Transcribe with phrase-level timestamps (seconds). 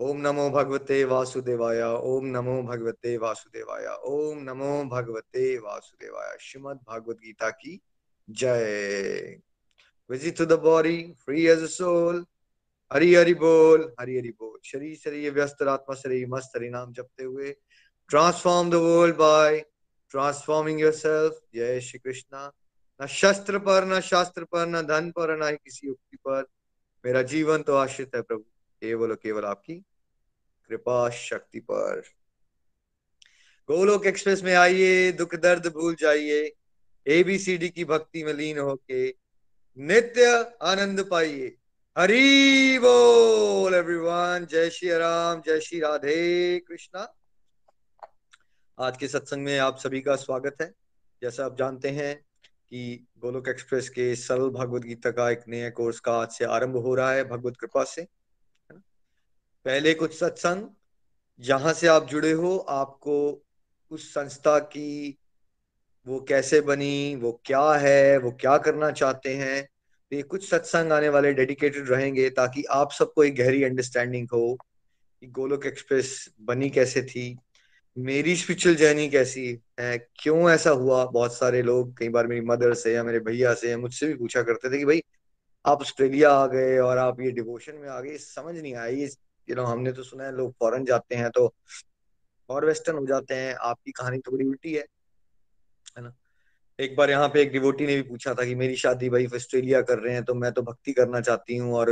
[0.00, 7.50] ओम नमो भगवते वासुदेवाय, ओम नमो भगवते वासुदेवाय, ओम नमो भगवते वासुदेवाय। श्रीमद भागवत गीता
[7.50, 7.80] की
[8.30, 9.40] जय।
[10.10, 12.24] Visit to the body free as a soul
[12.92, 17.24] Hari Hari बोल, हरि हरि बोल। शरीर शरीर व्यस्त, आत्मा शरीर मस्त हरि नाम जपते
[17.24, 17.50] हुए।
[18.08, 19.60] Transform the world by
[20.10, 22.52] transforming yourself जय श्री कृष्णा।
[23.02, 26.46] न शस्त्र पर, न शास्त्र पर, न धन पर, न ही किसी युक्ति पर।
[27.04, 28.44] मेरा जीवन तो आश्रित है प्रभु।
[28.82, 29.82] केवल केवल आपकी
[30.70, 32.02] कृपा शक्ति पर।
[33.68, 36.52] गोलोक एक्सप्रेस में आइए, दुख दर्द भूल जाइए।
[37.06, 39.08] एबीसीडी की भक्ति में लीन होके
[39.78, 41.56] नित्य आनंद पाइए।
[41.98, 47.16] हरी बोल एवरीवन जय श्री राम, जय श्री राधे कृष्णा।
[48.78, 50.72] आज के सत्संग में आप सभी का स्वागत है।
[51.22, 52.24] जैसा आप जानते हैं
[52.68, 56.76] कि गोलोक एक्सप्रेस के सरल भगवत गीता का एक नया कोर्स का आज से आरंभ
[56.76, 58.19] हो रहा है भगवत कृपा से।
[59.66, 60.66] पहले कुछ सत्संग,
[61.40, 63.42] जहाँ से आप जुड़े हो, आपको
[63.90, 65.18] उस संस्था की
[66.06, 69.62] वो कैसे बनी, वो क्या है, वो क्या करना चाहते हैं
[70.12, 74.56] तो ये कुछ सत्संग आने वाले डेडिकेटेड रहेंगे ताकि आप सबको एक गहरी अंडरस्टैंडिंग हो
[75.22, 77.36] कि गोलोक एक्सप्रेस बनी कैसे थी,
[77.96, 79.46] मेरी स्पिरिचुअल जर्नी कैसी
[79.80, 81.04] है, क्यों ऐसा हुआ?
[81.04, 84.42] बहुत सारे लोग, कई बार मेरी मदर से या मेरे भैया से मुझसे भी पूछा
[84.42, 85.02] करते थे कि भाई,
[85.64, 89.08] आप ऑस्ट्रेलिया आ गए और आप ये डिवोशन में आ गए समझ नहीं आई यू
[89.54, 91.52] नो हमने तो सुना है लोग फॉरन जाते हैं तो
[92.48, 94.84] और वेस्टर्न हो जाते हैं। आपकी कहानी थोड़ी उल्टी है
[95.98, 96.12] है ना?
[96.78, 99.80] एक बार यहाँ पे एक डिवोटी ने भी पूछा था कि मेरी शादी भाई ऑस्ट्रेलिया
[99.82, 101.90] कर रहे हैं तो मैं तो भक्ति करना चाहती हूँ और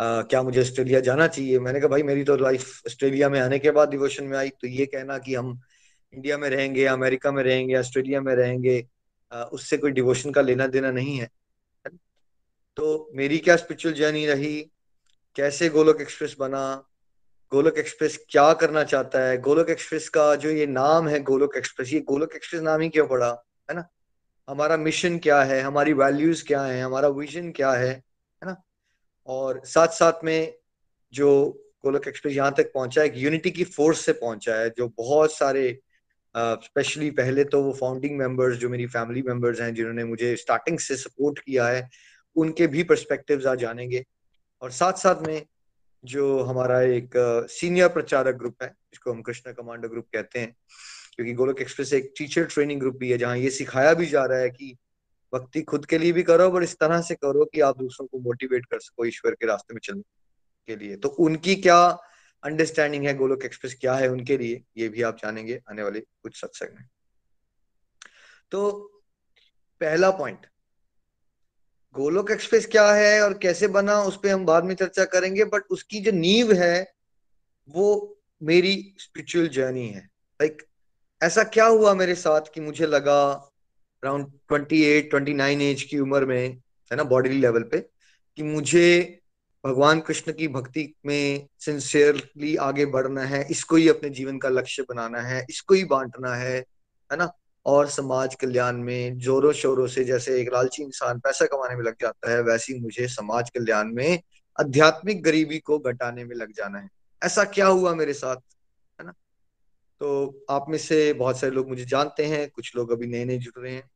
[0.00, 1.58] आ, क्या मुझे ऑस्ट्रेलिया जाना चाहिए?
[1.58, 4.66] मैंने कहा भाई मेरी तो लाइफ ऑस्ट्रेलिया में आने के बाद डिवोशन में आई तो
[4.66, 5.60] ये कहना कि हम
[6.14, 8.86] इंडिया में रहेंगे अमेरिका में रहेंगे ऑस्ट्रेलिया में रहेंगे
[9.32, 11.28] आ, उससे कोई डिवोशन का लेना देना नहीं है।
[12.76, 14.60] तो मेरी क्या स्पिरिचुअल जर्नी रही?
[15.36, 16.82] कैसे गोलोक एक्सप्रेस बना?
[17.54, 19.38] गोलोक एक्सप्रेस क्या करना चाहता है?
[19.38, 23.06] गोलोक एक्सप्रेस का जो ये नाम है गोलोक एक्सप्रेस ये गोलोक एक्सप्रेस नाम ही क्यों
[23.06, 23.44] पड़ा?
[23.70, 23.88] है ना?
[24.48, 25.60] हमारा मिशन क्या है?
[25.60, 26.82] हमारी वैल्यूज़ क्या है?
[26.82, 27.88] हमारा विजन क्या है?
[27.88, 28.62] है ना?
[29.26, 30.58] और साथ साथ में
[31.12, 31.50] जो
[31.84, 35.78] गोलोक एक्सप्रेस यहाँ तक पहुँचा है यूनिटी की फोर्स से पहुँचा है जो बहुत सारे
[36.36, 40.78] स्पेशली uh, पहले तो वो फाउंडिंग मेंबर्स जो मेरी फैमिली मेंबर्स हैं जिन्होंने मुझे स्टार्टिंग
[40.78, 41.90] से सपोर्ट किया है
[42.36, 44.04] उनके भी परस्पेक्टिव्स आज जानेंगे।
[44.62, 45.46] और साथ साथ में
[46.04, 47.10] जो हमारा एक
[47.50, 50.54] सीनियर प्रचारक ग्रुप है, जिसको हम कृष्णा कमांडो ग्रुप कहते हैं,
[51.14, 54.38] क्योंकि गोलक एक्सप्रेस एक टीचर ट्रेनिंग ग्रुप भी है, जहाँ ये सिखाया भी जा रहा
[54.38, 54.76] है कि
[55.32, 58.18] भक्ति खुद के लिए भी करो, और इस तरह से करो कि आप दूसरों को
[58.18, 60.02] मोटिवेट कर सको ईश्वर के रास्ते में चलने
[60.68, 61.78] के लिए। तो उनकी क्या
[62.42, 66.40] अंडरस्टैंडिंग है गोलोक एक्सप्रेस क्या है उनके लिए, ये भी आप जानेंगे आने वाले कुछ
[66.40, 66.84] सत्संग में।
[68.50, 68.70] तो
[69.80, 70.46] पहला पॉइंट
[71.96, 75.62] गोलोक एक्सप्रेस क्या है और कैसे बना उस पर हम बाद में चर्चा करेंगे बट
[75.70, 76.92] उसकी जो नींव है
[77.68, 80.00] वो मेरी स्पिरिचुअल जर्नी है।
[80.42, 80.68] लाइक like,
[81.22, 83.32] ऐसा क्या हुआ मेरे साथ कि मुझे लगा
[84.04, 86.48] around twenty eight twenty nine age की उम्र में
[86.92, 87.78] है ना बॉडी लेवल पे
[88.36, 89.20] कि मुझे
[89.66, 94.82] भगवान कृष्ण की भक्ति में सिंसियरली आगे बढ़ना है इसको ही अपने जीवन का लक्ष्य
[94.82, 96.64] बनाना है इसको ही बांटना है
[97.12, 97.32] है ना?
[97.66, 101.94] और समाज कल्याण में जोरों शोरों से जैसे एक लालची इंसान पैसा कमाने में लग
[102.00, 104.22] जाता है, वैसे ही मुझे समाज कल्याण में
[104.60, 106.88] आध्यात्मिक गरीबी को घटाने में लग जाना है।
[107.22, 108.36] ऐसा क्या हुआ मेरे साथ,
[109.00, 109.12] है ना?
[110.00, 113.38] तो आप में से बहुत सारे लोग मुझे जानते हैं, कुछ लोग अभी नए नए
[113.38, 113.90] जुड़ रहे हैं।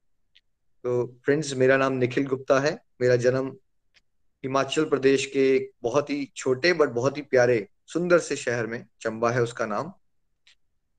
[0.84, 3.56] तो फ्रेंड्स, मेरा नाम निखिल गुप्ता है। मेरा जन्म
[4.44, 9.30] हिमाचल प्रदेश के बहुत ही छोटे बट बहुत ही प्यारे, सुंदर से शहर में, चंबा
[9.30, 9.92] है उसका नाम।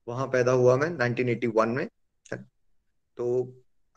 [0.08, 1.88] वहाँ पैदा हुआ मैं 1981 में।
[3.20, 3.28] तो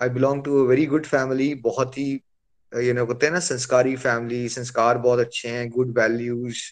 [0.01, 2.11] I belong to a very good family बहुत ही
[2.73, 6.63] ये ना कहते हैं ना, संस्कारी फैमिली संस्कार बहुत अच्छे हैं गुड वैल्यूज़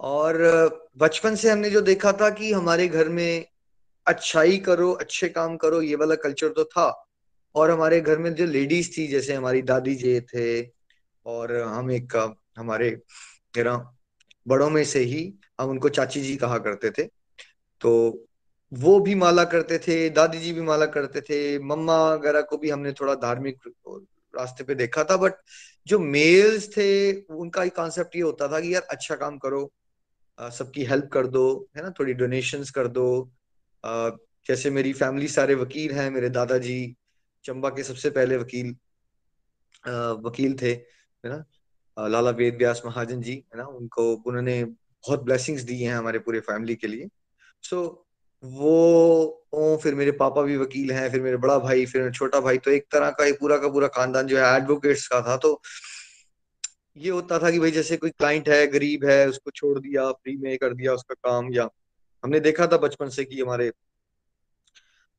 [0.00, 0.36] और
[0.98, 3.46] बचपन से हमने जो देखा था कि हमारे घर में
[4.06, 7.04] अच्छाई करो, अच्छे काम करो, ये वाला कल्चर तो था.
[7.54, 10.62] और हमारे घर में जो लेडीज़ थी, जैसे हमारी दादी जी थे,
[11.26, 12.16] और हम एक
[12.58, 12.90] हमारे
[14.46, 15.22] बड़ों में से ही
[15.60, 17.06] हम उनको चाची जी कहा करते थे.
[17.80, 18.27] तो
[18.72, 22.70] वो भी माला करते थे दादी जी भी माला करते थे मम्मा वगैरह को भी
[22.70, 23.58] हमने थोड़ा धार्मिक
[24.36, 25.34] रास्ते पे देखा था बट
[25.86, 26.88] जो मेल्स थे
[27.20, 29.72] उनका ही कॉन्सेप्ट ये होता था कि यार अच्छा काम करो
[30.40, 33.08] सबकी हेल्प कर दो है ना थोड़ी डोनेशंस कर दो।
[34.48, 36.96] जैसे मेरी फैमिली सारे वकील हैं मेरे दादाजी
[37.44, 38.76] चंबा के सबसे पहले वकील
[40.24, 45.62] वकील थे है ना लाला वेद व्यास महाजन जी है ना उनको उन्होंने बहुत ब्लेसिंग्स
[45.62, 47.08] दी हैं हमारे पूरे फैमिली के लिए।
[47.62, 48.07] सो so,
[48.42, 52.40] वो ओ, फिर मेरे पापा भी वकील हैं फिर मेरे बड़ा भाई फिर मेरा छोटा
[52.40, 55.36] भाई तो एक तरह का एक पूरा का पूरा खानदान जो है एडवोकेट्स का था
[55.36, 55.62] तो
[56.96, 60.36] ये होता था कि भाई जैसे कोई क्लाइंट है गरीब है उसको छोड़ दिया फ्री
[60.36, 61.68] में कर दिया उसका काम या
[62.24, 63.72] हमने देखा था बचपन से कि हमारे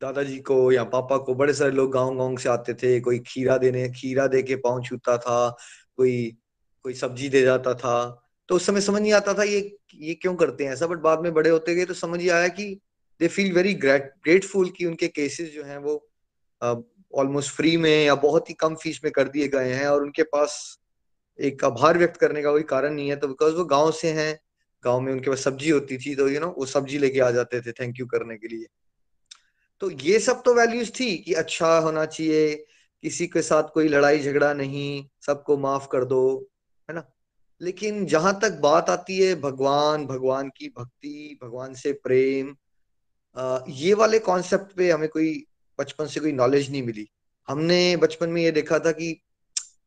[0.01, 3.57] दादाजी को या पापा को बड़े सारे लोग गाँव गाँव से आते थे कोई खीरा
[3.57, 5.57] देने खीरा दे के पाँव छूता था
[5.98, 6.38] कोई
[6.83, 10.36] कोई सब्ज़ी दे जाता था तो उस समय समझ नहीं आता था ये ये क्यों
[10.36, 12.81] करते हैं ऐसा बट बाद में बड़े होते गए तो समझ ही आया कि
[13.21, 15.95] दे फील वेरी ग्रेटफुल कि उनके केसेस जो हैं वो
[17.13, 20.24] ऑलमोस्ट फ्री में या बहुत ही कम फ़ीस में कर दिए गए हैं और उनके
[20.24, 20.80] पास
[21.39, 24.39] एक आभार व्यक्त करने का कोई कारण नहीं है। तो बिकॉज़ वो गाँव से हैं
[24.83, 27.19] गाँव में उनके पास सब्ज़ी होती थी तो यू you नो know, वो सब्ज़ी लेके
[27.19, 28.68] आ जाते थे थैंक यू करने के लिए।
[29.81, 32.56] तो ये सब तो वैल्यूज़ थी कि अच्छा होना चाहिए
[33.04, 36.21] किसी के साथ कोई लड़ाई झगड़ा नहीं सबको माफ़ कर दो
[36.89, 37.04] है ना?
[37.62, 42.56] लेकिन जहाँ तक बात आती है भगवान भगवान की भक्ति भगवान से प्रेम
[43.70, 45.32] ये वाले कॉन्सेप्ट पे हमें कोई
[45.80, 47.08] बचपन से कोई नॉलेज नहीं मिली।
[47.48, 49.20] हमने बचपन में ये देखा था कि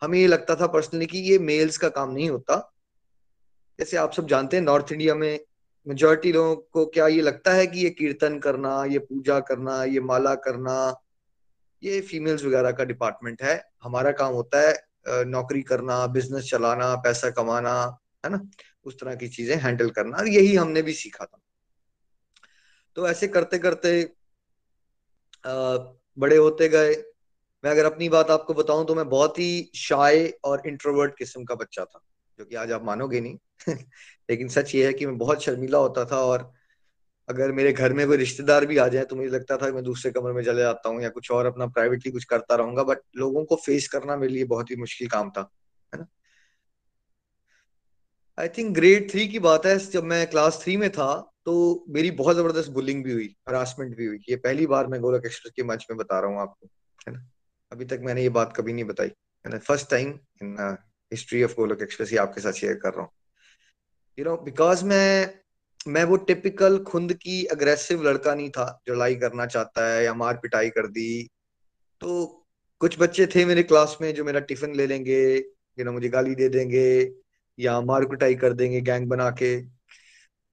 [0.02, 2.56] हमें ये लगता था पर्सनली कि ये मेल्स का काम नहीं होता।
[3.78, 5.40] जैसे आप सब जानते हैं नॉर्थ इंडिया में
[5.86, 10.00] मेजोरिटी लोगों को क्या ये लगता है कि ये कीर्तन करना, ये पूजा करना, ये
[10.00, 10.74] माला करना,
[11.82, 17.30] ये फीमेल्स वगैरह का डिपार्टमेंट है। हमारा काम होता है नौकरी करना बिज़नेस चलाना, पैसा
[17.30, 17.74] कमाना,
[18.24, 18.40] है ना?
[18.84, 21.38] उस तरह की चीज़ें हैंडल करना। यही हमने भी सीखा था।
[22.96, 24.02] तो ऐसे करते करते
[26.18, 26.94] बड़े होते गए।
[27.64, 31.54] मैं अगर अपनी बात आपको बताऊँ तो मैं बहुत ही शाय और इंट्रोवर्ट किस्म का
[31.54, 32.00] बच्चा था,
[32.38, 33.38] जो कि आज आप मानोगे नहीं।
[34.30, 36.52] लेकिन सच ये है कि मैं बहुत शर्मीला होता था और
[37.28, 39.84] अगर मेरे घर में कोई रिश्तेदार भी आ जाए तो मुझे लगता था कि मैं
[39.84, 42.98] दूसरे कमरे में चले जाता हूँ या कुछ और अपना प्राइवेटली कुछ करता रहूँगा बट
[43.16, 45.50] लोगों को फेस करना मेरे लिए बहुत ही मुश्किल काम था,
[45.94, 46.06] है ना?
[48.38, 52.10] आई थिंक ग्रेड थ्री की बात है, जब मैं क्लास थ्री में था तो मेरी
[52.12, 55.62] बहुत ज़बरदस्त बुलिंग भी हुई हरासमेंट भी हुई। ये पहली बार मैं गोलक एक्सप्रेस के
[55.62, 56.68] मंच में बता रहा हूँ आपको,
[57.08, 57.28] है ना?
[57.72, 59.08] अभी तक मैंने ये बात कभी नहीं बताई
[59.44, 60.08] मैंने first time
[60.42, 60.76] in
[61.12, 63.10] history of Golok Express ये आपके साथ शेयर कर रहा हूँ।
[64.18, 65.34] यू नो बिकॉज़ मैं
[65.86, 70.14] मैं वो टिपिकल खुद की अग्रेसिव लड़का नहीं था, जो लड़ाई करना चाहता है या
[70.14, 71.28] मार पिटाई कर दी।
[72.00, 72.26] तो
[72.80, 75.22] कुछ बच्चे थे मेरे क्लास में जो मेरा टिफ़िन ले लेंगे
[75.78, 77.12] यू नो मुझे गाली दे देंगे
[77.58, 79.56] या मार पिटाई कर देंगे गैंग बना के।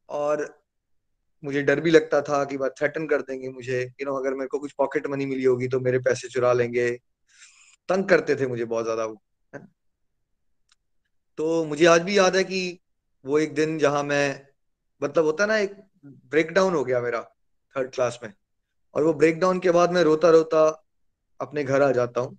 [0.09, 0.43] और
[1.43, 4.47] मुझे डर भी लगता था कि बात थ्रेटन कर देंगे मुझे। यू नो अगर मेरे
[4.47, 6.89] को कुछ पॉकेट मनी मिली होगी तो मेरे पैसे चुरा लेंगे।
[7.89, 9.21] तंग करते थे मुझे बहुत ज़्यादा वो,
[9.53, 9.67] है
[11.37, 12.79] तो मुझे आज भी याद है कि
[13.25, 14.45] वो एक दिन जहाँ मैं
[15.01, 15.75] मतलब होता ना, एक
[16.05, 17.21] ब्रेकडाउन हो गया मेरा
[17.75, 18.33] थर्ड क्लास में।
[18.95, 20.65] और वो ब्रेक डाउन के बाद मैं रोता रोता
[21.39, 22.37] अपने घर आ जाता हूँ।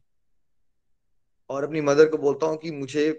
[1.51, 3.11] और अपनी मदर को बोलता हूँ कि मुझे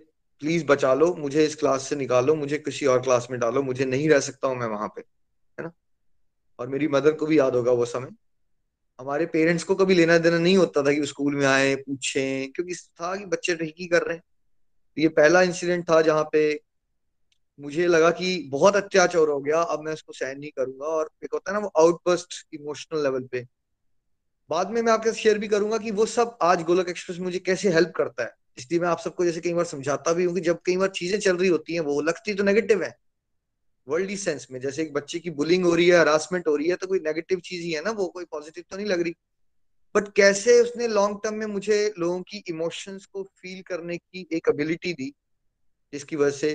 [0.42, 3.86] प्लीज़ बचा लो, मुझे इस क्लास से निकालो, मुझे किसी और क्लास में डालो, मुझे
[3.86, 5.04] नहीं रह सकता हूँ मैं वहाँ पे।
[6.60, 8.10] और मेरी मदर को भी याद होगा वो समय।
[9.00, 12.74] हमारे पेरेंट्स को कभी लेना देना नहीं होता था कि स्कूल में आए, पूछे, क्योंकि
[12.74, 14.24] था कि बच्चे ही कर रहे हैं।
[14.98, 16.62] तो ये पहला इंसिडेंट था जहाँ पे
[17.60, 21.34] मुझे लगा कि बहुत अत्याचार हो गया, अब मैं इसको सहन नहीं करूँगा और एक
[21.34, 23.48] होता है ना वो आउटबस्ट इमोशनल लेवल पे।
[24.50, 27.40] बाद में मैं आपके साथ शेयर भी करूँगा कि वो सब आज गोलक एक्सप्रेस मुझे
[27.40, 30.42] कैसे हेल्प करता है। इसलिए मैं आप सबको जैसे कई बार समझाता भी हूँ कि
[30.42, 32.96] जब कई बार चीज़ें चल रही होती हैं, वो लगती तो नेगेटिव है।
[33.88, 36.76] वर्ल्ड सेंस में, जैसे एक बच्चे की बुलिंग हो रही है हरासमेंट हो रही है
[36.76, 39.16] तो कोई नेगेटिव चीज़ ही है ना, वो कोई पॉजिटिव तो नहीं लग रही।
[39.96, 44.50] बट कैसे उसने लॉन्ग टर्म में मुझे लोगों की इमोशंस को फील करने की एक
[44.50, 45.14] एबिलिटी दी,
[45.94, 46.54] जिसकी वजह से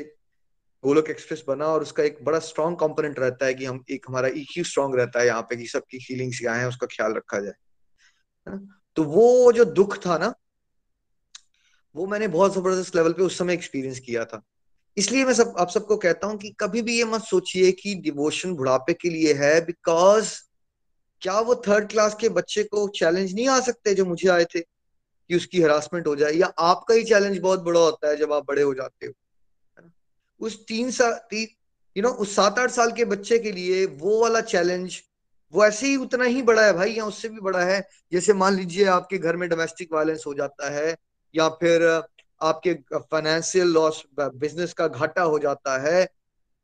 [0.85, 4.29] गोलक एक्सप्रेस बना और उसका एक बड़ा स्ट्रॉन्ग कंपोनेंट रहता है कि हम एक हमारा
[4.37, 8.57] ईक्यू स्ट्रॉन्ग रहता है यहाँ पे, कि सबकी फीलिंग्स क्या है, उसका ख्याल रखा जाए
[8.97, 10.33] तो वो जो दुख था ना,
[11.95, 14.43] वो मैंने बहुत ज़बरदस्त लेवल पे उस समय एक्सपीरियंस किया था।
[14.97, 18.55] इसलिए मैं सब, आप सबको कहता हूँ कि कभी भी ये मत सोचिए कि डिवोशन
[18.55, 20.33] बुढ़ापे के लिए है बिकॉज़
[21.23, 24.61] क्या वो थर्ड क्लास के बच्चे को चैलेंज नहीं आ सकते जो मुझे आए थे
[24.61, 26.33] कि उसकी हरासमेंट हो जाए?
[26.33, 29.13] या आपका ही चैलेंज बहुत बड़ा होता है जब आप बड़े हो जाते हो
[30.41, 31.47] उस तीन साल तीन
[31.97, 35.01] यू नो उस सात आठ साल के बच्चे के लिए वो वाला चैलेंज
[35.53, 37.81] वो ऐसे ही उतना ही बड़ा है भाई, या उससे भी बड़ा है?
[38.13, 40.97] जैसे मान लीजिए आपके घर में डोमेस्टिक वायलेंस हो जाता है,
[41.35, 41.83] या फिर
[42.41, 46.03] आपके फाइनेंशियल लॉस बिज़नेस का घाटा हो जाता है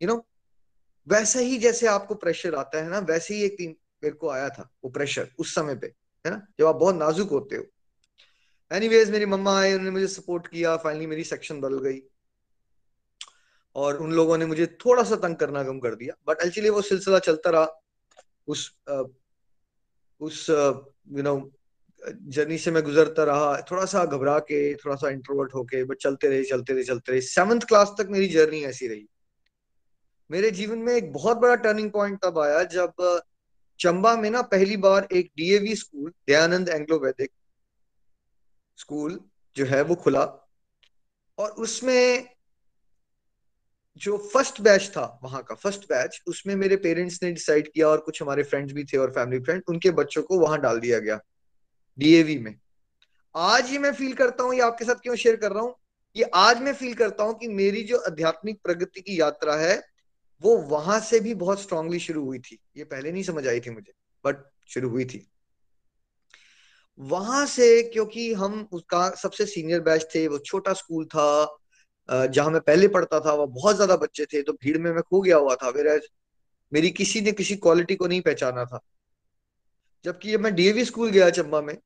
[0.02, 0.26] यू नो
[1.08, 3.56] वैसे ही जैसे आपको प्रेशर आता है ना वैसे ही एक
[4.04, 5.86] मेरे को आया था वो प्रेशर उस समय पे
[6.26, 7.64] है ना जब आप बहुत नाजुक होते हो।
[8.70, 12.00] एनीवेज मेरी मम्मा आए उन्होंने मुझे सपोर्ट किया फाइनली मेरी सेक्शन बदल गई।
[13.76, 16.82] और उन लोगों ने मुझे थोड़ा सा तंग करना कम कर दिया बट एक्चुअली वो
[16.82, 17.82] सिलसिला चलता रहा
[18.46, 19.08] उस uh,
[20.20, 21.52] उस यू नो
[22.02, 26.28] जर्नी से मैं गुजरता रहा थोड़ा सा घबरा के थोड़ा सा इंट्रोवर्ट होके, बट चलते
[26.28, 29.06] रहे चलते रहे चलते रहे। सेवंथ क्लास तक मेरी जर्नी ऐसी रही।
[30.30, 33.22] मेरे जीवन में एक बहुत बड़ा टर्निंग पॉइंट तब आया जब
[33.80, 37.30] चंबा में ना पहली बार एक DAV school Dayanand Anglo Vedic
[38.78, 39.20] school
[39.56, 40.22] जो है, वो खुला।
[41.38, 42.28] और उसमें
[43.96, 48.00] जो फ़र्स्ट बैच था, वहाँ का फ़र्स्ट बैच उसमें मेरे पेरेंट्स ने डिसाइड किया और
[48.00, 51.20] कुछ हमारे फ्रेंड्स भी थे और फैमिली फ्रेंड उनके बच्चों को वहाँ डाल दिया गया।
[51.98, 52.54] डीएवी में।
[53.34, 55.74] आज ये मैं फील करता हूँ, ये आपके साथ क्यों शेयर कर रहा हूँ?
[56.16, 59.82] ये आज मैं फील करता हूँ कि मेरी जो आध्यात्मिक प्रगति की यात्रा है,
[60.42, 63.70] वो वहाँ से भी बहुत स्ट्रांगली शुरू हुई थी। ये पहले नहीं समझ आई थी
[63.70, 63.92] मुझे
[64.24, 65.26] बट शुरू हुई थी।
[67.00, 71.58] वहाँ से क्योंकि हम उसका सबसे सीनियर बैच थे, वो छोटा स्कूल था
[72.08, 75.20] जहाँ मैं पहले पढ़ता था, वह बहुत ज़्यादा बच्चे थे तो भीड़ में मैं खो
[75.20, 75.98] गया हुआ था मेरा
[76.72, 78.80] मेरी किसी ने किसी क्वालिटी को नहीं पहचाना था।
[80.04, 81.78] जबकि जब मैं डीएवी स्कूल गया चंबा में।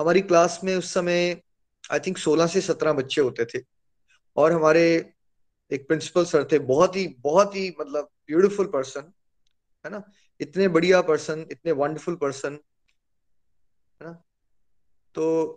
[0.00, 1.42] हमारी क्लास में उस समय
[1.92, 3.64] आई थिंक 16 से 17 बच्चे होते थे।
[4.36, 5.12] और हमारे
[5.72, 9.12] एक प्रिंसिपल सर थे, बहुत ही बहुत ही मतलब ब्यूटीफुल पर्सन
[9.86, 10.12] है ना?
[10.40, 12.52] इतने बढ़िया पर्सन इतने वंडरफुल पर्सन
[14.02, 14.24] है ना?
[15.14, 15.52] तो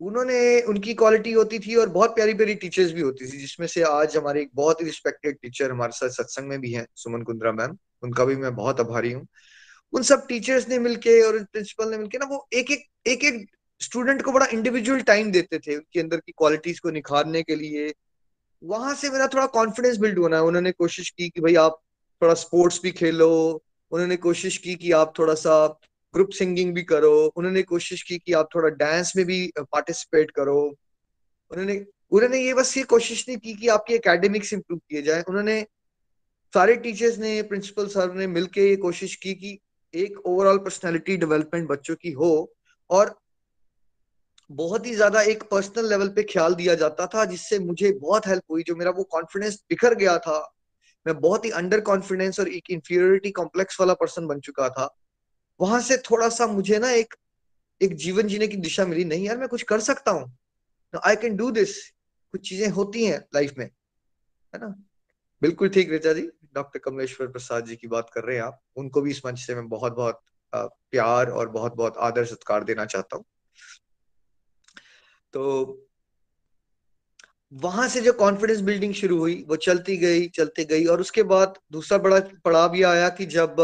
[0.00, 3.82] उन्होंने, उनकी क्वालिटी होती थी और बहुत प्यारी प्यारी टीचर्स भी होती थी, जिसमें से
[3.82, 7.52] आज हमारे एक बहुत ही रिस्पेक्टेड टीचर हमारे साथ सत्संग में भी हैं, सुमन कुंद्रा
[7.52, 9.26] मैम। उनका भी मैं बहुत आभारी हूँ।
[9.92, 13.46] उन सब टीचर्स ने मिलके और प्रिंसिपल ने मिलके ना वो एक एक एक एक
[13.80, 17.92] स्टूडेंट को बड़ा इंडिविजुअल टाइम देते थे उनके अंदर की क्वालिटीज को निखारने के लिए।
[18.62, 21.80] वहाँ से मेरा थोड़ा कॉन्फिडेंस बिल्ड होना है। उन्होंने कोशिश की कि भाई आप
[22.22, 25.66] थोड़ा स्पोर्ट्स भी खेलो। उन्होंने कोशिश की कि आप थोड़ा सा
[26.14, 30.76] ग्रुप सिंगिंग भी करो। उन्होंने कोशिश की कि आप थोड़ा डांस में भी पार्टिसिपेट करो।
[31.50, 35.66] उन्होंने उन्होंने ये बस ये कोशिश नहीं की कि आपके एकेडमिक्स इंप्रूव किए जाए। उन्होंने
[36.54, 39.58] सारे टीचर्स ने प्रिंसिपल सर ने मिलके ये कोशिश की कि
[39.94, 42.52] एक ओवरऑल पर्सनालिटी डेवलपमेंट बच्चों की हो
[42.90, 43.14] और
[44.50, 48.42] बहुत ही ज़्यादा एक पर्सनल लेवल पे ख्याल दिया जाता था, जिससे मुझे बहुत हेल्प
[48.50, 50.38] हुई, जो मेरा वो कॉन्फिडेंस बिखर गया था।
[51.06, 54.88] मैं बहुत ही अंडर कॉन्फिडेंस और एक इंफीरियोरिटी कॉम्प्लेक्स वाला पर्सन बन चुका था।
[55.60, 57.14] वहाँ से थोड़ा सा मुझे ना एक
[57.80, 60.32] एक जीवन जीने की दिशा मिली, नहीं यार, मैं कुछ कर सकता हूँ।
[61.06, 61.76] आई कैन डू दिस
[62.34, 64.74] कुछ चीज़ें होती हैं लाइफ में, है ना?
[65.42, 69.00] बिल्कुल ठीक, ऋचा जी। डॉक्टर कमलेश्वर प्रसाद जी की बात कर रहे हैं आप, उनको
[69.00, 70.20] भी इस मंच से मैं बहुत बहुत
[70.52, 73.24] प्यार और बहुत बहुत आदर सत्कार देना चाहता हूँ।
[75.34, 75.88] तो
[77.52, 81.58] वहाँ से जो कॉन्फिडेंस बिल्डिंग शुरू हुई, वो चलती गई चलती गई और उसके बाद
[81.72, 83.60] दूसरा बड़ा पड़ाव ये आया कि जब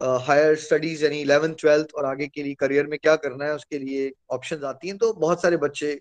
[0.00, 3.78] हायर स्टडीज़ यानी इलेवेंथ ट्वेल्थ और आगे के लिए करियर में क्या करना है, उसके
[3.78, 6.00] लिए ऑप्शन आती हैं तो बहुत सारे बच्चे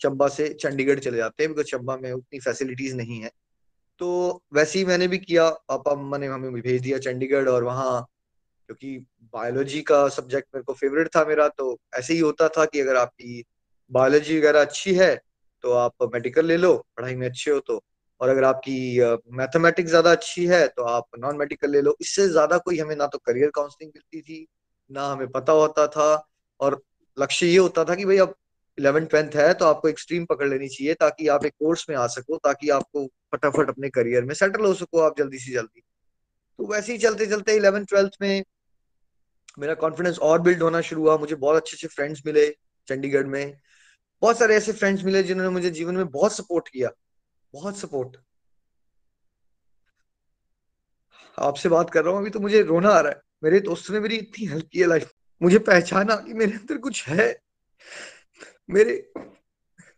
[0.00, 3.30] चंबा से चंडीगढ़ चले जाते हैं बिकॉज़ चंबा में उतनी फैसिलिटीज़ नहीं है।
[4.00, 8.02] तो वैसे ही मैंने भी किया, पापा, मम्मा ने हमें भेज दिया चंडीगढ़ और वहाँ,
[8.68, 8.98] क्योंकि
[9.34, 12.96] बायोलॉजी का सब्जेक्ट मेरे को फेवरेट था मेरा तो ऐसे ही होता था कि अगर
[12.96, 13.44] आपकी
[13.90, 15.14] बायोलॉजी वगैरह अच्छी है
[15.64, 17.80] तो आप मेडिकल ले लो, पढ़ाई में अच्छे हो तो।
[18.20, 19.00] और अगर आपकी
[19.34, 23.06] मैथमेटिक्स ज़्यादा अच्छी है तो आप नॉन मेडिकल ले लो। इससे ज़्यादा कोई हमें ना
[23.08, 24.46] तो करियर काउंसलिंग मिलती थी,
[24.90, 26.26] ना हमें पता होता था,
[26.60, 26.80] और
[27.16, 28.34] लक्ष्य ये होता था कि भाई अब
[28.80, 31.96] इलेवन ट्वेल्थ है तो आपको एक स्ट्रीम पकड़ लेनी चाहिए ताकि आप एक कोर्स में
[31.96, 35.80] आ सको, ताकि आपको फटाफट अपने करियर में सेटल हो सको आप जल्दी से जल्दी।
[36.58, 38.42] तो वैसे ही चलते चलते इलेवन ट्वेल्थ में
[39.58, 42.48] मेरा कॉन्फिडेंस और बिल्ड होना शुरू हुआ, मुझे बहुत अच्छे अच्छे फ्रेंड्स मिले
[42.88, 43.56] चंडीगढ़ में।
[44.22, 46.90] बहुत सारे ऐसे फ्रेंड्स मिले जिन्होंने मुझे जीवन में बहुत सपोर्ट किया,
[47.54, 48.16] बहुत सपोर्ट
[51.38, 54.00] आपसे बात कर रहा हूँ, अभी तो मुझे रोना आ रहा है, मेरे दोस्तों ने
[54.00, 57.28] मेरी इतनी हेल्प की है लाइफ मुझे पहचाना कि मेरे अंदर कुछ है।
[58.70, 59.12] मेरे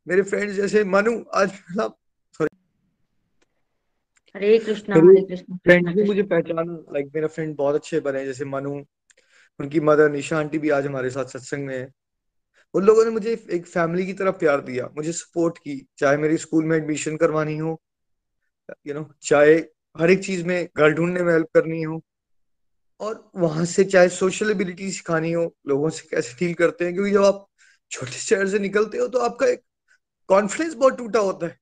[0.09, 1.53] मेरे फ्रेंड्स जैसे मनु आज
[4.37, 8.45] हरे कृष्णा हरे कृष्णा फ्रेंड भी मुझे पहचाना लाइक मेरा फ्रेंड बहुत अच्छे बने जैसे
[8.45, 8.73] मनु
[9.61, 11.93] उनकी मदर निशा आंटी भी आज हमारे साथ सत्संग में है।
[12.75, 16.37] उन लोगों ने मुझे एक फैमिली की तरह प्यार दिया मुझे सपोर्ट की चाहे मेरी
[16.37, 17.83] स्कूल में एडमिशन करवानी हो
[18.87, 19.55] यू नो चाहे
[20.01, 22.03] हर एक चीज़ में घर ढूँढने में हेल्प करनी हो
[23.01, 27.11] और वहाँ से चाहे सोशल एबिलिटी सिखानी हो लोगों से कैसे डील करते हैं क्योंकि
[27.11, 27.47] जब आप
[27.93, 29.63] छोटे शहर से निकलते हो तो आपका एक
[30.29, 31.59] कॉन्फिडेंस बहुत टूटा होता है।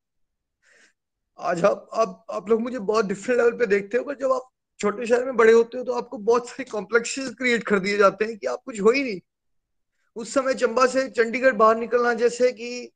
[1.39, 4.49] आज आप आप आप लोग मुझे बहुत डिफरेंट लेवल पे देखते हो, पर जब आप
[4.81, 8.25] छोटे शहर में बड़े होते हो तो आपको बहुत सारे कॉम्प्लेक्स क्रिएट कर दिए जाते
[8.25, 9.21] हैं कि आप कुछ हो ही नहीं।
[10.17, 12.91] उस समय चंबा से चंडीगढ़ बाहर निकलना जैसे कि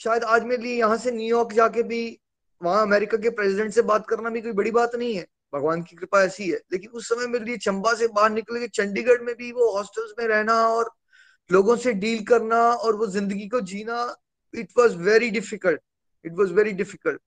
[0.00, 2.20] शायद आज मेरे लिए यहाँ से न्यूयॉर्क जाके भी
[2.60, 5.96] वहाँ अमेरिका के प्रेसिडेंट से बात करना भी कोई बड़ी बात नहीं है। भगवान की
[5.96, 9.34] कृपा ऐसी है। लेकिन उस समय मेरे लिए चंबा से बाहर निकल के चंडीगढ़ में
[9.34, 10.90] भी वो हॉस्टल्स में रहना और
[11.52, 14.16] लोगों से डील करना और वो ज़िंदगी को जीना
[14.54, 15.80] it was very difficult
[16.24, 17.20] it was very difficult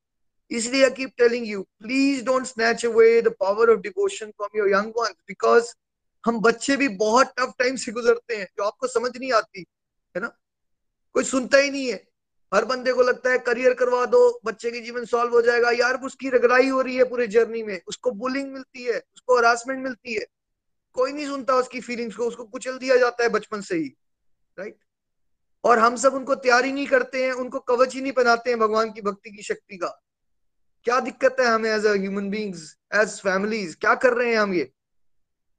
[0.51, 4.69] इसलिए I keep telling you please don't snatch away the power of devotion from your
[4.69, 5.73] young ones because
[6.27, 9.65] हम बच्चे भी बहुत टफ टाइम से गुजरते हैं, जो आपको समझ नहीं आती,
[10.15, 10.27] है ना?
[11.13, 12.07] कोई सुनता ही नहीं है।
[12.53, 15.95] हर बंदे को लगता है करियर करवा दो, बच्चे की जीवन सॉल्व हो जाएगा। यार,
[15.95, 20.13] उसकी रगड़ाई हो रही है पूरे जर्नी में। उसको बुलिंग मिलती है, उसको हरासमेंट मिलती
[20.13, 20.25] है।
[20.93, 23.95] कोई नहीं सुनता उसकी फीलिंग्स को, उसको कुचल दिया जाता है बचपन से ही।
[24.57, 24.77] राइट
[25.63, 28.91] और हम सब उनको तैयारी नहीं करते हैं, उनको कवच ही नहीं पहनाते हैं भगवान
[28.91, 29.87] की भक्ति की शक्ति का।
[30.83, 34.71] क्या दिक्कत है हमें as human beings as families क्या कर रहे हैं हम ये?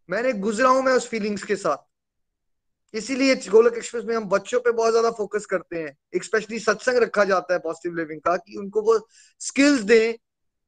[0.08, 4.70] मैंने गुजरा हूँ मैं उस फीलिंग्स के साथ। इसीलिए गोलक एक्सप्रेस में हम बच्चों पे
[4.70, 8.82] बहुत ज़्यादा फोकस करते हैं। स्पेशली सत्संग रखा जाता है पॉजिटिव लिविंग का कि उनको
[8.82, 8.98] वो
[9.40, 10.12] स्किल्स दें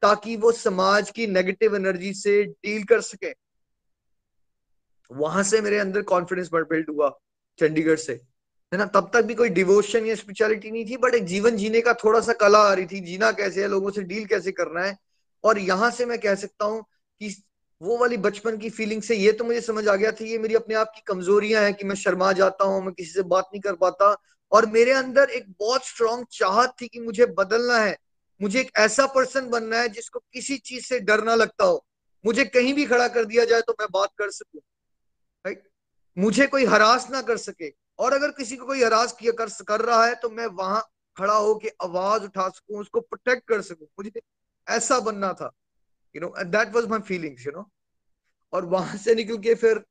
[0.02, 3.34] ताकि वो समाज की नेगेटिव एनर्जी से डील कर सके।
[5.10, 7.08] वहाँ से मेरे अंदर कॉन्फिडेंस बिल्ड हुआ।
[7.58, 8.12] चंडीगढ़ से।
[8.72, 8.84] है ना?
[8.84, 12.20] तब तक भी कोई डिवोशन या स्पिरिचुअलिटी नहीं थी बट एक जीवन जीने का थोड़ा
[12.20, 14.96] सा कला आ रही थी, जीना कैसे है, लोगों से डील कैसे करना है।
[15.44, 16.82] और यहाँ से मैं कह सकता हूँ
[17.20, 17.42] कि
[17.82, 20.54] वो वाली बचपन की फीलिंग से ये तो मुझे समझ आ गया था, ये मेरी
[20.54, 23.60] अपने आप की कमजोरियाँ हैं कि मैं शर्मा जाता हूँ, मैं किसी से बात नहीं
[23.60, 24.16] कर पाता।
[24.52, 27.96] और मेरे अंदर एक बहुत स्ट्रॉन्ग चाहत थी कि मुझे बदलना है।
[28.42, 31.86] मुझे एक ऐसा पर्सन बनना है जिसको किसी चीज़ से डर ना लगता हो।
[32.24, 34.60] मुझे कहीं भी खड़ा कर दिया जाए तो मैं बात कर सकूँ।
[35.46, 35.62] राइट
[36.16, 39.80] मुझे कोई हरास ना कर सके। और अगर किसी को कोई हरास किया कर कर
[39.80, 40.80] रहा है तो मैं वहाँ
[41.16, 44.20] खड़ा होके आवाज़ उठा सकूँ उसको प्रोटेक्ट कर सकूँ। मुझे
[44.66, 45.50] ऐसा बनना था।
[46.14, 47.68] You know and that was my feelings you know
[48.52, 49.82] और वहाँ से निकल के फिर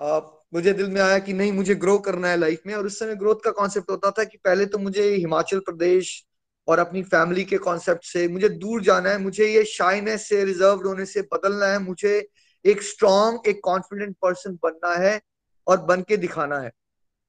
[0.00, 0.18] आ,
[0.54, 3.14] मुझे दिल में आया कि नहीं मुझे ग्रो करना है लाइफ में। और उस समय
[3.16, 6.12] ग्रोथ का कॉन्सेप्ट होता था कि पहले तो मुझे हिमाचल प्रदेश
[6.68, 10.86] और अपनी फैमिली के कॉन्सेप्ट से मुझे दूर जाना है। मुझे ये शाइनेस से रिज़र्व
[10.86, 12.20] होने से बदलना है। मुझे
[12.64, 15.20] एक स्ट्रॉन्ग एक कॉन्फिडेंट पर्सन बनना है
[15.66, 16.70] और बन के दिखाना है।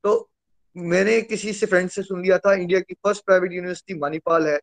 [0.04, 0.30] तो
[0.76, 4.60] मैंने किसी से फ्रेंड से सुन लिया था इंडिया की फ़र्स्ट प्राइवेट यूनिवर्सिटी मणिपाल है।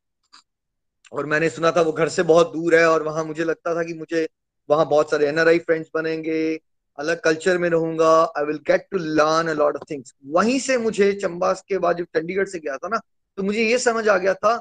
[1.12, 3.82] और मैंने सुना था वो घर से बहुत दूर है और वहाँ मुझे लगता था
[3.82, 4.26] कि मुझे
[4.68, 6.58] वहाँ बहुत सारे एनआरआई फ्रेंड्स बनेंगे,
[6.98, 10.78] अलग कल्चर में रहूँगा I will get to learn a lot of things वहीं से
[10.78, 13.00] मुझे चंबा के बाद जब चंडीगढ़ से गया था ना
[13.38, 14.56] तो मुझे ये समझ आ गया था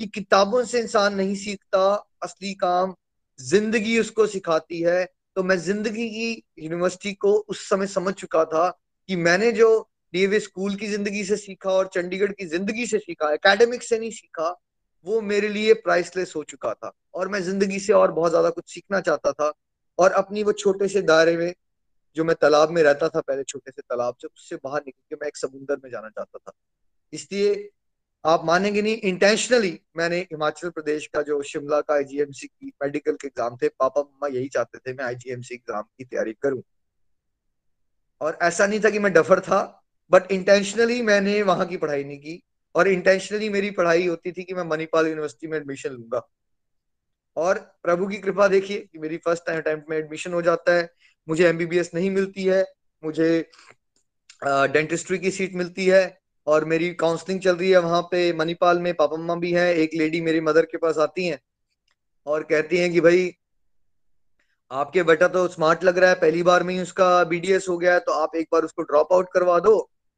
[0.00, 2.94] कि किताबों से इंसान नहीं सीखता, असली काम
[3.38, 5.04] ज़िंदगी उसको सिखाती है
[5.36, 8.68] तो मैं ज़िंदगी की यूनिवर्सिटी को उस समय समझ चुका था
[9.08, 9.68] कि मैंने जो
[10.14, 14.10] डीएवी स्कूल की ज़िंदगी से सीखा और चंडीगढ़ की ज़िंदगी से सीखा एकेडमिक से नहीं
[14.10, 14.50] सीखा,
[15.06, 18.72] वो मेरे लिए प्राइसलेस हो चुका था। और मैं ज़िंदगी से और बहुत ज़्यादा कुछ
[18.74, 19.52] सीखना चाहता था
[19.98, 21.52] और अपनी वो छोटे से दायरे में
[22.16, 25.16] जो मैं तालाब में रहता था, पहले छोटे से तालाब से उससे बाहर निकल के
[25.16, 26.52] मैं एक समुंदर में जाना चाहता था।
[27.12, 27.54] इसलिए
[28.24, 33.26] आप मानेंगे नहीं इंटेंशनली मैंने हिमाचल प्रदेश का जो शिमला का आईजीएमसी की मेडिकल के
[33.26, 36.62] एग्ज़ाम थे, पापा मम्मा यही चाहते थे मैं आईजीएमसी एग्ज़ाम की तैयारी करूँ।
[38.20, 39.60] और ऐसा नहीं था कि मैं डफर था
[40.10, 42.42] बट इंटेंशनली मैंने वहाँ की पढ़ाई नहीं की,
[42.74, 46.26] और इंटेंशनली मेरी पढ़ाई होती थी कि मैं मणिपाल यूनिवर्सिटी में एडमिशन लूँगा।
[47.36, 50.88] और प्रभु की कृपा देखिए कि मेरी फ़र्स्ट टाइम अटेम्प्ट में एडमिशन हो जाता है,
[51.28, 52.64] मुझे एमबीबीएस नहीं मिलती है,
[53.02, 53.50] मुझे
[54.44, 58.92] डेंटिस्ट्री की सीट मिलती है और मेरी काउंसलिंग चल रही है वहाँ पे मणिपाल में,
[58.94, 61.38] पापा मम्मा भी हैं, एक लेडी मेरी मदर के पास आती हैं
[62.26, 63.30] और कहती हैं कि भाई,
[64.70, 67.94] आपके बेटा तो स्मार्ट लग रहा है, पहली बार में ही उसका बीडीएस हो गया
[67.94, 69.76] है तो आप एक बार उसको ड्रॉप आउट करवा दो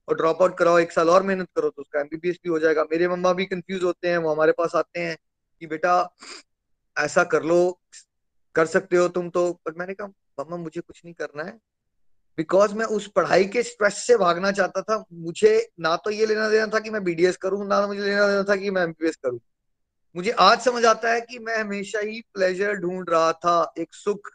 [0.08, 2.82] और ड्रॉप आउट कराओ, एक साल और मेहनत करो तो उसका एमबीबीएस भी हो जाएगा।
[2.84, 5.16] मेरे मम्मा भी कंफ्यूज होते हैं, वो हमारे पास आते हैं
[5.62, 6.14] कि बेटा,
[6.96, 7.80] ऐसा कर लो,
[8.54, 10.08] कर सकते हो तुम तो बट मैंने कहा,
[10.40, 11.58] मम्मा मुझे कुछ नहीं करना है।
[12.38, 16.48] बिकॉज़ मैं उस पढ़ाई के स्ट्रेस से भागना चाहता था, मुझे ना तो ये लेना
[16.48, 19.40] देना था कि मैं बीडीएस करूँ, ना मुझे लेना देना था कि मैं एमबीबीएस करूँ।
[20.14, 24.30] मुझे आज समझ आता है कि मैं हमेशा ही प्लेजर ढूंढ रहा था, एक सुख,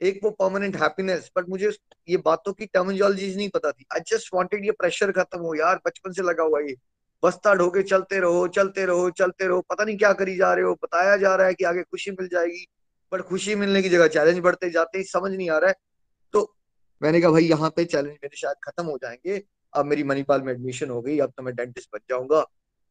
[0.00, 1.70] एक वो परमानेंट हैप्पीनेस बट मुझे
[2.08, 5.80] ये बातों की टर्मिनोलॉजी नहीं पता थी। आई जस्ट वांटेड ये प्रेशर खत्म हो, यार
[5.86, 6.74] बचपन से लगा हुआ ये।
[7.22, 10.74] बस्ता ढोके चलते रहो चलते रहो चलते रहो, पता नहीं क्या करी जा रहे हो,
[10.74, 12.66] बताया जा रहा है कि आगे खुशी मिल जाएगी
[13.12, 15.74] बट खुशी मिलने की जगह चैलेंज बढ़ते जाते ही समझ नहीं आ रहा है।
[17.02, 20.52] मैंने कहा, भाई, यहाँ पे चैलेंज मेरे शायद खत्म हो जाएँगे। अब मेरी मणिपाल में
[20.52, 22.44] एडमिशन हो गई, अब तो मैं डेंटिस्ट बन जाऊँगा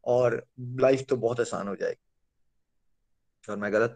[0.04, 0.44] और
[0.80, 3.96] लाइफ तो बहुत आसान हो जाएगी। और मैं गलत,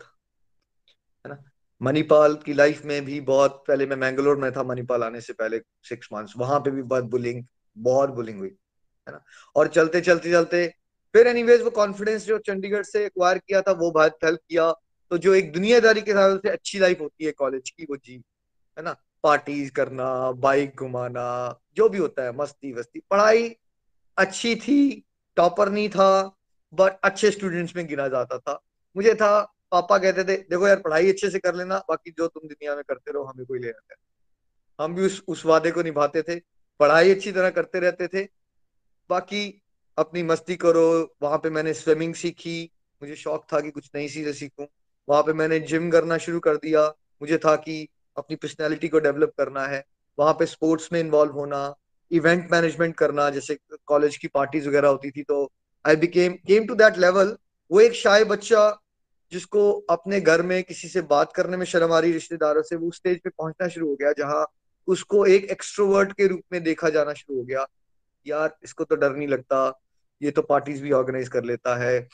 [1.25, 1.43] है ना?
[1.81, 5.59] मणिपाल की लाइफ में भी बहुत पहले मैं मैंगलोर में था मणिपाल आने से पहले
[5.83, 7.43] सिक्स मंथ्स वहाँ पे भी बहुत बुलिंग
[7.77, 8.49] बहुत बुलिंग हुई,
[9.07, 9.23] है ना?
[9.55, 10.67] और चलते चलते चलते
[11.15, 14.71] फिर एनीवेज वो कॉन्फिडेंस जो चंडीगढ़ से एक्वायर किया था, वो बहुत हेल्प किया।
[15.11, 18.13] तो जो एक दुनियादारी के हिसाब से अच्छी लाइफ होती है कॉलेज की, वो जी
[18.77, 18.95] है ना?
[19.23, 23.55] पार्टीज़ करना बाइक घुमाना, जो भी होता है, मस्ती वस्ती। पढ़ाई
[24.17, 25.03] अच्छी थी
[25.35, 26.37] टॉपर नहीं था
[26.73, 28.61] बट अच्छे स्टूडेंट्स में गिना जाता था।
[28.97, 32.47] मुझे था, पापा कहते थे, देखो यार, पढ़ाई अच्छे से कर लेना, बाकी जो तुम
[32.47, 36.21] दुनिया में करते रहो, हमें कोई लेना देना हम भी उस उस वादे को निभाते
[36.21, 36.41] थे।
[36.79, 38.27] पढ़ाई अच्छी तरह करते रहते थे।
[39.09, 39.63] बाकी
[39.97, 44.33] अपनी मस्ती करो, वहाँ पे मैंने स्विमिंग सीखी। मुझे शौक था कि कुछ नई चीज़ें
[44.33, 44.65] सीखूं।
[45.09, 46.87] वहाँ पे मैंने जिम करना शुरू कर दिया।
[47.21, 49.83] मुझे था कि अपनी पर्सनैलिटी को डेवलप करना है,
[50.17, 51.73] वहाँ पे स्पोर्ट्स में इन्वॉल्व होना
[52.11, 55.51] इवेंट मैनेजमेंट करना, जैसे कॉलेज की पार्टीज़ वगैरह होती थी तो
[55.85, 57.35] I became came to that level
[57.71, 58.69] वो एक शाय बच्चा
[59.31, 62.91] जिसको अपने घर में किसी से बात करने में शर्म आ रही रिश्तेदारों से, वो
[62.91, 64.45] स्टेज पे पहुँचना शुरू हो गया, जहाँ
[64.87, 67.65] उसको एक एक्सट्रोवर्ट के रूप में देखा जाना शुरू हो गया।
[68.25, 69.81] यार, इसको तो डर नहीं लगता,
[70.21, 72.07] ये तो पार्टीज़ भी ऑर्गेनाइज कर लेता है,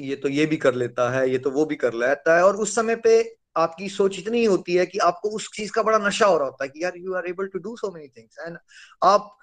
[0.00, 2.56] ये तो ये भी कर लेता है, ये तो वो भी कर लेता है, और
[2.56, 3.20] उस समय पे
[3.56, 6.64] आपकी सोच इतनी होती है कि आपको उस चीज़ का बड़ा नशा हो रहा होता
[6.64, 8.58] है कि यार you are able to do so many things and
[9.04, 9.36] आप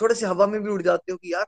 [0.00, 1.46] थोड़े से हवा में भी उड़ जाते हो कि यार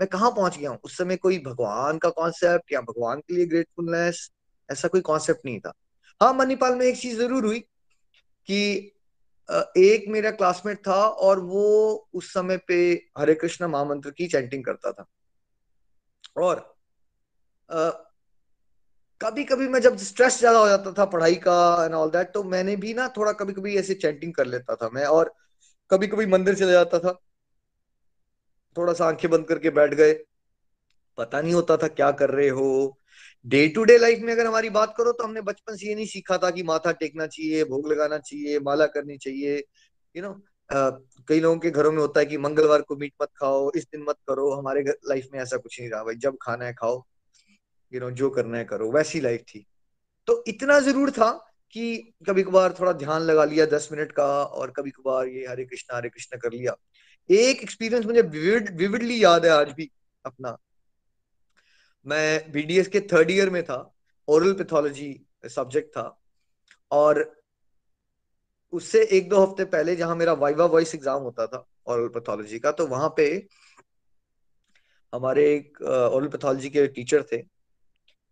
[0.00, 0.78] मैं कहाँ पहुँच गया हूँ?
[0.84, 4.30] उस समय कोई भगवान का कॉन्सेप्ट या भगवान के लिए ग्रेटफुलनेस
[4.68, 5.72] ऐसा कोई कॉन्सेप्ट नहीं था।
[6.20, 7.60] हाँ मणिपाल में एक चीज़ ज़रूर हुई
[8.48, 8.90] कि
[9.78, 11.64] एक मेरा क्लासमेट था और वो
[12.14, 12.76] उस समय पे
[13.18, 15.04] हरे कृष्ण महामंत्र की चैंटिंग करता था।
[16.36, 16.56] और
[19.20, 22.42] कभी कभी मैं जब स्ट्रेस ज़्यादा हो जाता था पढ़ाई का एंड ऑल दैट तो
[22.44, 25.32] मैंने भी ना थोड़ा कभी कभी ऐसे चैंटिंग कर लेता था मैं और
[25.90, 27.12] कभी कभी मंदिर चले जाता था।
[28.76, 30.12] थोड़ा सा आँखें बंद करके बैठ गए।
[31.18, 32.66] पता नहीं होता था क्या कर रहे हो।
[33.46, 36.06] डे टू डे लाइफ में अगर हमारी बात करो तो हमने बचपन से ये नहीं
[36.06, 39.56] सीखा था कि माथा टेकना चाहिए, भोग लगाना चाहिए, माला करनी चाहिए।
[40.14, 40.34] यू नो
[41.28, 44.04] कई लोगों के घरों में होता है कि मंगलवार को मीट मत खाओ, इस दिन
[44.08, 47.04] मत करो। हमारे लाइफ में ऐसा कुछ नहीं रहा भाई। जब खाना है, खाओ।
[47.94, 49.66] यू नो जो करना है करो, वैसी लाइफ थी।
[50.28, 51.30] तो इतना ज़रूर था
[51.74, 55.64] कि कभी कभार थोड़ा ध्यान लगा लिया दस मिनट का और कभी कभार ये हरे
[55.64, 56.74] कृष्णा हरे कृष्णा कर लिया।
[57.30, 59.90] एक एक्सपीरियंस मुझे विविड विविडली याद है आज भी
[60.24, 60.56] अपना।
[62.06, 63.78] मैं बीडीएस के थर्ड ईयर में था
[64.28, 65.08] ओरल पैथोलॉजी
[65.46, 66.04] सब्जेक्ट था
[66.90, 67.24] और
[68.72, 72.72] उससे एक दो हफ़्ते पहले जहाँ मेरा वाइवा वॉइस एग्ज़ाम होता था ओरल पैथोलॉजी का
[72.72, 73.26] तो वहाँ पे
[75.12, 77.42] हमारे एक ओरल पैथोलॉजी के टीचर थे।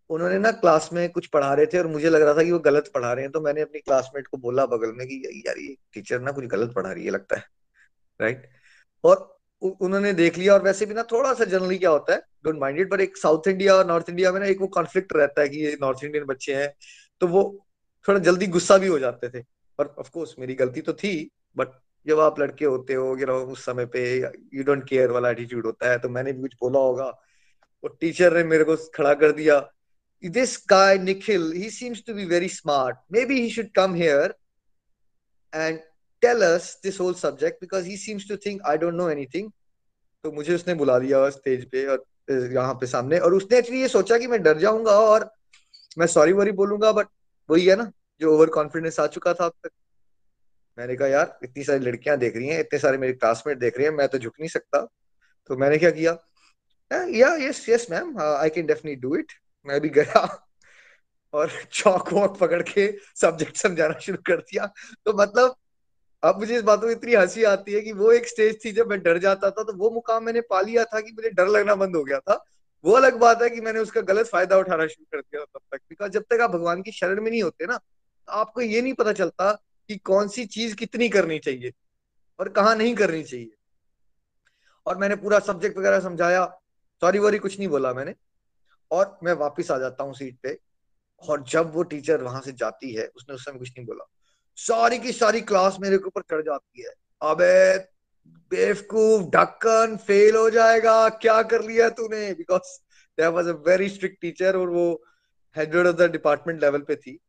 [0.09, 2.59] उन्होंने ना क्लास में कुछ पढ़ा रहे थे और मुझे लग रहा था कि वो
[2.61, 5.75] गलत पढ़ा रहे हैं। तो मैंने अपनी क्लासमेट को बोला बगल में कि यार, ये
[5.93, 7.43] टीचर ना कुछ गलत पढ़ा रही है, लगता है।
[8.19, 8.49] राइट
[9.03, 9.29] और
[9.61, 12.79] उन्होंने देख लिया और वैसे भी ना थोड़ा सा जनरली क्या होता है डोंट माइंड
[12.79, 15.49] इट पर एक साउथ इंडिया और नॉर्थ इंडिया में ना एक वो कॉन्फ्लिक्ट रहता है
[15.49, 16.69] कि ये नॉर्थ इंडियन बच्चे हैं
[17.21, 17.43] तो वो
[18.07, 19.43] थोड़ा जल्दी गुस्सा भी हो जाते थे।
[19.79, 21.67] और ऑफ़ कोर्स मेरी गलती तो थी बट
[22.05, 24.03] जब आप लड़के होते हो नो उस समय पे
[24.53, 27.05] यू डोंट केयर वाला एटीट्यूड होता है तो मैंने भी कुछ बोला होगा।
[27.83, 29.59] और टीचर ने मेरे को खड़ा कर दिया।
[30.23, 32.97] This guy Nikhil, he seems to be very smart.
[33.09, 34.33] Maybe he should come here
[35.53, 35.81] and
[36.21, 39.51] tell us this whole subject because he seems to think I don't know anything.
[40.23, 42.05] तो मुझे उसने बुला लिया स्टेज पे और
[42.53, 45.29] यहाँ पे सामने और उसने एक्चुअली ये सोचा कि मैं डर जाऊँगा और
[45.97, 47.07] मैं सॉरी वॉरी बोलूँगा बट
[47.49, 49.69] वही है ना जो ओवर कॉन्फिडेंस आ चुका था अब तक
[50.77, 53.87] मैंने कहा यार इतनी सारी लड़कियाँ देख रही हैं इतने सारे मेरे क्लासमेट देख रहे
[53.87, 54.81] हैं मैं तो झुक नहीं सकता
[55.49, 56.17] तो मैंने क्या किया
[57.17, 59.33] या yes yes ma'am I can definitely do it
[59.65, 60.21] मैं भी गया
[61.33, 64.65] और चौक वॉक पकड़ के सब्जेक्ट समझाना शुरू कर दिया।
[65.05, 65.55] तो मतलब
[66.23, 68.89] अब मुझे इस बातों में इतनी हँसी आती है कि वो एक स्टेज थी जब
[68.89, 71.75] मैं डर जाता था तो वो मुकाम मैंने पा लिया था कि मुझे डर लगना
[71.75, 72.43] बंद हो गया था।
[72.85, 75.79] वो अलग बात है कि मैंने उसका गलत फ़ायदा उठाना शुरू कर दिया तब तक।
[75.89, 78.93] बिकॉज़ जब तक आप भगवान की शरण में नहीं होते ना तो आपको ये नहीं
[78.93, 79.51] पता चलता
[79.89, 81.71] कि कौन सी चीज़ कितनी करनी चाहिए
[82.39, 83.51] और कहाँ नहीं करनी चाहिए।
[84.85, 86.45] और मैंने पूरा सब्जेक्ट वगैरह समझाया।
[87.01, 88.13] सॉरी वॉरी कुछ नहीं बोला मैंने।
[88.93, 90.57] और मैं वापस आ जाता हूँ सीट पे,
[91.21, 94.09] और जब वो टीचर वहाँ से जाती है, उसने उस समय कुछ नहीं बोला।
[94.57, 97.77] सारी की सारी क्लास मेरे के ऊपर चढ़ जाती है। अबे,
[98.51, 102.33] बेवकूफ़, ढक्कन फेल हो जाएगा, क्या कर लिया तूने?
[102.33, 102.79] Because
[103.17, 105.03] there was a very strict teacher और वो
[105.55, 107.19] head of the department level पे थी।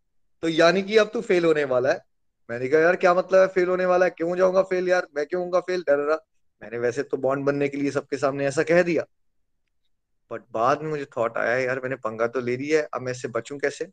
[0.43, 2.01] तो यानी कि अब तू फेल होने वाला है।
[2.51, 4.11] मैंने कहा, यार, क्या मतलब है फेल होने वाला है?
[4.11, 5.07] क्यों जाऊँगा फेल यार?
[5.17, 6.19] मैं क्यों फेल डर रहा
[6.63, 9.05] मैंने वैसे तो बॉन्ड बनने के लिए सबके सामने ऐसा कह दिया।
[10.31, 13.13] बट बाद में मुझे थॉट आया, यार, मैंने पंगा तो ले लिया है, अब मैं
[13.13, 13.89] इससे बचूं कैसे?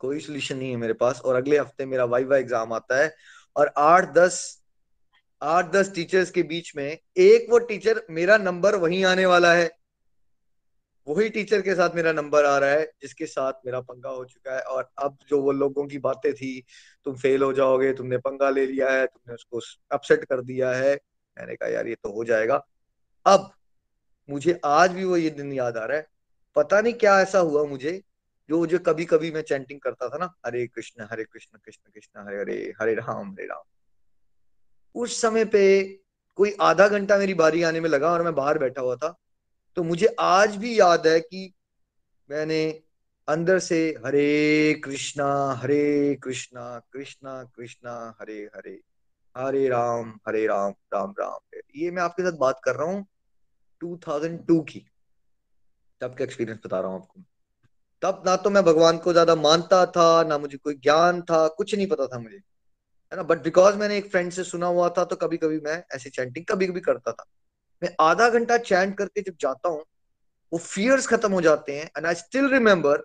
[0.00, 3.14] कोई सोल्यूशन नहीं है मेरे पास। और अगले हफ़्ते मेरा वाइवा एग्ज़ाम आता है
[3.56, 4.62] और आठ दस
[5.42, 9.70] आठ दस टीचर्स के बीच में एक वो टीचर मेरा नंबर वहीं आने वाला है।
[11.06, 14.54] वही टीचर के साथ मेरा नंबर आ रहा है, जिसके साथ मेरा पंगा हो चुका
[14.54, 16.64] है। और अब जो वो लोगों की बातें थी,
[17.04, 19.60] तुम फेल हो जाओगे, तुमने पंगा ले लिया है, तुमने उसको
[19.92, 20.94] अपसेट कर दिया है।
[21.36, 22.62] मैंने कहा, यार, ये तो हो जाएगा।
[23.26, 23.50] अब
[24.30, 26.06] मुझे आज भी वो ये दिन याद आ रहा है।
[26.56, 27.92] पता नहीं क्या ऐसा हुआ मुझे,
[28.48, 32.26] जो जो कभी कभी मैं चैंटिंग करता था ना, हरे कृष्ण हरे कृष्ण कृष्ण कृष्ण
[32.26, 33.62] हरे हरे हरे राम हरे राम।
[34.94, 35.82] उस समय पे
[36.38, 39.14] कोई आधा घंटा मेरी बारी आने में लगा और मैं बाहर बैठा हुआ था।
[39.76, 41.52] तो मुझे आज भी याद है कि
[42.30, 42.62] मैंने
[43.28, 48.80] अंदर से हरे कृष्णा हरे कृष्णा कृष्णा कृष्णा, हरे हरे
[49.36, 53.06] हरे राम हरे राम राम राम ये मैं आपके साथ बात कर रहा हूँ।
[53.82, 54.84] 2002 की।
[56.00, 57.22] तब का एक्सपीरियंस बता रहा हूँ आपको।
[58.02, 61.74] तब ना तो मैं भगवान को ज़्यादा मानता था, ना मुझे कोई ज्ञान था, कुछ
[61.74, 63.22] नहीं पता था मुझे। है ना?
[63.22, 66.44] बट बिकॉज़ मैंने एक फ्रेंड से सुना हुआ था तो कभी कभी मैं ऐसी चैंटिंग
[66.46, 67.24] कभी कभी करता था।
[67.82, 69.84] मैं आधा घंटा चैंट करके जब जाता हूँ,
[70.52, 73.04] वो फियर्स खत्म हो जाते हैं एंड आई स्टिल रिमेम्बर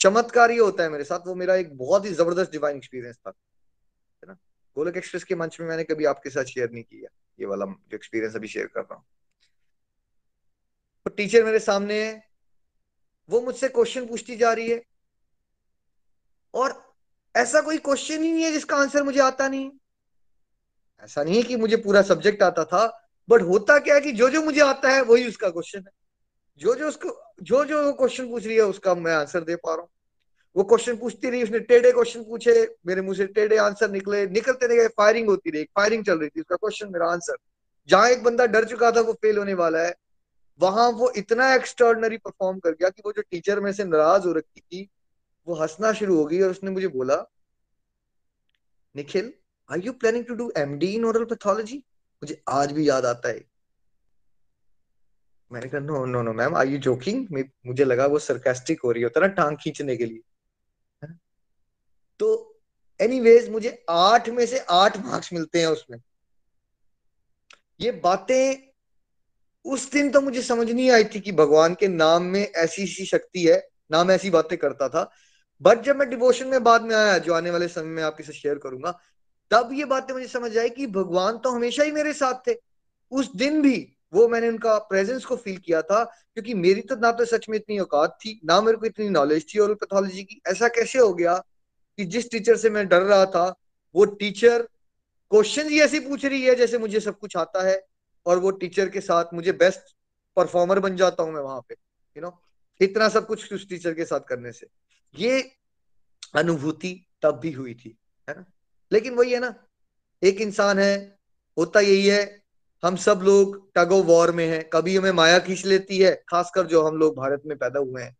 [0.00, 3.30] चमत्कार ये होता है मेरे साथ, वो मेरा एक बहुत ही ज़बरदस्त डिवाइन एक्सपीरियंस था।
[4.22, 4.36] है ना?
[4.76, 7.94] गोलक एक्सप्रेस के मंच में मैंने कभी आपके साथ शेयर नहीं किया, ये वाला जो
[7.94, 9.04] एक्सपीरियंस अभी शेयर कर रहा हूँ।
[11.06, 12.30] तो टीचर मेरे सामने है।
[13.28, 14.82] वो मुझसे क्वेश्चन पूछती जा रही है।
[16.54, 16.94] और
[17.36, 19.70] ऐसा कोई क्वेश्चन ही नहीं है जिसका आंसर मुझे आता नहीं।
[21.04, 22.86] ऐसा नहीं है कि मुझे पूरा सब्जेक्ट आता था
[23.28, 25.92] बट होता क्या है कि जो जो मुझे आता है वही उसका क्वेश्चन है।
[26.60, 27.08] जो जो उसको,
[27.42, 29.88] जो जो वो क्वेश्चन पूछ रही है उसका मैं आंसर दे पा रहा हूँ।
[30.56, 34.76] वो क्वेश्चन पूछती रही, उसने टेढ़े क्वेश्चन पूछे, मेरे मुँह से टेढ़े आंसर निकले। निकलते
[34.76, 37.36] गए फायरिंग होती रही फायरिंग चल रही थी, उसका क्वेश्चन मेरा आंसर
[37.88, 39.94] जहाँ एक बंदा डर चुका था, वो फेल होने वाला है।
[40.60, 44.32] वहाँ वो इतना एक्स्ट्रॉर्डनरी परफॉर्म कर गया कि वो जो टीचर में से नाराज़ हो
[44.32, 44.88] रखी थी,
[45.46, 47.16] वो हंसना शुरू हो गई और उसने मुझे बोला,
[48.94, 49.32] Nikhil
[49.70, 51.76] are you planning to do MD in oral pathology
[52.22, 53.44] मुझे आज भी याद आता है.
[55.50, 57.26] मैंने कहा no no no ma'am are you joking
[57.66, 60.20] मुझे लगा वो सरकास्टिक हो रही होता ना टांग खींचने के लिए.
[62.20, 62.28] तो
[63.00, 65.98] एनीवेज मुझे आठ में से आठ मार्क्स मिलते हैं उसमें।
[67.80, 68.69] ये बातें
[69.64, 73.04] उस दिन तो मुझे समझ नहीं आई थी कि भगवान के नाम में ऐसी सी
[73.04, 73.58] शक्ति है
[73.92, 75.10] ना मैं ऐसी बातें करता था।
[75.60, 78.32] बट जब मैं डिवोशन में बाद में आया, जो आने वाले समय में आपके साथ
[78.32, 78.98] शेयर करूँगा,
[79.50, 82.54] तब ये बातें मुझे समझ आई कि भगवान तो हमेशा ही मेरे साथ थे।
[83.12, 83.76] उस दिन भी
[84.12, 87.56] वो मैंने उनका प्रेजेंस को फील किया था, क्योंकि मेरी तो ना तो सच में
[87.58, 91.12] इतनी औकात थी, ना मेरे को इतनी नॉलेज थी और पैथोलॉजी की। ऐसा कैसे हो
[91.14, 91.36] गया
[91.98, 93.54] कि जिस टीचर से मैं डर रहा था,
[93.94, 94.62] वो टीचर
[95.30, 97.80] क्वेश्चन ही ऐसे पूछ रही है जैसे मुझे सब कुछ आता है।
[98.26, 99.96] और वो टीचर के साथ मुझे बेस्ट
[100.36, 101.74] परफॉर्मर बन जाता हूँ मैं वहाँ पे
[102.16, 102.42] यू नो
[102.80, 104.66] इतना सब कुछ उस टीचर के साथ करने से।
[105.14, 105.40] ये
[106.34, 107.96] अनुभूति तब भी हुई थी,
[108.28, 108.44] है ना?
[108.92, 109.54] लेकिन वही है ना,
[110.22, 111.18] एक इंसान है,
[111.58, 112.42] होता यही है,
[112.82, 116.82] हम सब लोग टगो वॉर में हैं, कभी हमें माया खींच लेती है, खासकर जो
[116.82, 118.16] हम लोग भारत में पैदा हुए हैं।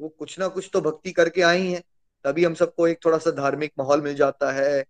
[0.00, 1.82] वो कुछ ना कुछ तो भक्ति करके आई हैं,
[2.24, 4.84] तभी हम सबको एक थोड़ा सा धार्मिक माहौल मिल जाता है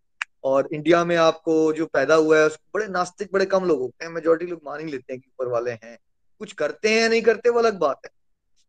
[0.44, 4.04] और इंडिया में आपको जो पैदा हुआ है, उसको बड़े नास्तिक, बड़े कम लोग होते
[4.04, 5.98] हैं। मेजोरिटी लोग मान ही लेते हैं कि ऊपर वाले हैं।
[6.40, 8.10] कुछ करते हैं या नहीं करते, वो अलग बात है।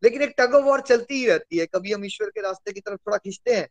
[0.04, 2.80] लेकिन एक टग ऑफ़ वॉर चलती ही रहती है। कभी हम ईश्वर के रास्ते की
[2.80, 3.68] तरफ़ थोड़ा खींचते हैं,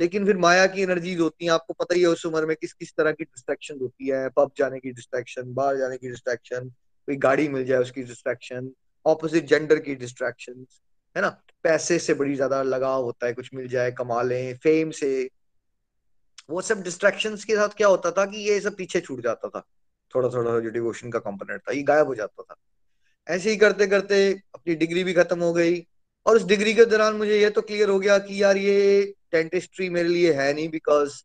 [0.00, 2.72] लेकिन फिर माया की एनर्जीज होती हैं। आपको पता ही है उस उम्र में किस
[2.72, 6.68] किस तरह की डिस्ट्रैक्शन होती है। पब जाने की डिस्ट्रैक्शन बाहर जाने की डिस्ट्रैक्शन
[7.08, 8.70] कोई गाड़ी मिल जाए उसकी डिस्ट्रैक्शन
[9.06, 10.66] ऑपोजिट जेंडर की डिस्ट्रैक्शन
[11.16, 11.28] है ना?
[11.62, 15.28] पैसे से बड़ी ज़्यादा लगाव होता है। कुछ मिल जाए, कमा लें फेम से
[16.48, 19.64] वो सब डिस्ट्रैक्शन के साथ क्या होता था कि ये सब पीछे छूट जाता था।
[20.12, 22.54] थोड़ा थोड़ा जो डिवोशन का कंपोनेंट था, ये गायब हो जाता था।
[23.26, 25.80] ऐसे ही करते करते अपनी डिग्री भी खत्म हो गई
[26.26, 29.02] और उस डिग्री के दौरान मुझे ये तो क्लियर हो गया कि यार ये
[29.32, 31.22] डेंटिस्ट्री मेरे लिए है नहीं बिकॉज़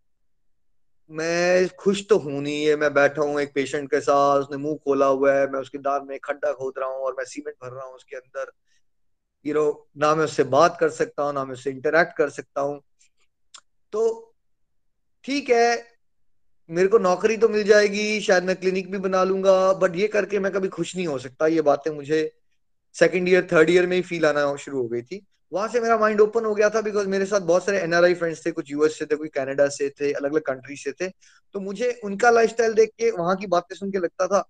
[1.11, 4.75] मैं खुश तो हूँ नहीं है मैं बैठा हूँ एक पेशेंट के साथ, उसने मुँह
[4.75, 7.71] खोला हुआ है, मैं उसके दांत में खड्डा खोद रहा हूँ और मैं सीमेंट भर
[7.71, 8.51] रहा हूँ उसके अंदर।
[9.45, 12.61] यू नो ना मैं उससे बात कर सकता हूँ ना मैं उससे इंटरेक्ट कर सकता
[12.61, 12.81] हूँ।
[13.91, 14.26] तो
[15.25, 15.85] ठीक है,
[16.69, 20.39] मेरे को नौकरी तो मिल जाएगी, शायद मैं क्लिनिक भी बना लूँगा बट ये करके
[20.39, 22.31] मैं कभी खुश नहीं हो सकता, ये बातें मुझे
[22.95, 25.97] सेकेंड ईयर थर्ड ईयर में ही फील आना शुरू हो गई थी। वहाँ से मेरा
[25.97, 28.97] माइंड ओपन हो गया था बिकॉज़ मेरे साथ बहुत सारे एनआरआई फ्रेंड्स थे, कुछ यूएस
[28.99, 31.07] से थे, कोई कनाडा से थे अलग अलग कंट्री से थे।
[31.55, 34.43] तो मुझे उनका लाइफस्टाइल देख के, वहाँ की बातें सुन के लगता था,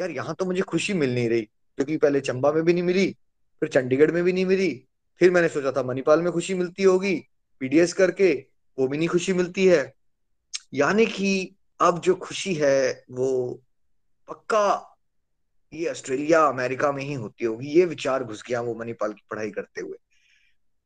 [0.00, 3.06] यार, यहाँ तो मुझे खुशी मिल नहीं रही, क्योंकि पहले चंबा में भी नहीं मिली,
[3.62, 4.70] फिर चंडीगढ़ में भी नहीं मिली,
[5.20, 7.14] फिर मैंने सोचा था मणिपाल में खुशी मिलती होगी
[7.60, 8.32] पीडीएस करके
[8.78, 9.94] वो भी नहीं खुशी मिलती है।
[10.74, 13.60] यानी कि अब जो खुशी है, वो
[14.28, 14.84] पक्का
[15.72, 19.50] ये ऑस्ट्रेलिया, अमेरिका में ही होती होगी। ये विचार घुस गया वो मणिपाल की पढ़ाई
[19.50, 19.96] करते हुए।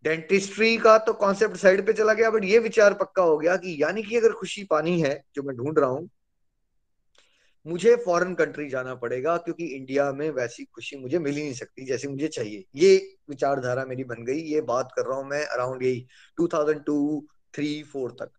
[0.05, 3.83] डेंटिस्ट्री का तो कॉन्सेप्ट साइड पे चला गया बट ये विचार पक्का हो गया कि
[3.83, 6.09] यानी कि अगर खुशी पानी है, जो मैं ढूंढ रहा हूँ,
[7.67, 11.85] मुझे फॉरेन कंट्री जाना पड़ेगा, क्योंकि इंडिया में वैसी खुशी मुझे मिल ही नहीं सकती
[11.85, 15.83] जैसी मुझे चाहिए। ये विचारधारा मेरी बन गई, ये बात कर रहा हूँ मैं अराउंड
[15.83, 16.07] यही
[16.39, 18.31] 2002 थ्री फोर तक।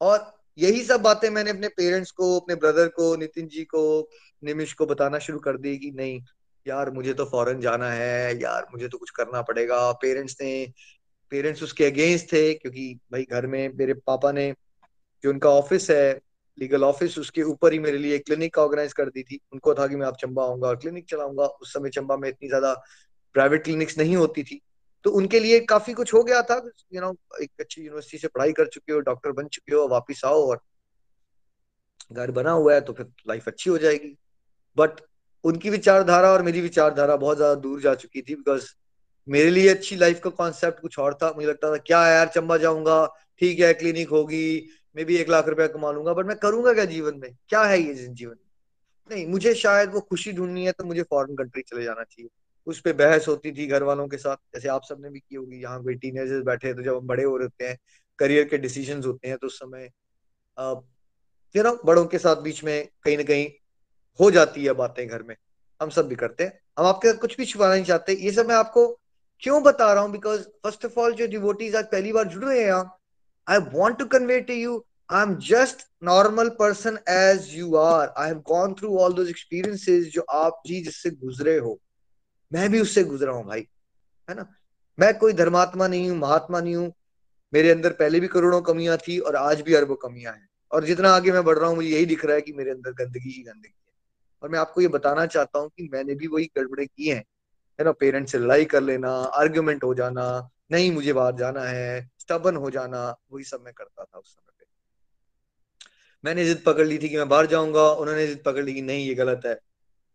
[0.00, 4.08] और यही सब बातें मैंने अपने पेरेंट्स को, अपने ब्रदर को, नितिन जी को
[4.42, 6.20] निमिश को बताना शुरू कर दी कि नहीं,
[6.66, 10.72] यार मुझे तो फॉरेन जाना है, यार मुझे तो कुछ करना पड़ेगा। पेरेंट्स ने
[11.32, 14.52] पेरेंट्स उसके अगेंस्ट थे क्योंकि भाई घर में मेरे पापा ने
[15.24, 16.20] जो उनका ऑफ़िस है
[16.58, 19.96] लीगल ऑफ़िस उसके ऊपर ही मेरे लिए क्लिनिक ऑर्गेनाइज कर दी थी। उनको था कि
[19.96, 22.74] मैं आप चंबा आऊँगा क्लिनिक चलाऊँगा। उस समय चंबा में इतनी ज़्यादा
[23.34, 24.60] प्राइवेट क्लिनिक्स नहीं होती थी।
[25.04, 28.18] तो उनके लिए काफ़ी कुछ हो गया था यू you नो know, एक अच्छी यूनिवर्सिटी
[28.18, 30.60] से पढ़ाई कर चुके हो डॉक्टर बन चुके हो वापिस आओ और
[32.12, 34.16] घर बना हुआ है तो फिर लाइफ अच्छी हो जाएगी।
[34.76, 35.00] बट
[35.44, 38.66] उनकी विचारधारा और मेरी विचारधारा बहुत ज़्यादा दूर जा चुकी थी बिकॉज़
[39.28, 42.56] मेरे लिए अच्छी लाइफ का कॉन्सेप्ट कुछ और था। मुझे लगता था क्या यार चंबा
[42.58, 43.04] जाऊँगा
[43.40, 44.44] ठीक है क्लिनिक होगी
[44.96, 47.30] मैं भी एक लाख रुपया कमा लूँगा बट मैं करूँगा क्या जीवन में?
[47.48, 48.50] क्या है ये जीवन में?
[49.10, 52.28] नहीं मुझे शायद वो खुशी ढूंढनी है तो मुझे फॉरेन कंट्री चले जाना चाहिए।
[52.66, 55.62] उस पर बहस होती थी घर वालों के साथ। जैसे आप सबने भी की होगी
[55.62, 57.76] यहाँ कोई टीनेजर्स बैठे तो जब हम बड़े हो रहे हैं
[58.18, 59.90] करियर के डिसीज़न होते हैं तो उस समय
[61.54, 63.48] यू नो बड़ों के साथ बीच में कहीं ना कहीं
[64.20, 65.34] हो जाती है बातें घर में।
[65.80, 68.48] हम सब भी करते हैं। हम आपके साथ कुछ भी छुपाना नहीं चाहते। ये सब
[68.48, 68.86] मैं आपको
[69.42, 70.10] क्यों बता रहा हूँ?
[70.12, 72.98] बिकॉज़ फ़र्स्ट ऑफ़ ऑल जो डिवोटीज आज पहली बार जुड़ रहे हैं यहाँ
[73.46, 78.28] I want to convey to you I am just normal person as you are I
[78.28, 81.78] have gone through all those experiences जो आप जी जिससे गुजरे हो।
[82.52, 83.66] मैं भी उससे गुजरा हूँ भाई,
[84.30, 84.46] है ना?
[84.98, 86.92] मैं कोई धर्मात्मा नहीं हूँ, महात्मा नहीं हूँ।
[87.52, 91.10] मेरे अंदर पहले भी करोड़ों कमियाँ थी और आज भी अरबों कमियाँ हैं। और जितना
[91.10, 93.42] आगे मैं बढ़ रहा हूँ, मुझे यही दिख रहा है कि मेरे अंदर गंदगी ही
[93.42, 93.92] गंदगी है।
[94.42, 97.24] और मैं आपको ये बताना चाहता हूँ कि मैंने भी वही गड़बड़े किए हैं,
[97.78, 97.92] है ना?
[97.92, 102.70] पेरेंट्स से लड़ाई कर लेना आर्ग्यूमेंट हो जाना, नहीं मुझे बाहर जाना है स्टबन हो
[102.70, 104.66] जाना, वही सब मैं करता था उस समय पे।
[106.24, 109.06] मैंने जिद पकड़ ली थी कि मैं बाहर जाऊँगा, उन्होंने जिद पकड़ ली कि नहीं,
[109.08, 109.52] ये गलत है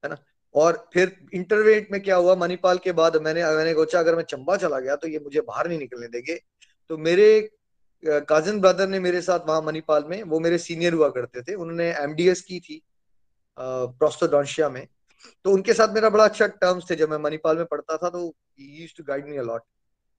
[0.03, 0.17] है ना?
[0.57, 2.35] और फिर इंटरवेट में क्या हुआ?
[2.35, 5.67] मणिपाल के बाद मैंने मैंने सोचा, अगर मैं चंबा चला गया तो ये मुझे बाहर
[5.67, 6.39] नहीं निकलने देंगे।
[6.89, 7.27] तो मेरे
[8.29, 11.89] कजिन ब्रदर ने मेरे साथ वहाँ मणिपाल में, वो मेरे सीनियर हुआ करते थे। उन्होंने
[11.93, 12.81] एमडीएस की थी
[13.57, 14.85] प्रोस्टोडोंशिया में।
[15.45, 18.21] तो उनके साथ मेरा बड़ा अच्छा टर्म्स थे। जब मैं मणिपाल में पढ़ता था तो
[18.59, 19.61] used to guide me a lot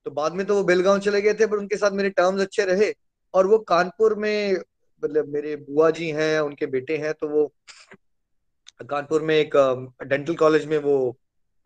[0.06, 2.64] तो बाद में तो वो बेलगांव चले गए थे, पर उनके साथ मेरे टर्म्स अच्छे
[2.64, 2.92] रहे।
[3.34, 4.56] और वो कानपुर में
[5.02, 7.52] मतलब मेरे बुआ जी हैं, उनके बेटे हैं तो वो
[8.80, 9.56] कानपुर में एक
[10.02, 11.10] डेंटल कॉलेज में वो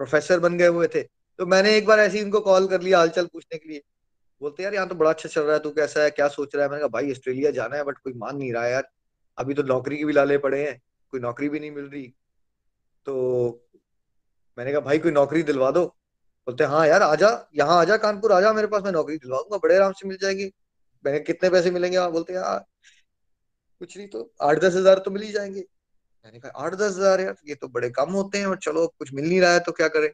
[0.00, 1.02] प्रोफेसर बन गए हुए थे।
[1.38, 3.82] तो मैंने एक बार ऐसे ही उनको कॉल कर लिया हालचाल पूछने के लिए।
[4.42, 6.64] बोलते यार, यहाँ तो बड़ा अच्छा चल रहा है, तू कैसा है, क्या सोच रहा
[6.64, 6.70] है?
[6.70, 8.88] मैंने कहा, भाई, ऑस्ट्रेलिया जाना है, बट कोई मान नहीं रहा है यार।
[9.38, 10.80] अभी तो नौकरी के भी लाले पड़े हैं,
[11.12, 12.06] कोई नौकरी भी नहीं मिल रही।
[13.06, 13.14] तो
[14.58, 15.84] मैंने कहा, भाई, कोई नौकरी दिलवा दो।
[16.46, 19.76] बोलते हाँ यार, आजा, यहाँ आजा कानपुर, आजा मेरे पास, मैं नौकरी दिलवा दूँगा बड़े
[19.76, 20.50] आराम से मिल जाएगी।
[21.04, 21.96] मैंने कितने पैसे मिलेंगे?
[21.96, 22.64] आप बोलते यार
[23.80, 25.64] कुछ नहीं तो आठ दस हज़ार तो मिल ही जाएँगे।
[26.24, 29.12] मैंने कहा, आठ दस हज़ार यार, ये तो बड़े कम होते हैं और चलो कुछ
[29.14, 30.10] मिल नहीं रहा है तो क्या करें?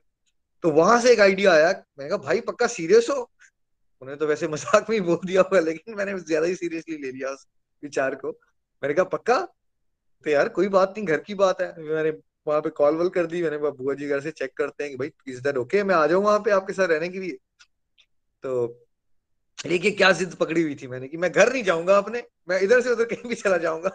[0.64, 1.68] तो वहाँ से एक आइडिया आया,
[1.98, 3.16] मैंने कहा, भाई, पक्का सीरियस हो?
[4.02, 7.10] उन्होंने तो वैसे मज़ाक में ही बोल दिया हुआ लेकिन मैंने ज़्यादा ही सीरियसली ले
[7.12, 7.46] लिया उस
[7.82, 8.30] विचार को।
[8.82, 9.40] मैंने कहा, पक्का?
[10.26, 12.10] तो यार, कोई बात नहीं, घर की बात है। मैंने
[12.46, 14.96] वहाँ पे कॉल वॉल कर दी, मैंने बुआ जी घर से चेक करते हैं कि
[14.98, 17.38] भाई इज़ दैट ओके मैं आ जाऊँ वहाँ पे आपके साथ रहने के लिए?
[18.42, 18.66] तो
[19.58, 22.80] देखिए, क्या जिद पकड़ी हुई थी मैंने कि मैं घर नहीं जाऊँगा अपने, मैं इधर
[22.80, 23.90] से उधर कहीं भी चला जाऊँगा,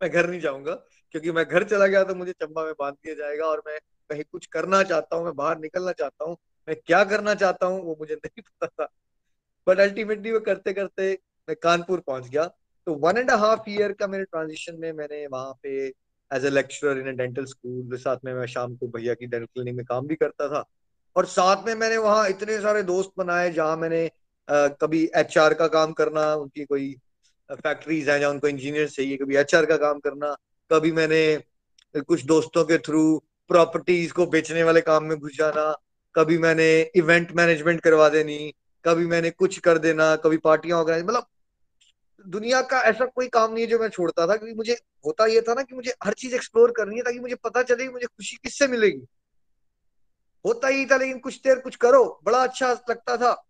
[0.00, 0.72] मैं घर नहीं जाऊँगा।
[1.12, 3.78] क्योंकि मैं घर चला गया तो मुझे चंबा में बाँध दिया जाएगा और मैं
[4.10, 6.36] कहीं कुछ करना चाहता हूँ मैं बाहर निकलना चाहता हूँ
[6.68, 8.88] मैं क्या करना चाहता हूँ वो मुझे नहीं पता था।
[9.66, 11.12] बट अल्टीमेटली वो करते करते
[11.48, 12.44] मैं कानपुर पहुँच गया।
[12.86, 15.86] तो वन एंड हाफ़ ईयर का मेरे ट्रांजिशन में मैंने वहाँ पे
[16.30, 19.74] as a lecturer in dental school साथ में मैं शाम को भैया की डेंटल क्लिनिक
[19.74, 20.64] में काम भी करता था।
[21.16, 24.06] और साथ में मैंने वहाँ इतने सारे दोस्त बनाए जहाँ मैंने
[24.48, 26.94] आ, कभी एचआर का काम करना उनकी कोई
[27.50, 30.36] फैक्ट्रीज है जहाँ उनको इंजीनियर चाहिए कभी एचआर का काम करना।
[30.72, 31.42] कभी मैंने
[31.96, 35.72] कुछ दोस्तों के थ्रू प्रॉपर्टीज़ को बेचने वाले काम में घुस जाना,
[36.14, 41.26] कभी मैंने इवेंट मैनेजमेंट करवा देनी, कभी मैंने कुछ कर देना, कभी पार्टियाँ ऑर्गेनाइज मतलब
[42.26, 44.72] दुनिया का ऐसा कोई काम नहीं है जो मैं छोड़ता था, क्योंकि मुझे
[45.06, 47.84] होता यह था ना कि मुझे हर चीज़ एक्सप्लोर करनी है ताकि मुझे पता चले
[47.84, 49.06] कि मुझे खुशी किससे मिलेगी।
[50.44, 53.42] होता ही था लेकिन कुछ देर कुछ करो, बड़ा अच्छा लगता था।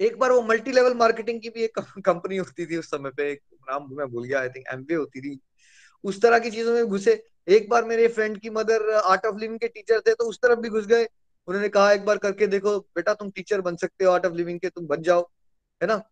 [0.00, 3.32] एक बार वो मल्टी लेवल मार्केटिंग की भी एक कंपनी होती थी उस समय पे,
[3.32, 5.40] एक नाम मैं भूल गया आई थिंक एमवे होती थी।
[6.06, 9.58] उस तरह की चीज़ों में घुसे। एक बार मेरे फ्रेंड की मदर आर्ट ऑफ़ लिविंग
[9.60, 11.04] के टीचर थे तो उस तरफ़ भी घुस गए।
[11.48, 14.60] उन्होंने कहा, एक बार करके देखो, बेटा तुम टीचर बन सकते हो आर्ट ऑफ़ लिविंग
[14.60, 15.30] के, तुम बन जाओ।
[15.82, 16.02] है ना?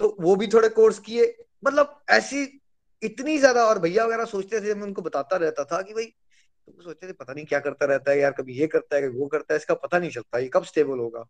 [0.00, 2.60] तो वो भी थोड़े कोर्स किए। मतलब ऐसी
[3.02, 6.84] इतनी ज़्यादा, और भैया वगैरह सोचते थे, मैं उनको बताता रहता था कि भाई, तुम
[6.84, 9.26] सोचते थे, पता नहीं क्या करता रहता है यार, कभी ये करता है, कभी वो
[9.26, 11.24] करता है, इसका पता नहीं चलता, ये कब स्टेबल होगा?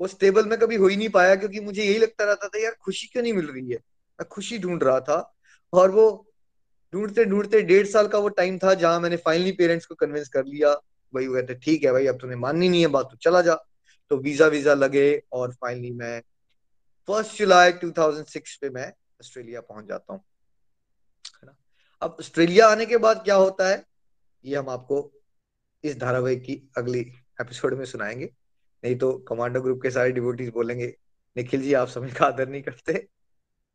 [0.00, 2.76] वो स्टेबल में कभी हो ही नहीं पाया, क्योंकि मुझे यही लगता रहता था, यार,
[2.80, 3.76] खुशी क्यों नहीं मिल रही है?
[4.18, 5.34] मैं खुशी ढूंढ रहा था।
[5.72, 6.33] और वो
[6.94, 10.44] ढूंढते ढूंढते डेढ़ साल का वो टाइम था जहाँ मैंने फाइनली पेरेंट्स को कन्विंस कर
[10.44, 10.74] लिया।
[11.12, 13.54] भाई, वो कहते, ठीक है भाई, अब तुम्हें माननी नहीं है बात तो चला जा।
[14.10, 16.20] तो वीज़ा वीज़ा लगे और फाइनली मैं
[17.08, 18.86] फ़र्स्ट जुलाई 2006 पे मैं
[19.20, 20.22] ऑस्ट्रेलिया पहुँच जाता हूँ।
[22.02, 23.84] अब ऑस्ट्रेलिया आने के बाद क्या होता है,
[24.44, 25.10] ये हम आपको
[25.84, 27.00] इस धारावाहिक की अगली
[27.40, 28.30] एपिसोड में सुनाएँगे।
[28.82, 30.86] नहीं तो कमांडो ग्रुप के सारे डिवोटीज बोलेंगे,
[31.36, 32.92] निखिल जी, आप समय का आदर नहीं करते।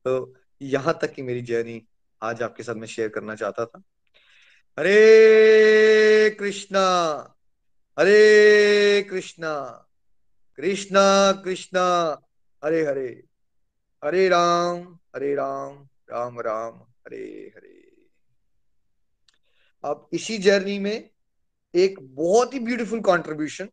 [0.06, 1.82] तो यहाँ तक की मेरी जर्नी
[2.22, 3.82] आज आपके साथ में शेयर करना चाहता था।
[4.80, 6.86] हरे कृष्णा
[8.00, 9.54] हरे कृष्णा
[10.56, 11.86] कृष्णा कृष्णा
[12.64, 13.24] हरे हरे
[14.04, 17.76] हरे राम हरे राम राम राम हरे हरे
[19.84, 21.10] अब इसी जर्नी में
[21.76, 23.70] एक बहुत ही ब्यूटीफुल कंट्रीब्यूशन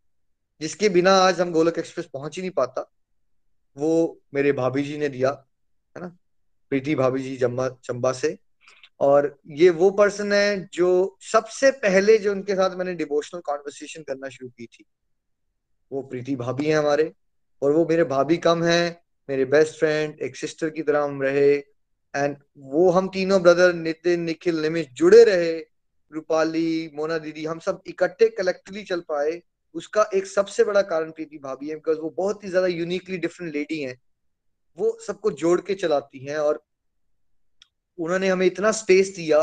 [0.60, 2.90] जिसके बिना आज हम गोलक एक्सप्रेस पहुँच ही नहीं पाता,
[3.76, 5.30] वो मेरे भाभी जी ने दिया,
[5.96, 6.16] है ना?
[6.72, 8.36] प्रीति भाभी जी जम्बा चंबा से।
[9.00, 14.28] और ये वो पर्सन है जो सबसे पहले जो उनके साथ मैंने डिवोशनल कॉन्वर्सेशन करना
[14.28, 14.84] शुरू की थी।
[15.92, 17.12] वो प्रीति भाभी है हमारे।
[17.62, 21.52] और वो मेरे भाभी कम है, मेरे बेस्ट फ्रेंड एक सिस्टर की तरह हम रहे।
[22.14, 25.56] एंड वो हम तीनों ब्रदर नितिन, निखिल, निमिष जुड़े रहे।
[26.12, 29.40] रूपाली, मोना दीदी, हम सब इकट्ठे कलेक्टिवली चल पाए।
[29.74, 33.52] उसका एक सबसे बड़ा कारण प्रीति भाभी है बिकॉज़ वो बहुत ही ज़्यादा यूनिकली डिफरेंट
[33.54, 33.96] लेडी हैं।
[34.78, 36.62] वो सबको जोड़ के चलाती हैं और
[37.98, 39.40] उन्होंने हमें इतना स्पेस दिया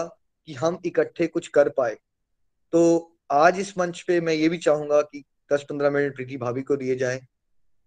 [0.47, 1.97] कि हम इकट्ठे कुछ कर पाए।
[2.73, 2.81] तो
[3.31, 5.23] आज इस मंच पे मैं ये भी चाहूँगा कि
[5.53, 7.21] 10-15 मिनट प्रीति भाभी को दिए जाए,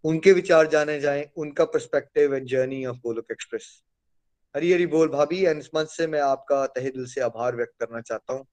[0.05, 3.83] उनके विचार जाने जाए, उनका perspective and journey of Golok Express
[4.55, 7.75] Hari Hari बोल भाभी एंड इस मंच से मैं आपका तहे दिल से आभार व्यक्त
[7.81, 8.47] करना चाहता हूँ।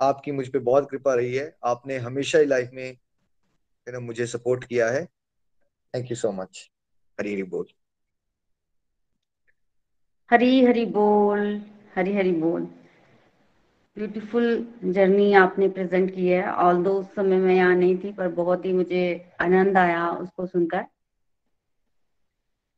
[0.00, 2.96] आपकी मुझ पर बहुत कृपा रही है। आपने हमेशा ही लाइफ में
[3.86, 5.04] मुझे सपोर्ट किया है।
[5.94, 6.68] Thank you so much
[7.18, 7.66] Hari Hari बोल।
[10.30, 11.62] हरी हरी बोल,
[11.94, 12.62] हरी हरी बोल।
[13.96, 14.46] ब्यूटीफुल
[14.84, 18.64] जर्नी आपने प्रेजेंट की है। ऑल दो उस समय मैं यहाँ नहीं थी, पर बहुत
[18.64, 20.86] ही मुझे आनंद आया उसको सुनकर।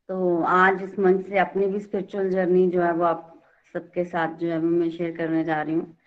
[0.09, 3.43] तो आज इस मंच से अपनी भी स्पिरिचुअल जर्नी जो है वो आप
[3.73, 5.97] सबके साथ जो है मैं शेयर करने जा रही हूँ।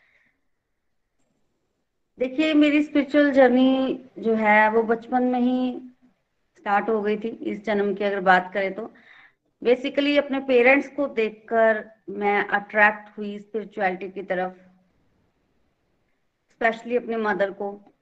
[2.18, 5.80] देखिए, मेरी स्पिरिचुअल जर्नी जो है वो बचपन में ही
[6.58, 8.92] स्टार्ट हो गई थी। इस जन्म की अगर बात करें तो।
[9.62, 14.52] बेसिकली अपने पेरेंट्स को देखकर मैं अट्रैक्ट हुई स्पिरिचुअलिटी की तरफ़
[16.50, 17.92] स्पेशली अपने मदर को।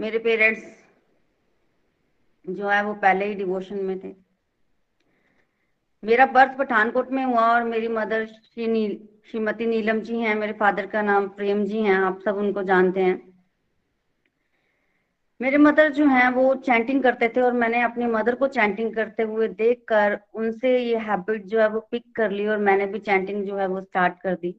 [0.00, 0.84] मेरे पेरेंट्स
[2.48, 4.14] जो है वो पहले ही डिवोशन में थे।
[6.04, 10.52] मेरा बर्थ पठानकोट में हुआ और मेरी मदर श्री नील, श्रीमती नीलम जी हैं, मेरे
[10.52, 13.33] फादर का नाम प्रेम जी हैं, आप सब उनको जानते हैं।
[15.40, 19.22] मेरे मदर जो हैं, वो चैंटिंग करते थे और मैंने अपनी मदर को चैंटिंग करते
[19.22, 23.44] हुए देखकर उनसे ये हैबिट जो है वो पिक कर ली और मैंने भी चैंटिंग
[23.46, 24.54] जो है वो स्टार्ट कर दी।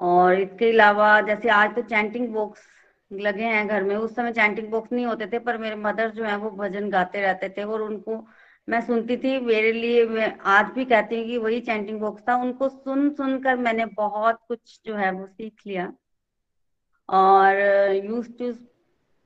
[0.00, 2.66] और इसके अलावा जैसे आज तो चैंटिंग बॉक्स
[3.10, 6.24] लगे हैं घर में, उस समय चैंटिंग बॉक्स नहीं होते थे, पर मेरे मदर जो
[6.24, 8.26] है, वो भजन गाते रहते थे और उनको
[8.68, 12.36] मैं सुनती थी। मेरे लिए मैं आज भी कहती हूँ कि वही चैंटिंग बॉक्स था।
[12.36, 15.92] उनको सुन सुन कर मैंने बहुत कुछ जो है वो सीख लिया।
[17.08, 17.60] और
[18.06, 18.52] यूज़ टू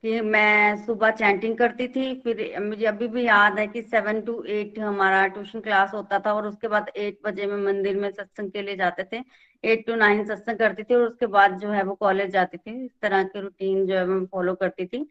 [0.04, 4.42] कि मैं सुबह चैंटिंग करती थी, फिर मुझे अभी भी याद है कि सेवन टू
[4.44, 8.50] एट हमारा ट्यूशन क्लास होता था और उसके बाद एट बजे में मंदिर में सत्संग
[8.52, 9.22] के लिए जाते थे।
[9.64, 12.84] एट टू नाइन सत्संग करती थी और उसके बाद जो है वो कॉलेज जाती थी।
[12.84, 15.02] इस तरह के रूटीन जो है मैं फॉलो करती थी।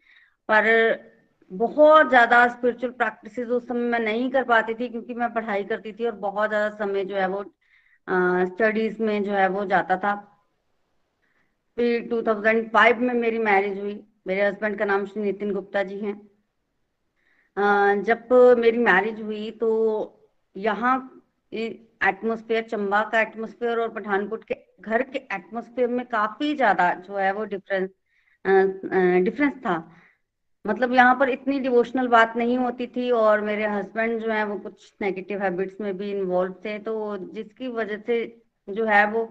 [0.48, 0.68] पर
[1.50, 5.92] बहुत ज़्यादा स्पिरिचुअल प्रैक्टिसेस उस समय मैं नहीं कर पाती थी क्योंकि मैं पढ़ाई करती
[5.92, 7.44] थी और बहुत ज़्यादा समय जो है वो
[8.46, 10.14] स्टडीज़ में जो है वो जाता था।
[11.78, 16.14] फिर 2005 में मेरी मैरिज हुई। मेरे हस्बैंड का नाम श्री नितिन गुप्ता जी हैं।
[18.02, 19.70] जब मेरी मैरिज हुई तो
[20.56, 20.94] यहाँ
[21.52, 27.32] एटमोस्फेयर चंबा का एटमोस्फेयर और पठानकोट के घर के एटमोस्फेयर में काफ़ी ज़्यादा जो है
[27.32, 27.90] वो डिफरेंस
[29.24, 29.76] डिफरेंस था।
[30.64, 34.58] मतलब यहाँ पर इतनी डिवोशनल बात नहीं होती थी और मेरे हस्बैंड जो है वो
[34.60, 38.24] कुछ नेगेटिव हैबिट्स में भी इन्वॉल्व थे तो जिसकी वजह से
[38.68, 39.24] जो है वो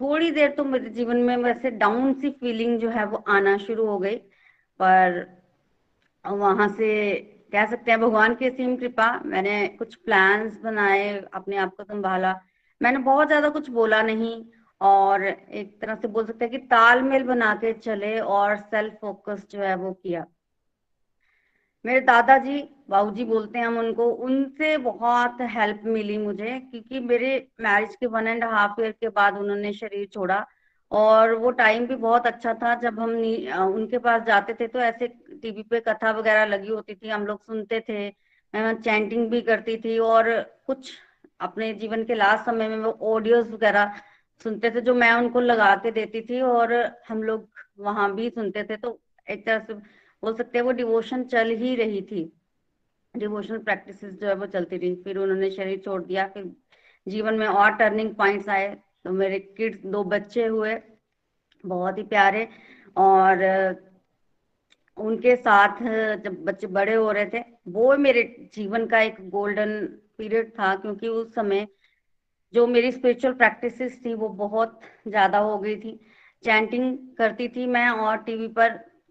[0.00, 3.86] थोड़ी देर तो मेरे जीवन में वैसे डाउन सी फीलिंग जो है वो आना शुरू
[3.86, 5.26] हो गई, पर
[6.24, 7.14] वहाँ से
[7.52, 12.34] कह सकते हैं भगवान की सीम कृपा, मैंने कुछ प्लान्स बनाए, अपने आप को संभाला।
[12.80, 14.44] मैंने बहुत ज़्यादा कुछ बोला नहीं,
[14.80, 19.46] और एक तरह से बोल सकते हैं कि तालमेल बना के चले और सेल्फ फोकस
[19.50, 20.24] जो है वो किया।
[21.84, 22.58] मेरे दादाजी
[22.90, 28.26] बाबूजी बोलते हैं हम उनको। उनसे बहुत हेल्प मिली मुझे, क्योंकि मेरे मैरिज के वन
[28.28, 30.44] एंड हाफ़ ईयर के बाद उन्होंने शरीर छोड़ा
[30.92, 33.10] और वो टाइम भी बहुत अच्छा था। जब हम
[33.74, 37.44] उनके पास जाते थे तो ऐसे टीवी पे कथा वगैरह लगी होती थी, हम लोग
[37.44, 38.10] सुनते थे
[38.54, 40.30] चैंटिंग भी करती थी और
[40.66, 40.92] कुछ
[41.40, 43.94] अपने जीवन के लास्ट समय में वो ऑडियोज वगैरह
[44.40, 46.72] सुनते थे जो मैं उनको लगा के देती थी और
[47.08, 47.48] हम लोग
[47.80, 51.74] वहाँ भी सुनते थे। तो एक तरह से बोल सकते हैं वो डिवोशन चल ही
[51.76, 52.22] रही थी।
[53.14, 56.50] डिवोशनल प्रैक्टिस जो है वो चलती रही। फिर उन्होंने शरीर छोड़ दिया। फिर
[57.06, 58.68] जीवन में और टर्निंग पॉइंट्स आए।
[59.04, 60.74] तो मेरे किड्स दो बच्चे हुए।
[61.64, 62.48] बहुत ही प्यारे।
[62.96, 63.44] और
[64.98, 65.82] उनके साथ
[66.24, 68.22] जब बच्चे बड़े हो रहे थे, वो मेरे
[68.54, 69.78] जीवन का एक गोल्डन
[70.18, 71.66] पीरियड था। क्योंकि उस समय
[72.54, 75.98] जो मेरी स्पिरिचुअल प्रैक्टिसेस थी, वो बहुत ज़्यादा हो गई थी।
[76.44, 78.68] चैंटिंग करती थी मैं और टीवी पर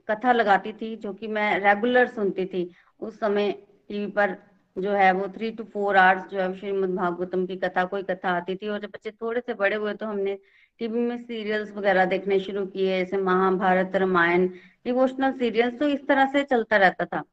[0.07, 3.51] कथा लगाती थी, जो कि मैं रेगुलर सुनती थी। उस समय
[3.89, 4.35] टीवी पर
[4.75, 8.29] जो है वो थ्री टू फोर आवर्स जो है श्रीमद भागवतम की कथा, कोई कथा
[8.31, 10.37] आती थी और जब बच्चे थोड़े से बड़े हुए तो हमने
[10.79, 14.47] टीवी में सीरियल्स वगैरह देखने शुरू किए जैसे महाभारत, रामायण
[14.85, 17.23] डिवोशनल सीरियल्स तो इस तरह से चलता रहता था।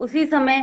[0.00, 0.60] उसी समय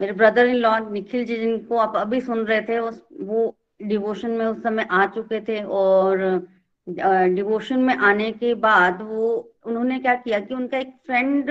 [0.00, 4.30] मेरे brother in law Nikhil ji जिनको आप अभी सुन रहे थे, उस वो डिवोशन
[4.30, 6.46] में उस समय आ चुके थे और
[6.86, 9.28] डिवोशन में आने के बाद वो
[9.66, 11.50] उन्होंने क्या किया कि उनका एक फ्रेंड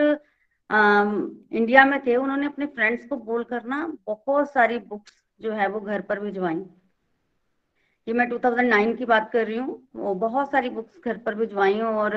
[0.70, 5.68] इंडिया में थे, उन्होंने अपने फ्रेंड्स को बोल कर ना बहुत सारी बुक्स जो है
[5.68, 6.56] वो घर पर भिजवाई।
[8.08, 11.80] ये मैं 2009 की बात कर रही हूँ, वो बहुत सारी बुक्स घर पर भिजवाई
[11.82, 12.16] और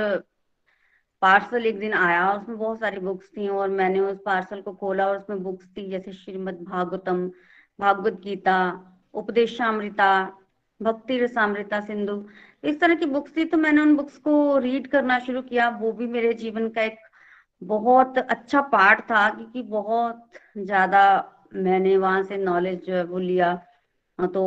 [1.22, 5.06] पार्सल एक दिन आया, उसमें बहुत सारी बुक्स थी और मैंने उस पार्सल को खोला
[5.06, 7.26] और उसमें बुक्स थी, जैसे श्रीमद भागवतम,
[7.78, 8.60] भागवत गीता,
[9.14, 10.10] उपदेशामृता
[10.80, 12.24] भक्ति रसामृता सिंधु,
[12.64, 15.92] इस तरह की बुक्स थी तो मैंने उन बुक्स को रीड करना शुरू किया, वो
[15.92, 16.98] भी मेरे जीवन का एक
[17.62, 21.02] बहुत अच्छा पार्ट था क्योंकि बहुत ज़्यादा
[21.54, 23.54] मैंने वहाँ से नॉलेज जो है वो लिया।
[24.18, 24.42] तो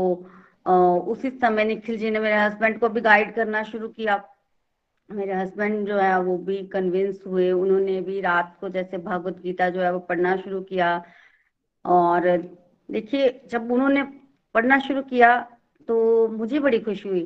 [1.07, 4.23] उसी समय निखिल जी ने मेरे हस्बैंड को भी गाइड करना शुरू किया।
[5.09, 9.69] मेरे हस्बैंड जो है वो भी कन्विंस हुए। उन्होंने भी रात को जैसे भगवत गीता
[9.69, 10.95] जो है वो पढ़ना शुरू किया।
[11.85, 12.27] और
[12.89, 14.03] देखिए, जब उन्होंने
[14.55, 15.37] पढ़ना शुरू किया
[15.89, 17.23] तो मुझे बड़ी खुशी हुई।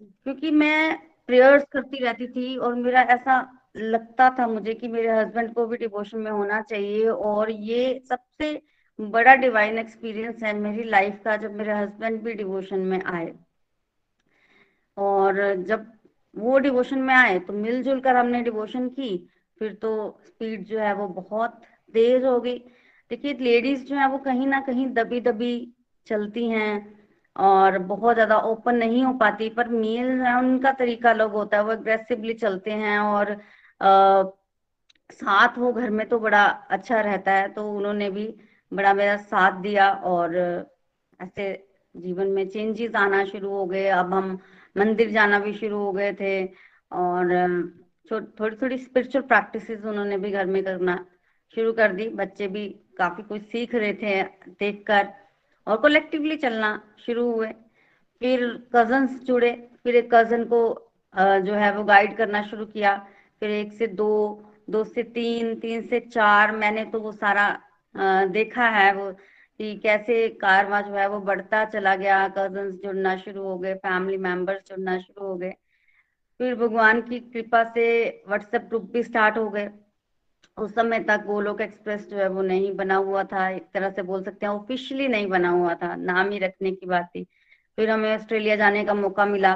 [0.00, 3.40] क्योंकि मैं प्रेयर्स करती रहती थी और मेरा ऐसा
[3.78, 8.60] लगता था मुझे कि मेरे हस्बैंड को भी डिवोशन में होना चाहिए और ये सबसे
[8.98, 13.32] बड़ा डिवाइन एक्सपीरियंस है मेरी लाइफ का जब मेरे हस्बैंड भी डिवोशन में आए।
[14.96, 15.86] और जब
[16.34, 19.16] वो डिवोशन में आए तो मिलजुल कर हमने डिवोशन की,
[19.60, 21.60] फिर तो स्पीड जो है वो बहुत
[21.94, 22.58] तेज हो गई।
[23.10, 25.74] देखिए लेडीज़ जो है वो कहीं ना कहीं दबी दबी
[26.06, 26.96] चलती हैं
[27.36, 31.64] और बहुत ज़्यादा ओपन नहीं हो पाती, पर मेल है, उनका तरीका अलग होता है,
[31.64, 33.36] वो एग्रेसिवली चलते हैं और
[33.80, 38.26] साथ वो घर में तो बड़ा अच्छा रहता है तो उन्होंने भी
[38.72, 40.36] बड़ा मेरा साथ दिया और
[41.20, 41.52] ऐसे
[41.94, 44.38] जीवन में चेंजेस आना शुरू हो गए। अब हम
[44.76, 46.44] मंदिर जाना भी शुरू हो गए थे
[46.92, 47.32] और
[48.10, 50.96] थोड़ी थोड़ी स्पिरिचुअल प्रैक्टिस उन्होंने भी घर में करना
[51.54, 52.68] शुरू कर दी। बच्चे भी
[52.98, 55.08] काफ़ी कुछ सीख रहे थे देखकर
[55.66, 56.70] और कलेक्टिवली चलना
[57.06, 57.48] शुरू हुए।
[58.22, 59.50] फिर कजन्स जुड़े,
[59.84, 60.60] फिर एक कज़न को
[61.14, 62.94] जो है वो गाइड करना शुरू किया।
[63.42, 64.10] फिर एक से दो
[64.70, 67.48] दो से तीन तीन से चार, मैंने तो वो सारा
[68.28, 73.42] देखा है वो कि कैसे कारवा जो है वो बढ़ता चला गया कजन्स जुड़ना शुरू
[73.42, 75.50] हो गए फैमिली मेंबर्स जुड़ना शुरू हो गए।
[76.40, 77.86] फिर भगवान की कृपा से
[78.28, 79.68] व्हाट्सएप ग्रुप भी स्टार्ट हो गए।
[80.58, 84.02] उस समय तक गोलोक एक्सप्रेस जो है वो नहीं बना हुआ था, एक तरह से
[84.02, 87.24] बोल सकते हैं ऑफिशियली नहीं बना हुआ था, नाम ही रखने की बात थी।
[87.78, 89.54] फिर हमें ऑस्ट्रेलिया जाने का मौका मिला।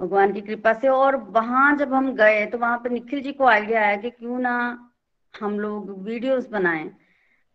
[0.00, 3.46] भगवान की कृपा से। और वहाँ जब हम गए तो वहाँ पर निखिल जी को
[3.46, 4.56] आइडिया आया कि क्यों ना
[5.34, 6.88] हम लोग वीडियोस बनाएँ।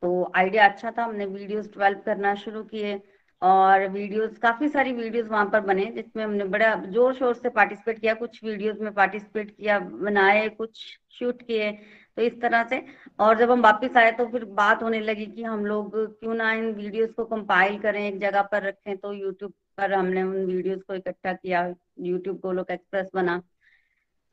[0.03, 3.01] तो आइडिया अच्छा था, हमने वीडियोस डेवलप करना शुरू किए।
[3.41, 7.99] और वीडियोस, काफ़ी सारी वीडियोस वहाँ पर बने, जिसमें हमने बड़ा ज़ोर शोर से पार्टिसिपेट
[7.99, 10.83] किया। कुछ वीडियोस में पार्टिसिपेट किया, बनाए, कुछ
[11.19, 11.71] शूट किए।
[12.17, 12.81] तो इस तरह से।
[13.19, 16.51] और जब हम वापस आए तो फिर बात होने लगी कि हम लोग क्यों ना
[16.53, 20.81] इन वीडियोस को कंपाइल करें, एक जगह पर रखें तो यूट्यूब पर हमने उन वीडियोस
[20.83, 23.41] को इकट्ठा किया यूट्यूब को लोग एक्सप्रेस बना।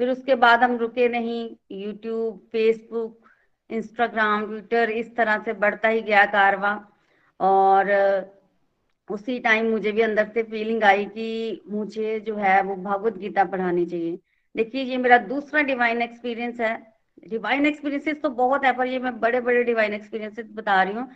[0.01, 3.19] फिर उसके बाद हम रुके नहीं। यूट्यूब फेसबुक
[3.71, 6.73] इंस्टाग्राम ट्विटर इस तरह से बढ़ता ही गया कारवा।
[7.41, 7.91] और
[9.09, 13.45] उसी टाइम मुझे भी अंदर से फीलिंग आई कि मुझे जो है वो भगवत गीता
[13.45, 14.19] पढ़ानी चाहिए।
[14.55, 16.92] देखिए, ये मेरा दूसरा डिवाइन एक्सपीरियंस है।
[17.23, 21.09] डिवाइन एक्सपीरियंसेस तो बहुत है, पर ये मैं बड़े बड़े डिवाइन एक्सपीरियंसेस बता रही हूँ।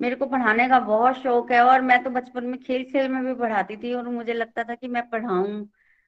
[0.00, 3.24] मेरे को पढ़ाने का बहुत शौक है, और मैं तो बचपन में खेल खेल में
[3.24, 5.64] भी पढ़ाती थी, और मुझे लगता था कि मैं पढ़ाऊं,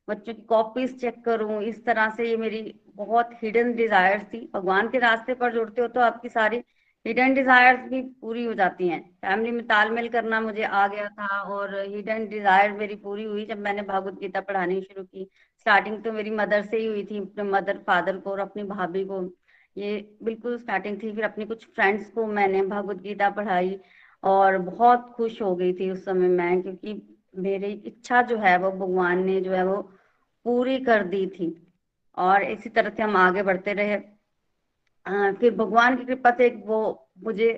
[0.08, 2.60] बच्चों की कॉपीज चेक करूँ, इस तरह से ये मेरी
[2.96, 6.62] बहुत हिडन डिजायर्स थी। भगवान के रास्ते पर जुड़ते हो तो आपकी सारी
[7.06, 11.26] हिडन डिजायर्स भी पूरी हो जाती हैं। फैमिली में तालमेल करना मुझे आ गया था,
[11.40, 15.28] और हिडन डिज़ायर मेरी पूरी हुई जब मैंने भागवत गीता पढ़ानी शुरू की।
[15.68, 19.04] स्टार्टिंग तो मेरी मदर से ही हुई थी, अपने मदर फादर को और अपनी भाभी
[19.04, 19.22] को।
[19.76, 23.78] ये बिल्कुल स्टार्टिंग थी, फिर अपनी कुछ फ्रेंड्स को मैंने भागवत गीता पढ़ाई
[24.22, 28.70] और बहुत खुश हो गई थी उस समय मैं, क्योंकि मेरी इच्छा जो है वो
[28.72, 29.76] भगवान ने जो है वो
[30.46, 31.54] पूरी कर दी थी।
[32.16, 33.98] और इसी तरह से हम आगे बढ़ते रहे।
[35.32, 36.80] फिर भगवान की कृपा से वो
[37.24, 37.52] मुझे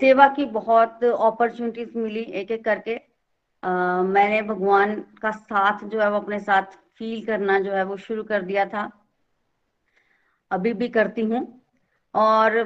[0.00, 3.00] सेवा की बहुत अपॉर्चुनिटीज़ मिली एक एक करके।
[3.62, 8.22] मैंने भगवान का साथ जो है वो अपने साथ फील करना जो है वो शुरू
[8.22, 8.90] कर दिया था।
[10.50, 11.62] अभी भी करती हूँ।
[12.14, 12.62] और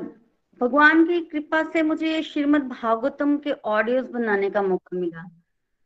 [0.60, 5.24] भगवान की कृपा से मुझे श्रीमद भागवतम के ऑडियोज बनाने का मौका मिला,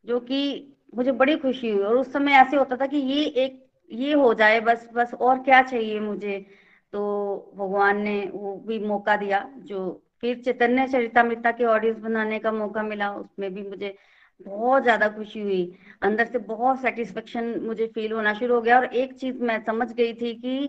[0.04, 3.66] जो कि मुझे बड़ी खुशी हुई। और उस समय ऐसे होता था कि ये एक,
[3.90, 6.46] ये हो जाए, बस बस और क्या चाहिए मुझे?
[6.92, 12.52] तो भगवान ने वो भी मौका दिया, जो फिर चैतन्य चरितमृता के ऑडियोज बनाने का
[12.52, 13.96] मौका मिला। उसमें भी मुझे
[14.40, 15.62] बहुत ज़्यादा खुशी हुई।
[16.02, 19.92] अंदर से बहुत सेटिस्फेक्शन मुझे फील होना शुरू हो गया और एक चीज़ मैं समझ
[19.92, 20.68] गई थी कि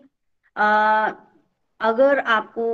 [0.56, 1.12] आ,
[1.82, 2.74] अगर आपको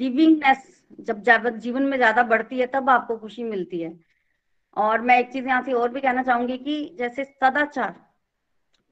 [0.00, 0.66] गिविंगनेस
[1.00, 3.92] जब जीवन में ज़्यादा बढ़ती है तब आपको खुशी मिलती है।
[4.76, 7.94] और मैं एक चीज़ यहाँ से और भी कहना चाहूँगी कि जैसे सदाचार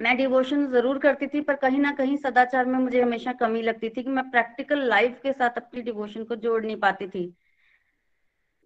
[0.01, 3.89] मैं डिवोशन ज़रूर करती थी पर कहीं ना कहीं सदाचार में मुझे हमेशा कमी लगती
[3.89, 7.25] थी कि मैं प्रैक्टिकल लाइफ के साथ अपनी डिवोशन को जोड़ नहीं पाती थी।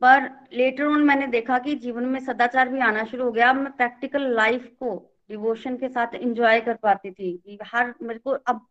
[0.02, 3.72] पर लेटर ऑन मैंने देखा कि जीवन में सदाचार भी आना शुरू हो गया। मैं
[3.72, 4.94] प्रैक्टिकल लाइफ को
[5.30, 8.66] डिवोशन के साथ एंजॉय कर पाती थी हर मेरे को अब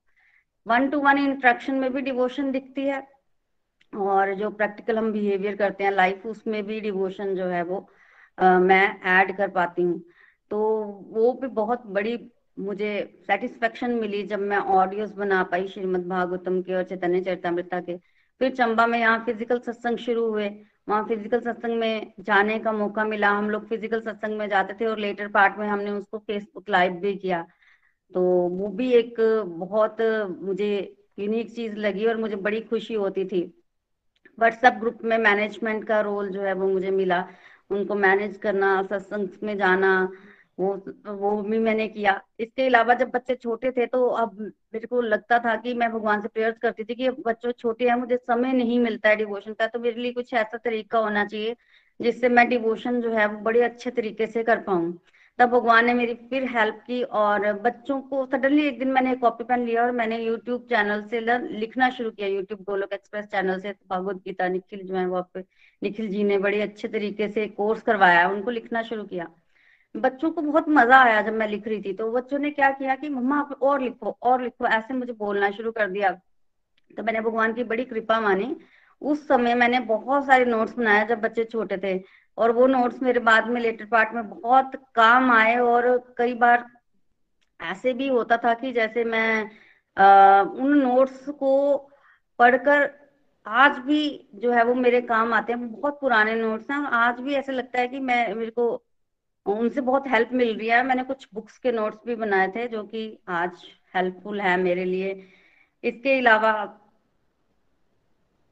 [0.66, 3.02] वन टू वन इंट्रैक्शन में भी डिवोशन दिखती है
[3.94, 7.88] और जो प्रैक्टिकल हम बिहेवियर करते हैं लाइफ उसमें भी डिवोशन जो है वो
[8.38, 10.02] आ, मैं ऐड कर पाती हूँ।
[10.52, 10.60] तो
[11.12, 12.18] वो भी बहुत बड़ी
[12.60, 12.92] मुझे
[13.28, 17.98] सेटिस्फेक्शन मिली जब मैं ऑडियोज बना पाई श्रीमद भागवतम के और चैतन्य चरितमृता के।
[18.42, 20.50] फिर चंबा में यहाँ फ़िज़िकल सत्संग शुरू हुए।
[20.90, 24.86] वहाँ फ़िज़िकल सत्संग में जाने का मौका मिला। हम लोग फ़िज़िकल सत्संग में जाते थे
[24.86, 27.42] और लेटर पार्ट में हमने उसको फेसबुक लाइव भी किया।
[28.14, 29.16] तो वो भी एक
[29.60, 29.98] बहुत
[30.42, 30.72] मुझे
[31.20, 33.42] यूनिक चीज़ लगी और मुझे बड़ी खुशी होती थी।
[34.38, 37.24] व्हाट्सएप ग्रुप में मैनेजमेंट का रोल जो है वो मुझे मिला।
[37.72, 39.92] उनको मैनेज करना, सत्संग में जाना
[40.60, 40.74] वो
[41.08, 45.40] वो भी मैंने किया। इसके अलावा जब बच्चे छोटे थे तो अब मेरे को लगता
[45.40, 48.80] था कि मैं भगवान से प्रेयर्स करती थी कि बच्चों छोटे हैं, मुझे समय नहीं
[48.80, 51.56] मिलता है डिवोशन का तो मेरे लिए कुछ ऐसा तरीका होना चाहिए,
[52.00, 54.98] जिससे मैं डिवोशन जो है, वो बड़े अच्छे तरीके से कर पाऊँ।
[55.40, 59.44] तब भगवान ने मेरी फिर हेल्प की और बच्चों को सडनली एक दिन मैंने कॉपी
[59.44, 61.20] पेन लिया और मैंने यूट्यूब चैनल से
[61.60, 65.44] लिखना शुरू किया। यूट्यूब गोलोक एक्सप्रेस चैनल से, भगवत गीता, निखिल जो है वो आप
[65.82, 69.28] निखिल जी ने बड़े अच्छे तरीके से कोर्स करवाया, उनको लिखना शुरू किया।
[69.96, 72.96] बच्चों को बहुत मज़ा आया जब मैं लिख रही थी तो बच्चों ने क्या किया
[72.96, 76.12] कि मम्मा आप और लिखो और लिखो ऐसे मुझे बोलना शुरू कर दिया।
[76.92, 78.56] तो मैंने भगवान की बड़ी कृपा मानी।
[79.02, 82.00] उस समय मैंने बहुत सारे नोट्स बनाया जब बच्चे छोटे थे
[82.38, 85.88] और वो नोट्स मेरे बाद में लेटर पार्ट में बहुत काम आए और
[86.18, 86.66] कई बार
[87.60, 89.50] ऐसे भी होता था कि जैसे मैं
[89.98, 91.78] आ, उन नोट्स को
[92.40, 92.90] पढ़कर
[93.46, 97.20] आज भी जो है वो मेरे काम आते हैं। बहुत पुराने नोट्स हैं। और आज
[97.20, 98.84] भी ऐसे लगता है कि मैं मेरे को
[99.54, 102.84] उनसे बहुत हेल्प मिल रही है। मैंने कुछ बुक्स के नोट्स भी बनाए थे जो
[102.84, 103.64] कि आज
[103.96, 105.12] हेल्पफुल है मेरे लिए।
[105.84, 106.52] इसके अलावा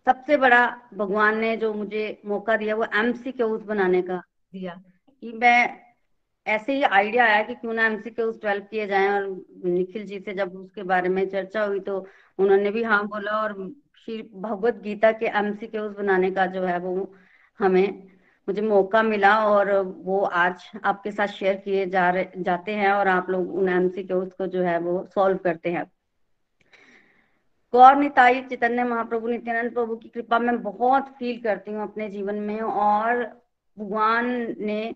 [0.08, 4.18] सबसे बड़ा भगवान ने जो मुझे मौका दिया, वो एमसी क्यूज बनाने का
[4.54, 4.74] दिया
[5.24, 5.58] कि मैं
[6.46, 9.28] ऐसे ही आइडिया आया कि क्यों ना एमसी क्यूज डेवलप किए जाएँ और
[9.66, 11.98] निखिल जी से जब उसके बारे में चर्चा हुई तो
[12.40, 13.54] उन्होंने भी हाँ बोला और
[14.06, 16.94] श्री भगवत गीता के एमसी क्यूज बनाने का जो है वो
[17.60, 18.17] हमें
[18.48, 19.72] मुझे मौका मिला और
[20.04, 24.04] वो आज आपके साथ शेयर किए जा रहे, जाते हैं और आप लोग उन एमसी
[24.04, 25.86] के जो है वो सॉल्व करते हैं।
[27.74, 32.36] गौर निताई चैतन्य महाप्रभु नित्यानंद प्रभु की कृपा मैं बहुत फील करती हूँ अपने जीवन
[32.36, 33.24] में और
[33.78, 34.96] भगवान ने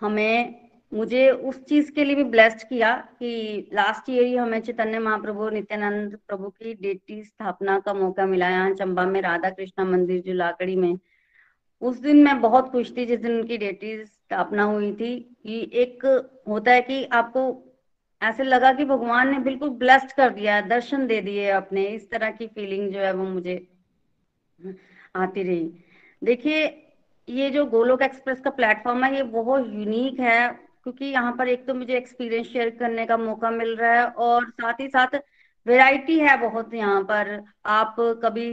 [0.00, 0.54] हमें,
[0.92, 5.48] मुझे उस चीज़ के लिए भी ब्लेस्ड किया कि लास्ट ईयर ही हमें चैतन्य महाप्रभु
[5.50, 10.32] नित्यानंद प्रभु की डेटी स्थापना का मौका मिला यहाँ चंबा में राधा कृष्णा मंदिर जो
[10.32, 10.94] लाकड़ी में
[11.82, 16.04] उस दिन मैं बहुत खुश थी, जिस दिन उनकी डेटी स्थापना हुई थी, कि एक
[16.48, 17.62] होता है कि आपको
[18.22, 22.30] ऐसे लगा कि भगवान ने बिल्कुल ब्लेस्ड कर दिया, दर्शन दे दिए अपने, इस तरह
[22.30, 23.56] की फीलिंग जो है वो मुझे
[25.16, 25.70] आती रही।
[26.22, 26.64] देखिए,
[27.28, 30.48] ये जो गोलोक एक्सप्रेस का प्लेटफॉर्म है, ये बहुत यूनिक है,
[30.82, 34.48] क्योंकि यहाँ पर एक तो मुझे एक्सपीरियंस शेयर करने का मौका मिल रहा है और
[34.50, 35.16] साथ ही साथ
[35.66, 38.48] वैरायटी है बहुत यहाँ पर। आप कभी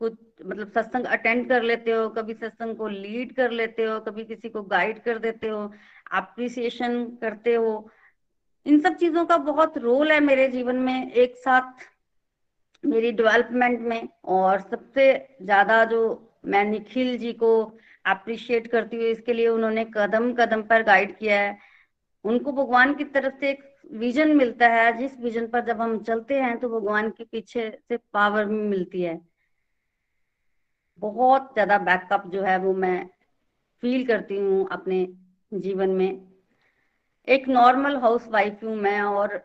[0.00, 0.12] कुछ
[0.44, 4.48] मतलब सत्संग अटेंड कर लेते हो, कभी सत्संग को लीड कर लेते हो, कभी किसी
[4.48, 5.70] को गाइड कर देते हो
[6.12, 7.90] अप्रिसिएशन करते हो।
[8.66, 11.84] इन सब चीज़ों का बहुत रोल है मेरे जीवन में एक साथ,
[12.84, 16.00] मेरी डेवलपमेंट में। और सबसे ज़्यादा जो
[16.46, 17.50] मैं निखिल जी को
[18.04, 21.58] अप्रिशिएट करती हूँ, इसके लिए उन्होंने कदम कदम पर गाइड किया है।
[22.24, 26.40] उनको भगवान की तरफ़ से एक विजन मिलता है। जिस विजन पर जब हम चलते
[26.40, 29.20] हैं तो भगवान के पीछे से पावर मिलती है।
[31.02, 32.98] बहुत ज़्यादा बैकअप जो है वो मैं
[33.82, 35.06] फील करती हूँ अपने
[35.52, 36.20] जीवन में।
[37.28, 39.40] एक नॉर्मल हाउस वाइफ हूँ मैं और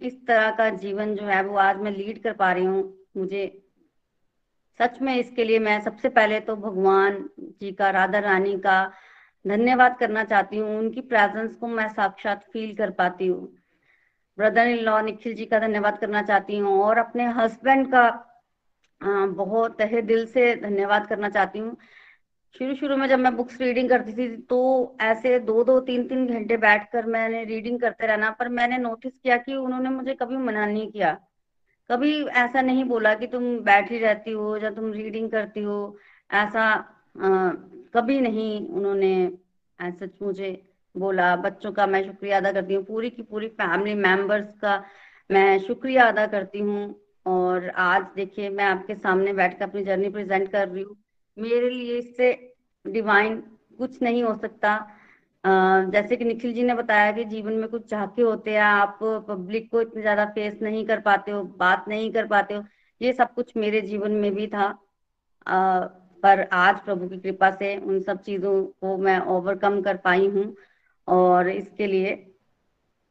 [0.00, 2.82] इस तरह का जीवन जो है वो आज मैं लीड कर पा रही हूँ।
[3.16, 3.46] मुझे
[4.80, 7.24] सच में इसके लिए मैं सबसे पहले तो भगवान
[7.60, 8.92] जी का, राधा रानी का
[9.44, 13.48] धन्यवाद करना चाहती हूँ। उनकी प्रेजेंस को मैं साक्षात फील कर पाती हूँ।
[14.38, 18.08] Brother in law Nikhil ji का धन्यवाद करना चाहती हूँ और अपने हस्बैंड का
[19.02, 21.76] बहुत तहे दिल से धन्यवाद करना चाहती हूँ।
[22.56, 24.58] शुरू शुरू में जब मैं बुक्स रीडिंग करती थी तो
[25.00, 29.36] ऐसे दो दो तीन तीन घंटे बैठकर मैंने रीडिंग करते रहना पर मैंने नोटिस किया
[29.36, 31.12] कि उन्होंने मुझे कभी मना नहीं किया।
[31.90, 35.78] कभी ऐसा नहीं बोला कि तुम बैठी रहती हो या तुम रीडिंग करती हो
[36.30, 36.64] ऐसा
[37.16, 37.50] आ,
[37.94, 39.12] कभी नहीं उन्होंने
[39.78, 40.50] सच मुझे
[40.94, 44.82] बोला। बच्चों का मैं शुक्रिया अदा करती हूँ पूरी की पूरी फैमिली मेंबर्स का
[45.30, 46.94] मैं शुक्रिया अदा करती हूँ।
[47.26, 50.96] और आज देखिए मैं आपके सामने बैठ कर अपनी जर्नी प्रेजेंट कर रही हूँ।
[51.36, 52.32] मेरे लिए इससे
[52.84, 53.36] डिवाइन
[53.78, 54.76] कुछ नहीं हो सकता।
[55.44, 58.98] जैसे कि निखिल जी ने बताया कि जीवन में कुछ झाके होते हैं, आप
[59.28, 62.64] पब्लिक को इतने ज़्यादा फेस नहीं कर पाते हो, बात नहीं कर पाते हो,
[63.00, 64.68] ये सब कुछ मेरे जीवन में भी था।
[66.22, 70.54] पर आज प्रभु की कृपा से उन सब चीज़ों को मैं ओवरकम कर पाई हूँ
[71.08, 72.14] और इसके लिए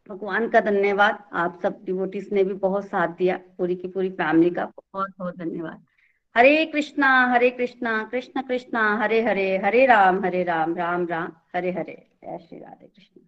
[0.09, 4.49] भगवान का धन्यवाद। आप सब डिवोटिस ने भी बहुत साथ दिया, पूरी की पूरी फैमिली
[4.49, 5.85] का बहुत बहुत धन्यवाद।
[6.37, 11.71] हरे कृष्णा हरे कृष्णा, कृष्ण कृष्णा, हरे हरे हरे राम हरे राम राम राम, हरे
[11.71, 13.21] हरे। जय श्री राधे कृष्ण।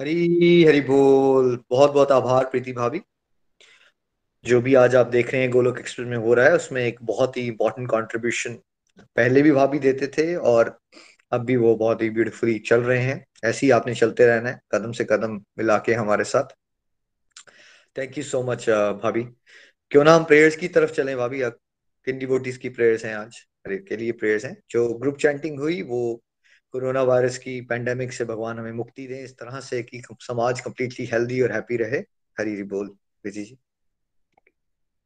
[0.00, 3.00] हरी हरी बोल। बहुत बहुत आभार प्रीति भाभी।
[4.44, 6.98] जो भी आज आप देख रहे हैं गोलोक एक्सप्रेस में हो रहा है, उसमें एक
[7.02, 8.54] बहुत ही इंपॉर्टेंट कंट्रीब्यूशन
[9.16, 10.78] पहले भी भाभी देते थे और
[11.32, 14.60] अब भी वो बहुत ही ब्यूटीफुली चल रहे हैं। ऐसे ही आपने चलते रहना है,
[14.72, 16.44] कदम से कदम मिला के हमारे साथ।
[17.98, 19.22] थैंक यू सो मच भाभी।
[19.90, 21.40] क्यों ना हम प्रेयर्स की तरफ़ चलें, भाभी?
[22.04, 23.36] किन डिवोटीज की प्रेयर्स हैं आज?
[23.68, 26.22] के लिए प्रेयर्स हैं। जो ग्रुप चैंटिंग हुई, वो
[26.72, 31.06] कोरोना वायरस की पैंडेमिक से भगवान हमें मुक्ति दें, इस तरह से कि समाज कंप्लीटली
[31.06, 31.98] हेल्दी और हैप्पी रहे।
[32.38, 33.58] हरी बोल विजी जी।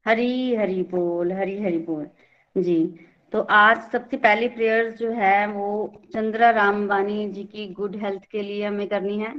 [0.06, 2.10] हरी हरी बोल, हरी हरी बोल।
[2.58, 5.66] जी। तो आज सबसे पहली प्रेयर जो है वो
[6.14, 9.38] चंद्रा रामवानी जी की गुड हेल्थ के लिए हमें करनी है।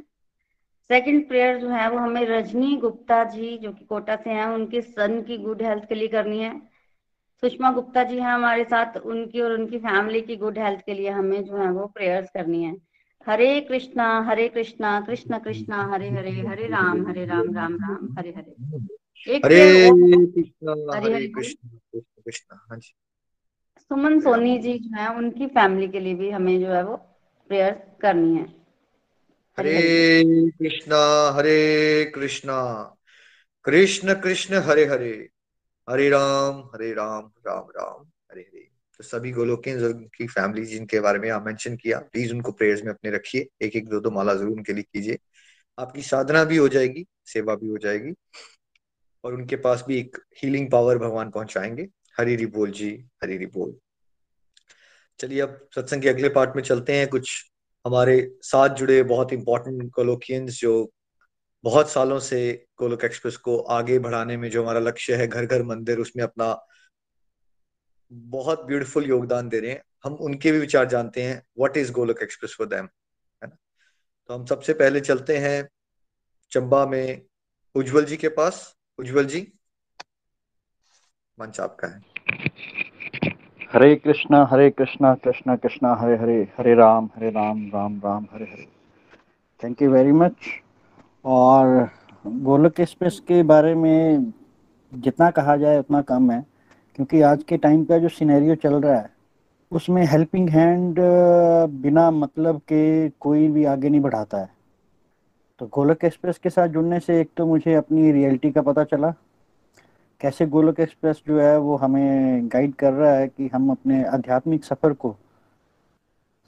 [0.90, 4.82] सेकंड प्रेयर जो है वो हमें रजनी गुप्ता जी जो कि कोटा से हैं उनके
[4.82, 6.60] सन की गुड हेल्थ के लिए करनी है।
[7.44, 11.10] सुषमा गुप्ता जी हैं हमारे साथ उनकी और उनकी फैमिली की गुड हेल्थ के लिए
[11.10, 12.76] हमें जो है वो प्रेयर्स करनी है।
[13.28, 18.34] हरे कृष्णा हरे कृष्णा कृष्ण कृष्णा हरे हरे हरे राम हरे राम राम राम हरे
[18.38, 19.90] हरे। एक हरे
[20.26, 22.94] कृष्णा हरे। कृष्णा कृष्ण कृष्ण हाँ जी।
[23.92, 26.96] सुमन सोनी जी जो है उनकी फैमिली के लिए भी हमें जो है वो
[27.50, 27.72] प्रेयर
[28.02, 28.44] करनी है।
[29.58, 31.00] हरे कृष्णा
[31.32, 32.56] हरे कृष्णा
[33.66, 35.12] कृष्ण कृष्ण हरे हरे
[35.88, 38.68] हरे राम हरे राम राम राम हरे हरे।
[39.00, 42.92] तो सभी गोलोकियन की फैमिली जिनके बारे में आप मेंशन किया प्लीज़ उनको प्रेयर्स में
[42.92, 45.18] अपने रखिए। एक एक दो दो माला ज़रूर उनके लिए कीजिए।
[45.78, 48.14] आपकी साधना भी हो जाएगी सेवा भी हो जाएगी।
[49.24, 51.88] और उनके पास भी एक हीलिंग पावर भगवान पहुंचाएँगे।
[52.30, 53.78] हरी बोल जी, हरी बोल।
[55.20, 57.52] चलिए अब सत्संग के अगले पार्ट में चलते हैं। कुछ
[57.88, 60.94] हमारे साथ जुड़े बहुत इंपॉर्टेंट कोलोकियंस जो
[61.64, 65.64] बहुत सालों से गोलोक एक्सप्रेस को आगे बढ़ाने में जो हमारा लक्ष्य है घर घर
[65.64, 66.68] मंदिर, उसमें अपना
[68.12, 72.24] बहुत ब्यूटीफुल योगदान दे रहे हैं। हम उनके भी विचार जानते हैं what is Golok
[72.24, 72.86] Express for them
[73.44, 73.58] है ना?
[74.28, 75.70] तो हम सबसे पहले चलते हैं
[76.52, 77.22] चंबा में
[77.76, 79.54] उज्जवल जी के पास। उज्जवल जी,
[81.40, 82.11] मंच आपका है।
[83.74, 88.46] Hare Krishna Hare Krishna Krishna Krishna, Hare Hare Hare Ram Hare Ram Ram Ram, Hare
[88.46, 88.68] Hare.
[89.60, 90.34] Thank you very much
[91.26, 91.90] और
[92.26, 94.32] गोलक एक्सप्रेस के बारे में
[94.94, 96.42] जितना कहा जाए उतना कम है,
[96.96, 99.10] क्योंकि आज के टाइम का जो सिनेरियो चल रहा है,
[99.72, 101.00] उसमें हेल्पिंग हैंड
[101.82, 104.50] बिना मतलब के कोई भी आगे नहीं बढ़ाता है।
[105.60, 109.14] तो गोलक एक्सप्रेस के साथ जुड़ने से एक तो मुझे अपनी रियलिटी का पता चला
[110.22, 114.66] कैसे गोलक एक्सप्रेस जो है वो हमें गाइड कर रहा है कि हम अपने आध्यात्मिक
[114.66, 115.16] सफ़र को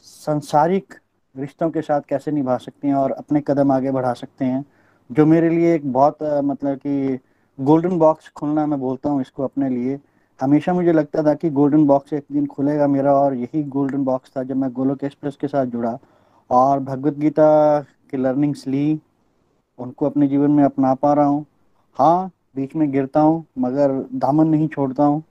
[0.05, 0.93] संसारिक
[1.36, 4.63] रिश्तों के साथ कैसे निभा सकते हैं और अपने कदम आगे बढ़ा सकते हैं,
[5.09, 7.19] जो मेरे लिए एक बहुत मतलब कि
[7.59, 9.99] गोल्डन बॉक्स खुलना मैं बोलता हूँ इसको अपने लिए।
[10.39, 14.32] हमेशा मुझे लगता था कि गोल्डन बॉक्स एक दिन खुलेगा मेरा और यही गोल्डन बॉक्स
[14.38, 15.97] था जब मैं गोलोक एक्सप्रेस के साथ जुड़ा
[16.49, 18.99] और भगवत गीता की लर्निंग्स ली,
[19.80, 21.45] उनको अपने जीवन में अपना पा रहा हूँ।
[21.97, 25.24] हाँ बीच में गिरता हूँ, मगर दामन नहीं छोड़ता हूँ।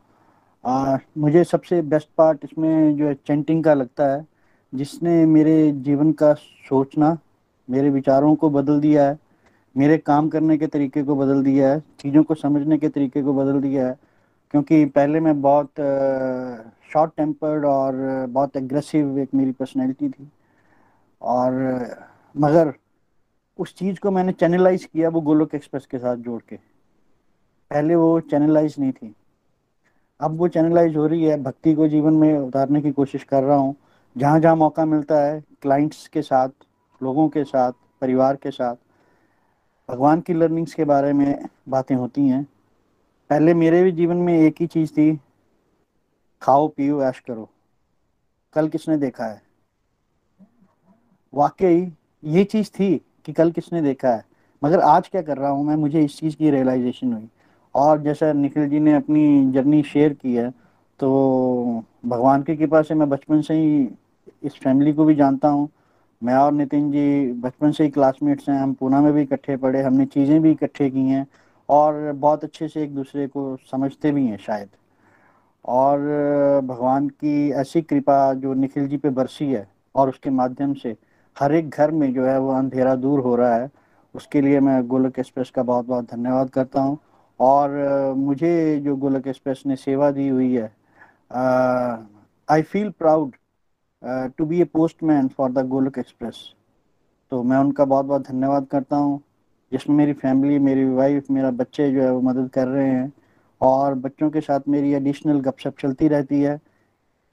[1.18, 4.26] मुझे सबसे बेस्ट पार्ट इसमें जो है चेंटिंग का लगता है,
[4.72, 6.32] जिसने मेरे जीवन का
[6.68, 7.16] सोचना,
[7.68, 9.18] मेरे विचारों को बदल दिया है,
[9.76, 13.34] मेरे काम करने के तरीके को बदल दिया है, चीज़ों को समझने के तरीके को
[13.34, 13.98] बदल दिया है,
[14.50, 15.70] क्योंकि पहले मैं बहुत
[16.92, 17.94] शॉर्ट टेम्पर्ड और
[18.30, 20.28] बहुत एग्रेसिव एक मेरी पर्सनैलिटी थी।
[21.22, 21.52] और,
[22.34, 22.72] मगर
[23.58, 26.71] उस चीज़ को मैंने चैनलाइज किया वो गोलोक एक्सप्रेस के साथ जोड़ के।
[27.72, 29.14] पहले वो चैनलाइज नहीं थी।
[30.20, 33.56] अब वो चैनलाइज हो रही है, भक्ति को जीवन में उतारने की कोशिश कर रहा
[33.56, 33.76] हूँ।
[34.16, 36.48] जहाँ जहाँ मौका मिलता है क्लाइंट्स के साथ,
[37.02, 38.76] लोगों के साथ, परिवार के साथ,
[39.90, 42.46] भगवान की लर्निंग्स के बारे में बातें होती हैं।
[43.30, 45.20] पहले मेरे भी जीवन में एक ही चीज़ थी,
[46.42, 47.50] खाओ, पियो, ऐश करो।
[48.52, 49.42] कल किसने देखा है?
[51.34, 51.92] वाकई,
[52.24, 54.24] ये चीज़ थी कि कल किसने देखा है।
[54.64, 55.76] मगर आज क्या कर रहा हूँ मैं?
[55.76, 57.28] मुझे इस चीज़ की रियलाइजेशन हुई।
[57.74, 60.50] और जैसा निखिल जी ने अपनी जर्नी शेयर की है
[61.00, 63.88] तो भगवान की कृपा से मैं बचपन से ही
[64.44, 65.68] इस फैमिली को भी जानता हूँ।
[66.22, 69.82] मैं और नितिन जी बचपन से ही क्लासमेट्स हैं, हम पूना में भी इकट्ठे पढ़े
[69.82, 71.26] हमने चीज़ें भी इकट्ठे की हैं
[71.68, 74.68] और बहुत अच्छे से एक दूसरे को समझते भी हैं शायद।
[75.64, 75.98] और
[76.64, 80.96] भगवान की ऐसी कृपा जो निखिल जी पे बरसी है और उसके माध्यम से
[81.36, 83.70] हर एक घर में जो है वो अंधेरा दूर हो रहा है,
[84.14, 86.98] उसके लिए मैं गोलक एक्सप्रेस का बहुत बहुत धन्यवाद करता हूँ।
[87.40, 87.70] और
[88.16, 90.70] मुझे जो गोलक एक्सप्रेस ने सेवा दी हुई है
[92.48, 93.34] I feel proud
[94.38, 96.42] to be a postman for the Golok Express
[97.32, 99.20] तो मैं उनका बहुत बहुत धन्यवाद करता हूँ,
[99.72, 103.12] जिसमें मेरी फैमिली मेरी वाइफ मेरा बच्चे जो है वो मदद कर रहे हैं
[103.60, 106.56] और बच्चों के साथ मेरी एडिशनल गपशप चलती रहती है।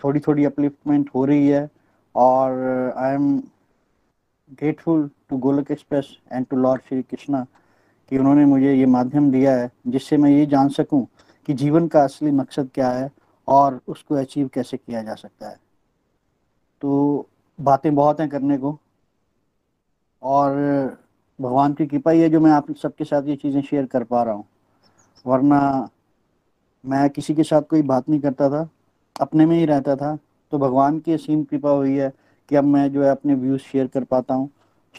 [0.02, 1.70] थोड़ी थोड़ी अपलिफ्टमेंट हो रही है
[2.16, 3.38] और I am
[4.52, 7.46] grateful to Golok Express and to lord Shri Krishna
[8.12, 11.06] कि उन्होंने मुझे ये माध्यम दिया है जिससे मैं ये जान सकूँ
[11.48, 13.10] कि जीवन का असली मकसद क्या है
[13.48, 15.56] और उसको अचीव कैसे किया जा सकता है।
[16.82, 17.28] तो
[17.60, 18.78] बातें बहुत हैं करने को
[20.24, 20.56] और
[21.40, 24.24] भगवान की कृपा ही है जो मैं आप सबके साथ ये चीज़ें शेयर कर पा
[24.24, 24.46] रहा हूँ।
[25.26, 25.90] वरना
[26.84, 28.70] मैं किसी के साथ कोई बात नहीं करता था,
[29.16, 30.16] अपने में ही रहता था
[30.52, 32.12] तो भगवान की असीम कृपा हुई है
[32.50, 34.50] कि अब मैं जो है अपने व्यूज़ शेयर कर पाता हूँ।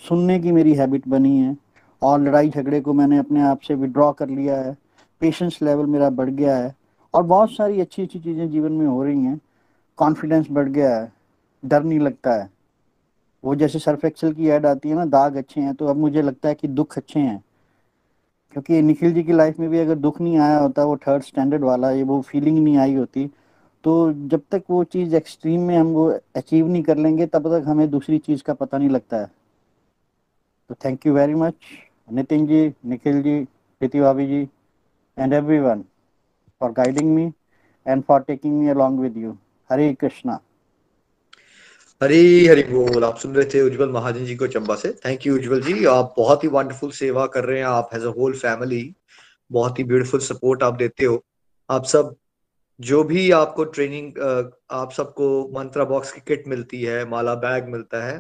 [0.03, 1.57] सुनने की मेरी हैबिट बनी है
[2.03, 4.77] और लड़ाई झगड़े को मैंने अपने आप से विड्रॉ कर लिया है।
[5.21, 6.75] पेशेंस लेवल मेरा बढ़ गया है
[7.15, 9.41] और बहुत सारी अच्छी अच्छी चीज़ें जीवन में हो रही हैं।
[9.99, 11.13] कॉन्फिडेंस बढ़ गया है।
[11.63, 12.49] डर नहीं लगता है।
[13.45, 16.23] वो जैसे सर्फ एक्सल की ऐड आती है ना, दाग अच्छे हैं तो अब मुझे
[16.23, 17.43] लगता है कि दुख अच्छे हैं।
[18.53, 21.65] क्योंकि निखिल जी की लाइफ में भी अगर दुख नहीं आया होता, वो थर्ड स्टैंडर्ड
[21.65, 23.31] वाला, ये वो फीलिंग नहीं आई होती
[23.85, 27.69] तो जब तक वो चीज़ एक्सट्रीम में हम वो अचीव नहीं कर लेंगे, तब तक
[27.69, 29.31] हमें दूसरी चीज़ का पता नहीं लगता है।
[30.71, 31.55] तो thank you very much
[32.13, 33.41] Nitin ji, Nikhil ji,
[33.81, 34.43] Preeti भाभी जी
[35.19, 35.85] and everyone
[36.61, 37.33] for guiding me
[37.87, 39.37] and for taking me along with you
[39.71, 40.39] Hare Krishna
[42.01, 45.35] Hari Hari बोल। आप सुन रहे थे उज्जवल महाजन जी को चंबा से। Thank you
[45.37, 45.85] Ujjwal ji.
[45.87, 48.83] आप बहुत ही वंडरफुल सेवा कर रहे हैं। आप एज अ होल फैमिली
[49.51, 51.23] बहुत ही ब्यूटीफुल सपोर्ट आप देते हो।
[51.71, 52.15] आप सब,
[52.81, 54.19] जो भी आपको ट्रेनिंग
[54.71, 58.19] आप सबको मंत्रा बॉक्स की किट मिलती है, माला बैग मिलता है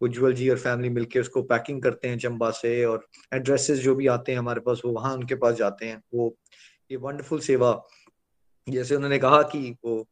[0.00, 4.06] उज्जवल जी और फैमिली मिलके उसको पैकिंग करते हैं चंबा से और एड्रेसेस जो भी
[4.06, 6.36] आते हैं हमारे पास, वो वहाँ उनके पास जाते हैं। वो,
[6.90, 7.82] ये वंडरफुल सेवा।
[8.68, 10.06] जैसे उन्होंने कहा कि वो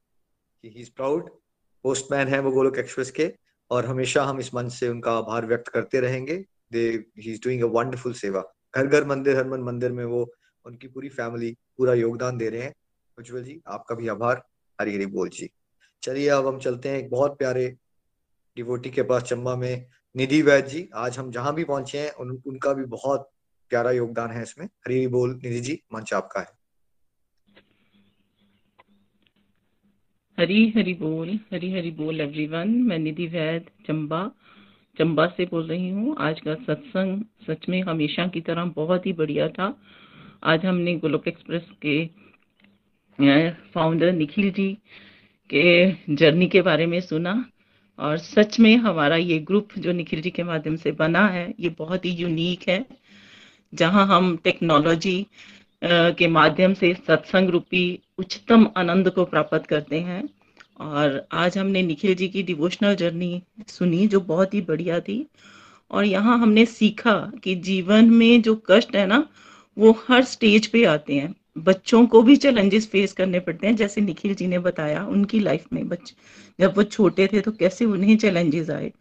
[0.64, 1.30] ही इज़ प्राउड
[1.82, 3.34] पोस्टमैन है वो गोलोक एक्सप्रेस के
[3.70, 7.62] और हमेशा हम इस मंच से उनका आभार व्यक्त करते रहेंगे। They he is doing
[7.62, 8.44] a wonderful सेवा।
[8.76, 10.32] घर घर मंदिर, हर मन मंदिर में वो
[10.64, 12.74] उनकी पूरी फैमिली पूरा योगदान दे रहे हैं।
[13.18, 14.42] उज्जवल जी, आपका भी आभार।
[14.80, 15.50] हरी हरी बोल जी।
[16.02, 17.76] चलिए, अब हम चलते हैं एक बहुत प्यारे
[18.56, 22.42] डिवोटी के पास चंबा में निधि वैद जी आज हम जहाँ भी पहुँचे हैं उन,
[22.46, 23.30] उनका भी बहुत
[23.70, 26.46] प्यारा योगदान है इसमें। हरी बोल निधि जी मंच आपका है।
[30.38, 34.30] हरी हरी बोल हरी हरी बोल एवरीवन मैं निधि वैद चंबा
[34.96, 39.12] चंबा से बोल रही हूँ। आज का सत्संग सच में हमेशा की तरह बहुत ही
[39.12, 39.74] बढ़िया था।
[40.44, 42.06] आज हमने गोलोक एक्सप्रेस के
[43.74, 44.72] फाउंडर निखिल जी
[45.50, 47.34] के जर्नी के बारे में सुना।
[47.98, 51.68] और सच में हमारा ये ग्रुप जो निखिल जी के माध्यम से बना है, ये
[51.78, 52.84] बहुत ही यूनिक है,
[53.72, 55.26] जहाँ हम टेक्नोलॉजी
[55.84, 60.22] के माध्यम से सत्संग रूपी उच्चतम आनंद को प्राप्त करते हैं।
[60.80, 65.26] और आज हमने निखिल जी की डिवोशनल जर्नी सुनी, जो बहुत ही बढ़िया थी।
[65.90, 67.14] और यहाँ हमने सीखा
[67.44, 69.26] कि जीवन में जो कष्ट है ना,
[69.76, 74.00] वो हर स्टेज पे आते हैं। बच्चों को भी चैलेंजेस फेस करने पड़ते हैं जैसे
[74.00, 76.14] निखिल जी ने बताया उनकी लाइफ में बच्चे
[76.60, 78.92] जब वो छोटे थे तो कैसे उन्हें चैलेंजेस आए।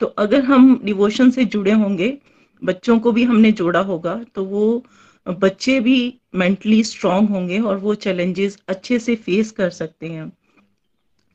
[0.00, 2.16] तो अगर हम डिवोशन से जुड़े होंगे
[2.62, 4.82] बच्चों को भी हमने जोड़ा होगा तो वो
[5.26, 5.96] बच्चे भी
[6.34, 10.30] मेंटली स्ट्रांग होंगे और वो चैलेंजेस अच्छे से फेस कर सकते हैं।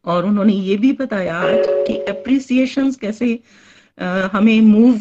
[0.05, 1.41] और उन्होंने ये भी बताया
[1.83, 3.39] कि अप्रिसिएशन कैसे
[3.97, 4.99] आ, हमें मूव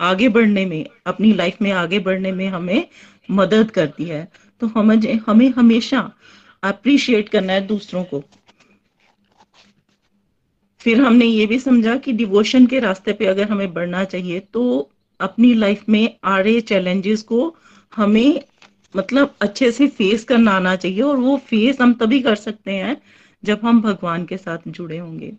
[0.00, 2.86] आगे बढ़ने में अपनी लाइफ में आगे बढ़ने में हमें
[3.30, 4.28] मदद करती है।
[4.60, 4.90] तो हम
[5.28, 6.10] हमें हमेशा
[6.62, 8.22] अप्रिशिएट करना है दूसरों को।
[10.80, 14.62] फिर हमने ये भी समझा कि डिवोशन के रास्ते पे अगर हमें बढ़ना चाहिए तो
[15.20, 17.54] अपनी लाइफ में आ रहे चैलेंजेस को
[17.92, 18.40] हमें
[18.94, 22.96] मतलब अच्छे से फेस करना आना चाहिए और वो फेस हम तभी कर सकते हैं
[23.42, 25.32] जब हम भगवान के साथ जुड़े होंगे।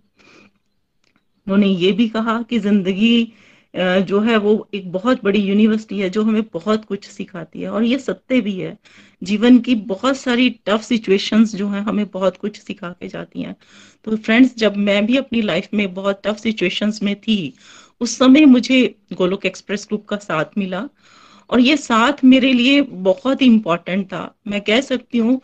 [1.47, 3.33] उन्होंने ये भी कहा कि ज़िंदगी
[3.75, 7.83] जो है वो एक बहुत बड़ी यूनिवर्सिटी है जो हमें बहुत कुछ सिखाती है और
[7.83, 8.77] ये सत्य भी है।
[9.21, 13.55] जीवन की बहुत सारी टफ सिचुएशंस जो है हमें बहुत कुछ सिखा के जाती हैं।
[14.05, 17.53] तो फ्रेंड्स जब मैं भी अपनी लाइफ में बहुत टफ सिचुएशंस में थी,
[18.01, 20.87] उस समय मुझे गोलोक एक्सप्रेस ग्रुप का साथ मिला
[21.49, 25.41] और ये साथ मेरे लिए बहुत ही इम्पोर्टेंट था। मैं कह सकती हूँ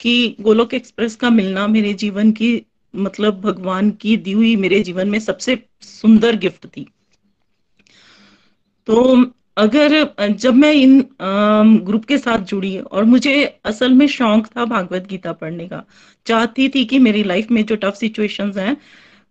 [0.00, 2.60] कि गोलोक एक्सप्रेस का मिलना मेरे जीवन की
[2.94, 6.86] मतलब भगवान की दी हुई मेरे जीवन में सबसे सुंदर गिफ्ट थी।
[8.90, 9.24] तो
[9.56, 11.00] अगर जब मैं इन
[11.86, 13.34] ग्रुप के साथ जुड़ी और मुझे
[13.64, 15.82] असल में शौक था भागवत गीता पढ़ने का,
[16.26, 18.76] चाहती थी कि मेरी लाइफ में जो टफ सिचुएशंस हैं,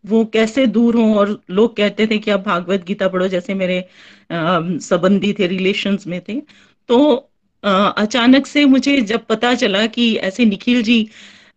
[0.05, 3.83] वो कैसे दूर हों और लोग कहते थे कि आप भागवत गीता पढ़ो जैसे मेरे
[4.31, 6.39] संबंधी थे रिलेशंस में थे।
[6.89, 7.15] तो
[7.63, 11.03] अचानक से मुझे जब पता चला कि ऐसे निखिल जी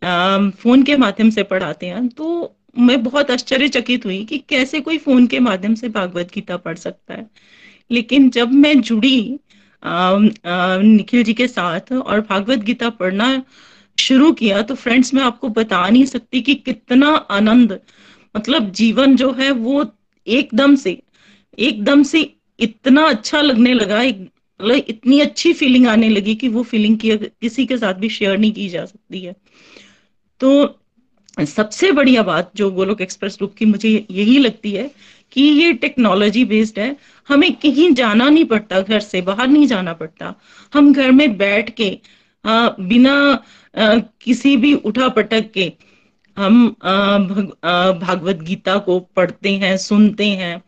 [0.05, 5.26] फ़ोन के माध्यम से पढ़ाते हैं तो मैं बहुत आश्चर्यचकित हुई कि कैसे कोई फ़ोन
[5.26, 7.28] के माध्यम से भागवत गीता पढ़ सकता है।
[7.93, 9.38] लेकिन जब मैं जुड़ी
[9.82, 13.43] निखिल जी के साथ और भागवत गीता पढ़ना
[13.99, 17.80] शुरू किया तो फ्रेंड्स मैं आपको बता नहीं सकती कि कितना आनंद
[18.36, 19.84] मतलब जीवन जो है वो
[20.26, 21.03] एकदम से
[21.59, 22.20] एकदम से
[22.59, 27.66] इतना अच्छा लगने लगा मतलब इतनी अच्छी फीलिंग आने लगी कि वो फीलिंग की किसी
[27.66, 29.34] के साथ भी शेयर नहीं की जा सकती है।
[30.40, 30.78] तो
[31.47, 34.90] सबसे बढ़िया बात जो गोलोक एक्सप्रेस ग्रुप की मुझे यही लगती है
[35.33, 36.97] कि ये टेक्नोलॉजी बेस्ड है
[37.28, 40.35] हमें कहीं जाना नहीं पड़ता घर से बाहर नहीं जाना पड़ता।
[40.74, 41.99] हम घर में बैठ के
[42.45, 43.14] आ, बिना
[43.74, 45.72] आ, किसी भी उठा पटक के
[46.37, 46.68] हम
[47.99, 50.62] भागवत गीता को पढ़ते हैं सुनते हैं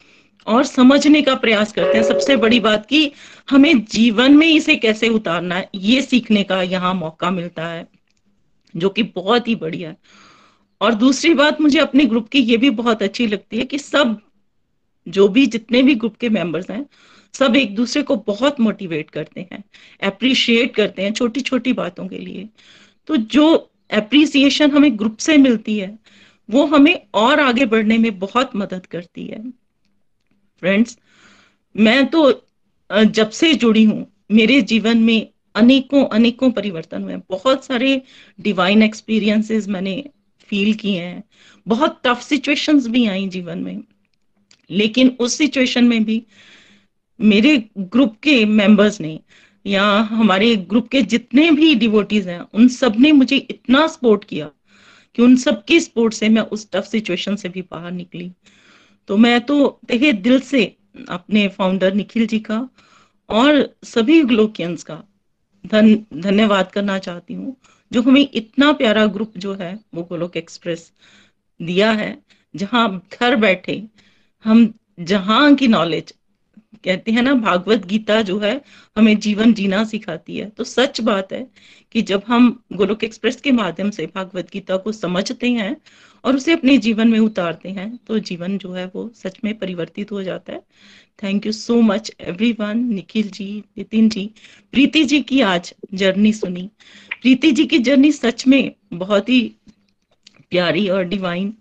[0.46, 3.10] और समझने का प्रयास करते हैं। सबसे बड़ी बात कि
[3.50, 7.86] हमें जीवन में इसे कैसे उतारना है ये सीखने का यहाँ मौका मिलता है
[8.74, 9.96] जो कि बहुत ही बढ़िया है।
[10.80, 14.16] और दूसरी बात मुझे अपने ग्रुप की ये भी बहुत अच्छी लगती है कि सब
[15.08, 16.86] जो भी जितने भी ग्रुप के मेंबर्स हैं,
[17.34, 19.62] सब एक दूसरे को बहुत मोटिवेट करते हैं
[20.02, 22.48] अप्रिशिएट करते हैं छोटी छोटी बातों के लिए।
[23.08, 23.46] तो जो
[23.90, 25.98] अप्रिसिएशन हमें ग्रुप से मिलती है,
[26.48, 29.42] वो हमें और आगे बढ़ने में बहुत मदद करती है।
[30.62, 30.98] फ्रेंड्स
[31.74, 32.30] मैं तो
[32.90, 38.00] जब से जुड़ी हूँ, मेरे जीवन में अनेकों अनेकों परिवर्तन हुए बहुत सारे
[38.40, 40.04] डिवाइन एक्सपीरियंसेस मैंने
[40.48, 41.22] फील किए हैं।
[41.66, 43.82] बहुत टफ सिचुएशंस भी आई जीवन में।
[44.70, 46.22] लेकिन उस सिचुएशन में भी
[47.20, 49.18] मेरे ग्रुप के मेंबर्स ने
[49.64, 54.50] या हमारे ग्रुप के जितने भी डिवोटीज हैं, उन सबने मुझे इतना सपोर्ट किया
[55.14, 58.30] कि उन सब की सपोर्ट से मैं उस टफ सिचुएशन से भी बाहर निकली।
[59.08, 60.64] तो मैं तो देखिए दिल से
[61.08, 62.68] अपने फाउंडर निखिल जी का
[63.30, 65.02] और सभी ग्लोकियंस का
[65.64, 67.56] धन, धन्यवाद करना चाहती हूँ,
[67.92, 70.92] जो हमें इतना प्यारा ग्रुप जो है, वो गोलोक एक्सप्रेस
[71.60, 72.18] दिया है,
[72.54, 73.82] जहाँ घर बैठे
[74.44, 76.14] हम जहाँ की नॉलेज
[76.84, 78.60] कहते हैं ना, भागवत गीता जो है,
[78.96, 81.46] हमें जीवन जीना सिखाती है। तो सच बात है
[81.92, 85.76] कि जब हम गोलोक एक्सप्रेस के माध्यम से भागवत गीता को समझते हैं
[86.24, 90.12] और उसे अपने जीवन में उतारते हैं तो जीवन जो है वो सच में परिवर्तित
[90.12, 90.62] हो जाता है।
[91.22, 94.30] Thank you so much everyone Nikhil ji Nitin ji,
[94.72, 96.70] Preeti ji की आज जर्नी सुनी।
[97.22, 99.40] प्रीति जी की जर्नी सच में बहुत ही
[100.50, 101.54] प्यारी और डिवाइन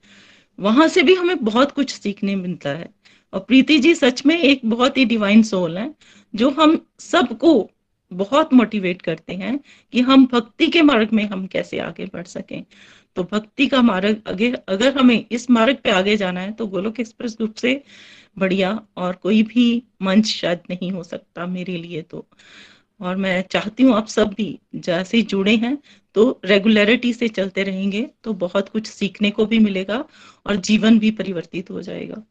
[0.59, 2.89] वहाँ से भी हमें बहुत कुछ सीखने मिलता है।
[3.33, 5.93] और प्रीति जी, सच में एक बहुत ही डिवाइन सोल है,
[6.33, 7.69] जो हम सबको
[8.11, 9.59] बहुत मोटिवेट करते हैं
[9.93, 12.63] कि हम भक्ति के मार्ग में हम कैसे आगे बढ़ सकें।
[13.15, 16.99] तो भक्ति का मार्ग अगर अगर हमें इस मार्ग पे आगे जाना है तो गोलोक
[16.99, 17.83] एक्सप्रेस ग्रुप से
[18.39, 22.27] बढ़िया और कोई भी मंच शायद नहीं हो सकता मेरे लिए तो।
[23.03, 25.77] और मैं चाहती हूँ आप सब भी जैसे जुड़े हैं
[26.15, 30.03] तो रेगुलरिटी से चलते रहेंगे तो बहुत कुछ सीखने को भी मिलेगा
[30.45, 32.21] और जीवन भी परिवर्तित हो जाएगा।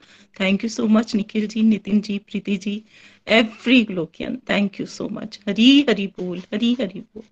[0.41, 2.83] Thank you so much Nikhil ji Nitin ji Preeti ji
[3.27, 7.25] every Glokian thank you so much Hari Hari बोल हरी हरी बोल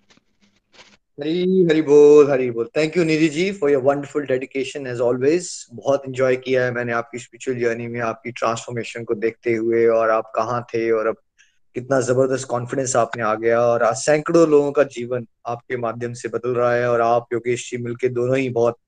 [1.18, 5.50] हरी हरी बोल हरी बोल thank you Nidhi ji for your wonderful dedication as always
[5.72, 10.10] बहुत एंजॉय किया है मैंने आपकी स्पिरिचुअल जर्नी में, आपकी ट्रांसफॉर्मेशन को देखते हुए और
[10.10, 11.16] आप कहाँ थे और अब
[11.74, 16.28] कितना ज़बरदस्त कॉन्फिडेंस आपने आ गया और आज सैकड़ों लोगों का जीवन आपके माध्यम से
[16.28, 18.78] बदल रहा है और आप योगेश जी मिलके दोनों ही बहुत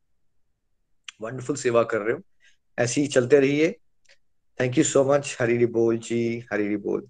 [1.22, 2.20] वंडरफुल सेवा कर रहे हो।
[2.78, 3.70] ऐसे ही चलते रहिए।
[4.60, 7.06] Thank you so much Hari बोल जी हरी बोल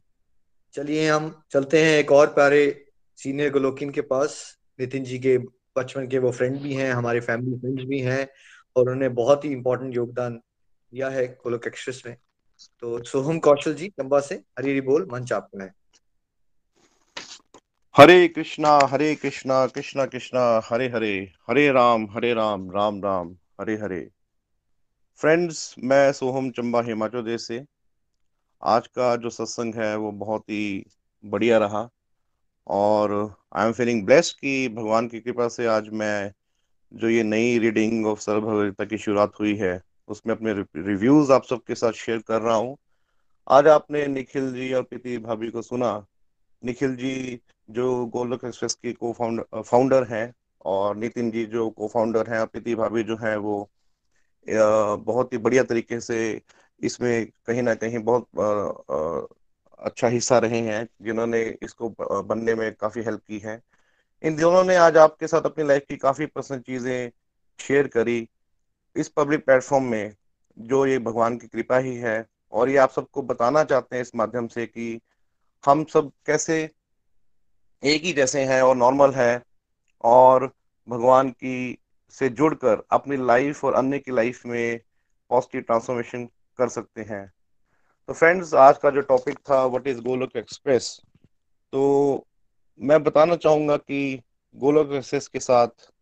[0.75, 2.85] चलिए हम चलते हैं एक और प्यारे
[3.19, 4.37] सीनियर गोलोकिन के पास।
[4.81, 5.37] नितिन जी के
[5.79, 8.27] बचपन के वो फ्रेंड भी हैं, हमारे फैमिली फ्रेंड्स भी हैं
[8.77, 12.17] और उन्होंने बहुत ही इंपॉर्टेंट योगदान दिया है गोलोक एक्सप्रेस में।
[12.81, 15.75] तो सोहम कौशल जी चंबा से, हरी बोल, मंच आपका है।
[17.97, 23.75] हरे कृष्णा हरे कृष्णा कृष्णा कृष्णा, हरे हरे हरे राम हरे राम राम राम, हरे
[23.75, 24.11] हरे।
[25.17, 27.65] फ्रेंड्स मैं सोहम चंबा, हिमाचल प्रदेश से।
[28.63, 30.87] आज का जो सत्संग है, वो बहुत ही
[31.25, 31.89] बढ़िया रहा।
[32.67, 36.33] और आई एम फीलिंग ब्लेस्ड कि भगवान की कृपा से आज मैं
[36.95, 39.83] जो ये नई रीडिंग ऑफ़ सर्वभगवता की शुरुआत हुई है
[40.13, 42.77] उसमें अपने रिव्यूज़ आप सबके साथ शेयर कर रहा हूँ।
[43.47, 45.95] आज आपने निखिल जी और प्रीति भाभी को सुना।
[46.63, 50.33] निखिल जी जो गोलक एक्सप्रेस की को फाउंडर फाउंडर हैं
[50.65, 53.69] और नितिन जी जो को फाउंडर हैं और प्रीति भाभी जो है वो
[54.47, 56.19] बहुत ही बढ़िया तरीके से
[56.81, 58.29] इसमें कहीं ना कहीं बहुत
[59.81, 61.89] अच्छा हिस्सा रहे हैं, जिन्होंने इसको
[62.23, 63.61] बनने में काफ़ी हेल्प की है।
[64.25, 67.11] इन दोनों ने आज आपके साथ अपनी लाइफ की काफ़ी पर्सनल चीज़ें
[67.59, 68.21] शेयर करी।
[68.97, 70.17] इस पब्लिक प्लेटफॉर्म में
[70.59, 74.15] जो ये भगवान की कृपा ही है और ये आप सबको बताना चाहते हैं इस
[74.15, 75.01] माध्यम से कि
[75.67, 76.71] हम सब कैसे
[77.85, 79.43] एक ही जैसे हैं और नॉर्मल है
[80.05, 80.53] और
[80.89, 81.79] भगवान की
[82.11, 84.81] से जुड़कर अपनी लाइफ और अन्य की लाइफ में
[85.31, 86.25] पॉजिटिव ट्रांसफॉर्मेशन
[86.59, 87.33] कर सकते हैं।
[88.09, 91.01] तो फ्रेंड्स आज का जो टॉपिक था व्हाट इज़ गोलोक एक्सप्रेस
[91.73, 92.27] तो
[92.81, 94.23] मैं बताना चाहूँगा कि
[94.57, 95.93] गोलोक एक्सप्रेस के साथ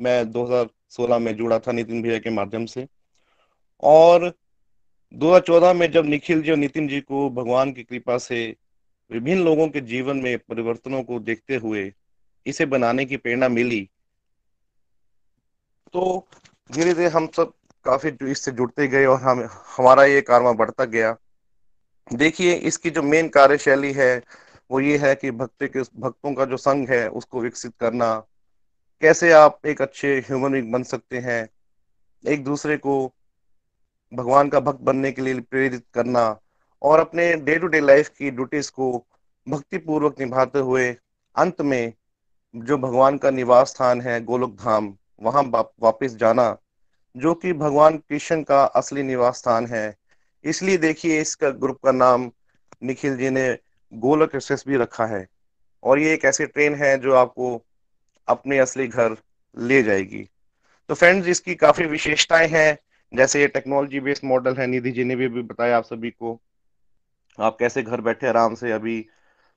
[0.00, 2.86] मैं 2016 में जुड़ा था नितिन भैया के माध्यम से।
[3.82, 4.32] और
[5.14, 8.56] 2014 में जब निखिल जी और नितिन जी को भगवान की कृपा से
[9.12, 11.92] विभिन्न लोगों के जीवन में परिवर्तनों को देखते हुए
[12.46, 13.90] इसे बनाने की प्रेरणा मिली
[15.92, 16.26] तो
[16.72, 17.52] धीरे धीरे हम सब
[17.84, 21.16] काफ़ी इससे जुड़ते गए और हम, हमारा ये कारवा बढ़ता गया।
[22.12, 24.22] देखिए, इसकी जो मेन कार्यशैली है,
[24.70, 28.26] वो ये है कि भक्ति के, भक्तों का जो संघ है, उसको विकसित करना
[29.02, 31.48] कैसे आप एक अच्छे ह्यूमन बींग बन सकते हैं?
[32.26, 33.12] एक दूसरे को
[34.14, 36.40] भगवान का भक्त बनने के लिए प्रेरित करना
[36.82, 39.06] और अपने डे टू डे लाइफ की ड्यूटीज़ को
[39.48, 40.96] भक्ति पूर्वक निभाते हुए
[41.36, 41.92] अंत में
[42.56, 45.42] जो भगवान का निवास स्थान है, गोलोक धाम, वहाँ
[45.82, 46.56] वापस जाना,
[47.16, 49.96] जो कि भगवान कृष्ण का असली निवास स्थान है।
[50.44, 52.32] इसलिए देखिए, इसका ग्रुप का नाम
[52.82, 53.58] निखिल जी ने
[53.94, 55.28] गोलक एक्सप्रेस भी रखा है।
[55.82, 57.64] और ये एक ऐसी ट्रेन है जो आपको
[58.30, 59.16] अपने असली घर
[59.58, 60.28] ले जाएगी।
[60.88, 62.78] तो फ्रेंड्स इसकी काफ़ी विशेषताएँ हैं।
[63.12, 66.38] जैसे ये टेक्नोलॉजी बेस्ड मॉडल है निधि जी ने भी, भी बताया आप सभी को।
[67.38, 69.06] आप कैसे घर बैठे आराम से अभी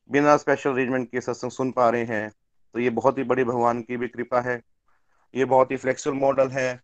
[0.10, 2.30] बिना स्पेशल अरेंजमेंट के सत्संग सुन पा रहे हैं।
[2.76, 4.62] तो ये बहुत ही बड़ी भगवान की भी कृपा है।
[5.36, 6.80] ये बहुत ही फ्लेक्सिबल मॉडल है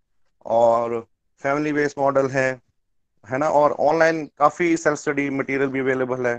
[0.45, 1.07] और
[1.41, 2.49] फैमिली बेस्ड मॉडल है
[3.25, 3.49] है ना?
[3.49, 6.37] और ऑनलाइन काफ़ी सेल्फ स्टडी मटेरियल भी अवेलेबल है।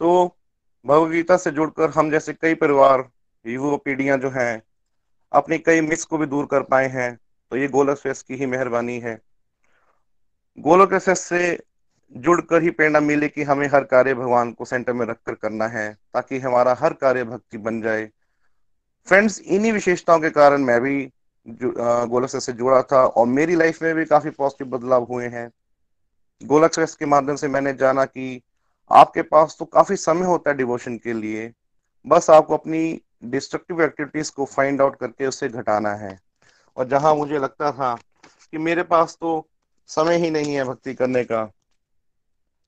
[0.00, 0.36] तो
[0.84, 3.08] भगवदगीता से जुड़कर हम जैसे कई परिवार
[3.44, 4.62] युवा पीढ़ियाँ जो हैं,
[5.32, 7.16] अपनी कई मिस को भी दूर कर पाए हैं
[7.52, 9.18] तो ये गोलक फेस की ही मेहरबानी है।
[10.58, 11.58] गोलक फेस से
[12.14, 15.92] जुड़कर ही प्रेरणा मिले कि हमें हर कार्य भगवान को सेंटर में रखकर करना है,
[16.14, 18.08] ताकि हमारा हर कार्य भक्ति बन जाए।
[19.08, 21.10] फ्रेंड्स, इन्हीं विशेषताओं के कारण मैं भी
[21.46, 25.50] गोलक से जुड़ा था और मेरी लाइफ में भी काफ़ी पॉजिटिव बदलाव हुए हैं।
[26.42, 28.40] गोलक के माध्यम से मैंने जाना कि
[28.90, 31.52] आपके पास तो काफ़ी समय होता है डिवोशन के लिए,
[32.06, 36.18] बस आपको अपनी डिस्ट्रक्टिव एक्टिविटीज़ को फाइंड आउट करके उससे घटाना है।
[36.76, 37.94] और जहाँ मुझे लगता था
[38.52, 39.46] कि मेरे पास तो
[39.88, 41.42] समय ही नहीं है भक्ति करने का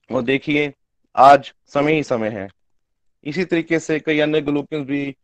[0.09, 0.73] और देखिए,
[1.15, 2.47] आज समय ही समय है।
[3.23, 5.15] इसी तरीके से कई अन्य ग्लोकियंस भी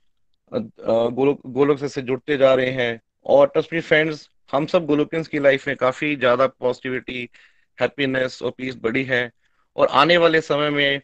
[0.51, 5.39] गोलोक गोलोक से जुड़ते जा रहे हैं। और ट्रस्ट मी फ्रेंड्स हम सब गोलोकियंस की
[5.39, 7.29] लाइफ में काफ़ी ज़्यादा पॉजिटिविटी
[7.77, 9.29] हैप्पीनेस और पीस बड़ी है।
[9.77, 11.01] और आने वाले समय में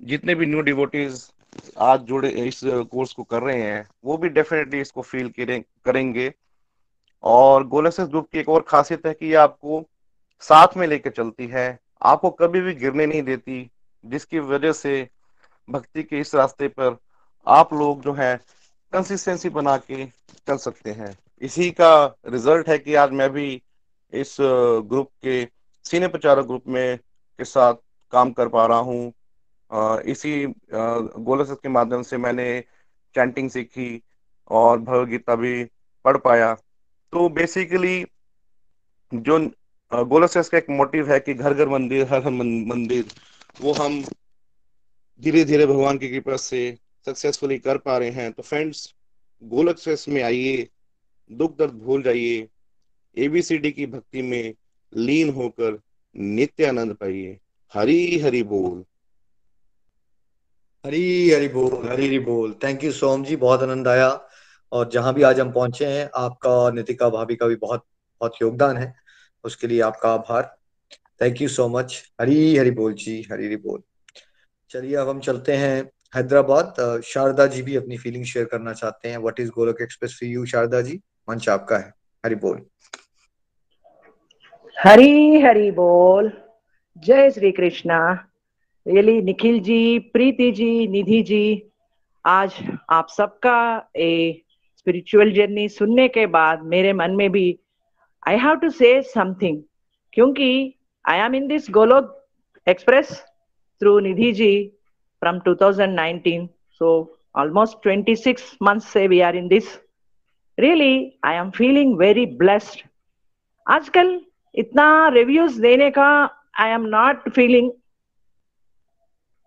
[0.00, 1.22] जितने भी न्यू डिवोटीज
[1.78, 6.32] आज जुड़े इस कोर्स को कर रहे हैं, वो भी डेफिनेटली इसको फील करेंगे।
[7.24, 9.82] और गोलसेस ग्रुप की एक और खासियत है कि ये आपको
[10.42, 13.70] साथ में लेकर चलती है। आपको कभी भी गिरने नहीं देती,
[14.04, 15.08] जिसकी वजह से
[15.68, 16.96] भक्ति के इस रास्ते पर
[17.46, 18.36] आप लोग जो है
[18.92, 20.04] कंसिस्टेंसी बना के
[20.46, 23.62] चल सकते हैं। इसी का रिज़ल्ट है कि आज मैं भी
[24.12, 25.44] इस ग्रुप के
[25.84, 26.98] सीनियर प्रचारक ग्रुप में,
[27.38, 27.74] के साथ
[28.12, 29.12] काम कर पा रहा हूँ।
[30.06, 30.44] इसी
[30.74, 32.48] गोलस के माध्यम से मैंने
[33.14, 34.02] चैंटिंग सीखी
[34.50, 35.64] और भगवदगीता भी
[36.04, 36.52] पढ़ पाया।
[37.12, 38.04] तो बेसिकली
[39.12, 39.38] जो
[39.92, 43.04] गोलस का एक मोटिव है कि घर घर मंदिर हर हर मंदिर,
[43.60, 44.02] वो हम
[45.20, 46.76] धीरे धीरे भगवान की कृपा से
[47.06, 48.94] सक्सेसफुली कर पा रहे हैं। तो फ्रेंड्स
[49.42, 49.76] गोलक
[50.08, 50.68] में आइए,
[51.30, 52.48] दुख दर्द भूल जाइए
[53.16, 54.54] एबीसीडी की भक्ति में
[54.92, 55.78] लीन होकर
[56.16, 57.38] नित्य आनंद पाइए।
[57.74, 58.84] हरी हरी बोल।
[60.86, 64.28] हरी हरी बोल, हरी हरी बोल। थैंक यू सोम जी, बहुत आनंद आया।
[64.72, 67.84] और जहाँ भी आज हम पहुँचे हैं, आपका और नितिका भाभी का भी बहुत
[68.20, 68.94] बहुत योगदान है।
[69.44, 70.56] उसके लिए आपका आभार।
[71.22, 73.82] Thank you so much Hari Hari बोल जी, हरी हरी बोल।
[74.70, 79.18] चलिए, अब हम चलते हैं हैदराबाद। शारदा जी भी अपनी फीलिंग शेयर करना चाहते हैं।
[79.18, 81.00] What is Golok express for you Sharda ji?
[81.30, 81.94] मंच आपका है।
[82.26, 82.66] हरी बोल।
[84.78, 86.32] हरी हरी बोल।
[86.98, 88.28] जय श्री कृष्णा।
[88.86, 91.44] रियली निखिल जी प्रीति जी निधि जी
[92.24, 92.54] आज
[92.90, 93.58] आप सबका
[93.96, 94.42] ए
[94.78, 97.46] स्पिरिचुअल जर्नी सुनने के बाद मेरे मन में भी
[98.28, 99.62] I have to say something
[100.12, 100.50] क्योंकि
[101.04, 102.16] I am in this Golok
[102.66, 103.12] express
[103.80, 104.52] through Nidhi ji
[105.22, 106.46] from 2019
[106.80, 109.78] so almost 26 months say we are in this.
[110.58, 112.82] Really i am feeling very blessed.
[113.66, 114.20] आजकल
[114.54, 116.08] इतना रिव्यूज़ देने का
[116.60, 117.70] I am not feeling,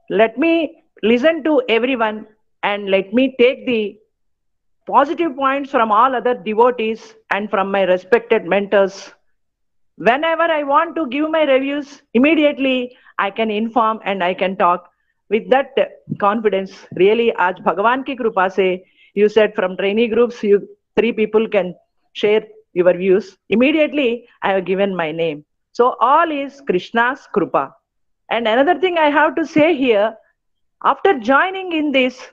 [0.09, 2.27] let me listen to everyone
[2.63, 3.99] and let me take the
[4.87, 9.11] positive points from all other devotees and from my respected mentors.
[9.97, 14.89] Whenever I want to give my reviews, immediately I can inform and I can talk
[15.29, 15.75] with that
[16.19, 16.71] confidence.
[16.95, 21.75] Really, as Bhagavan ki krupa se, you said from trainee groups, you three people can
[22.13, 22.43] share
[22.73, 23.37] your views.
[23.49, 25.43] Immediately, I have given my name.
[25.73, 27.73] So all is Krishna's krupa.
[28.29, 30.15] And another thing I have to say here,
[30.83, 32.29] after joining in this,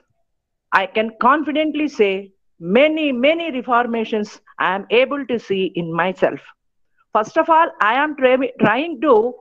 [0.71, 6.39] I can confidently say many, many reformations I am able to see in myself.
[7.13, 9.33] First of all, I am try- trying to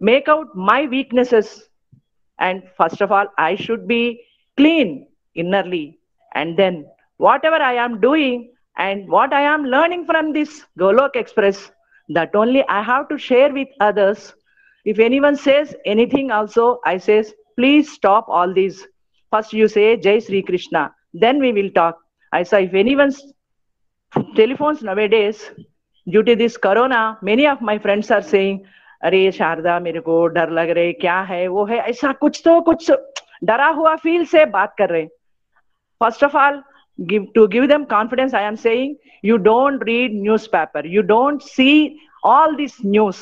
[0.00, 1.68] make out my weaknesses.
[2.38, 4.24] And first of all, I should be
[4.56, 5.98] clean innerly.
[6.34, 6.86] And then
[7.16, 11.70] whatever I am doing and what I am learning from this Golok Express,
[12.10, 14.34] that only I have to share with others
[14.85, 18.85] If anyone says anything also, I says, please stop all these.
[19.31, 21.97] First you say Jai Sri Krishna, then we will talk.
[22.31, 23.21] I say, if anyone's
[24.35, 25.49] telephones nowadays,
[26.07, 28.65] due to this corona, many of my friends are saying,
[29.03, 32.91] अरे शारदा मेरे को डर लग रहे क्या है वो है ऐसा कुछ तो कुछ
[33.43, 35.05] डरा हुआ फील से बात कर रहे
[36.03, 36.61] first of all
[37.11, 38.91] give to give them confidence i am saying
[39.29, 41.97] you don't read newspaper you don't see
[42.33, 43.17] all this news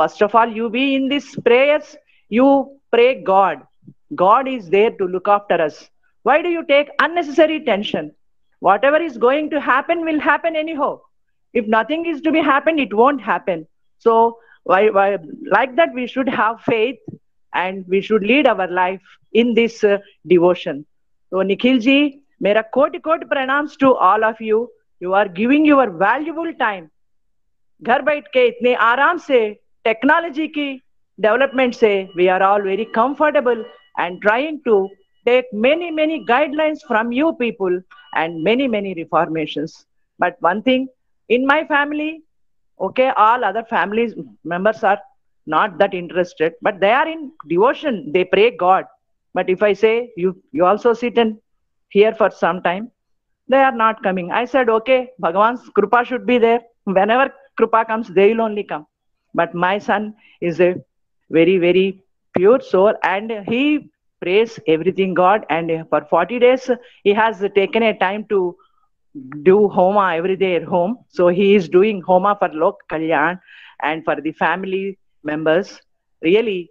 [0.00, 1.96] first of all you be in this prayers
[2.30, 2.48] you
[2.90, 3.62] pray god
[4.14, 5.78] god is there to look after us
[6.22, 8.10] why do you take unnecessary tension
[8.62, 10.98] whatever is going to happen will happen anyhow
[11.54, 13.66] if nothing is to be happen it won't happen
[13.98, 15.18] so why, why
[15.50, 16.98] like that we should have faith
[17.52, 19.02] and we should lead our life
[19.32, 20.84] in this uh, devotion
[21.32, 21.98] so nikhil ji
[22.42, 24.58] मेरा कोटि कोटि प्रणाम्स to all of you
[25.02, 26.86] you are giving your valuable time
[27.82, 29.38] घर बैठ के इतने आराम से
[29.84, 30.68] technology की
[31.26, 33.64] डेवलपमेंट से we are all very comfortable
[34.00, 34.86] and trying to
[35.26, 37.76] take many many guidelines from you people
[38.20, 39.72] and many many reformations
[40.24, 40.84] but one thing
[41.36, 42.06] in my family
[42.88, 44.12] okay all other families
[44.52, 45.00] members are
[45.54, 47.24] not that interested but they are in
[47.54, 48.92] devotion they pray god
[49.40, 49.92] but if i say
[50.24, 51.36] you you also sit and
[51.90, 52.90] here for some time.
[53.48, 54.32] They are not coming.
[54.32, 56.60] I said, okay, Bhagavan's Krupa should be there.
[56.84, 58.86] Whenever Krupa comes, they will only come.
[59.33, 60.75] But my son is a
[61.29, 62.03] very, very
[62.37, 63.89] pure soul and he
[64.21, 65.45] prays everything God.
[65.49, 66.69] And for 40 days,
[67.03, 68.55] he has taken a time to
[69.43, 70.99] do Homa every day at home.
[71.09, 73.39] So he is doing Homa for Lok Kalyan
[73.81, 75.81] and for the family members.
[76.21, 76.69] Really,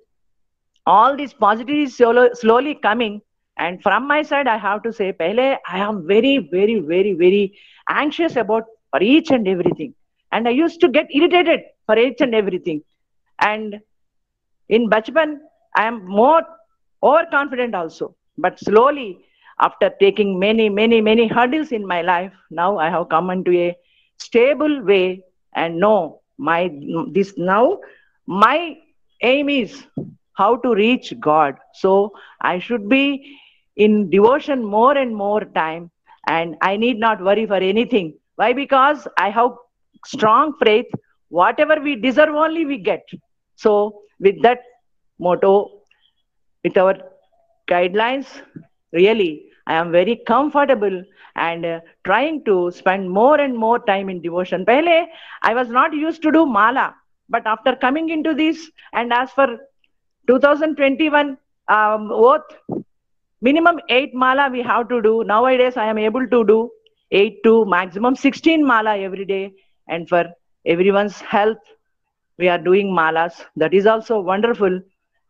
[0.87, 3.20] all these positivity is slowly coming
[3.61, 7.59] and from my side, I have to say, Pehle, I am very, very, very, very
[7.89, 9.95] anxious about for each and everything.
[10.32, 11.61] And I used to get irritated
[11.91, 12.83] for each and everything.
[13.41, 13.81] And
[14.69, 15.39] in Bachpan,
[15.77, 16.43] I am more
[17.03, 18.15] overconfident also.
[18.39, 19.11] But slowly,
[19.61, 23.77] after taking many, many, many hurdles in my life, now I have come into a
[24.19, 26.71] stable way and know my
[27.12, 27.79] this now
[28.27, 28.77] my
[29.23, 29.85] aim is
[30.35, 31.57] how to reach God.
[31.75, 33.37] So I should be
[33.77, 35.91] in devotion more and more time
[36.27, 38.15] and I need not worry for anything.
[38.37, 38.53] Why?
[38.53, 39.51] Because I have
[40.07, 40.87] strong faith.
[41.31, 43.09] Whatever we deserve only we get.
[43.57, 44.61] So with that
[45.19, 45.82] motto,
[46.62, 46.97] with our
[47.69, 48.27] guidelines,
[48.93, 51.02] really, I am very comfortable
[51.36, 54.65] and uh, trying to spend more and more time in devotion.
[54.65, 55.07] Pehle,
[55.43, 56.94] I was not used to do mala,
[57.28, 59.47] but after coming into this and as for
[60.27, 61.39] 2021
[61.69, 62.43] um, oath,
[63.40, 65.23] minimum eight mala we have to do.
[65.24, 66.70] Nowadays, I am able to do
[67.12, 69.55] eight to maximum 16 mala every day.
[69.89, 70.24] And for
[70.66, 71.59] everyone's health.
[72.39, 73.35] We are doing malas.
[73.57, 74.81] That is also wonderful.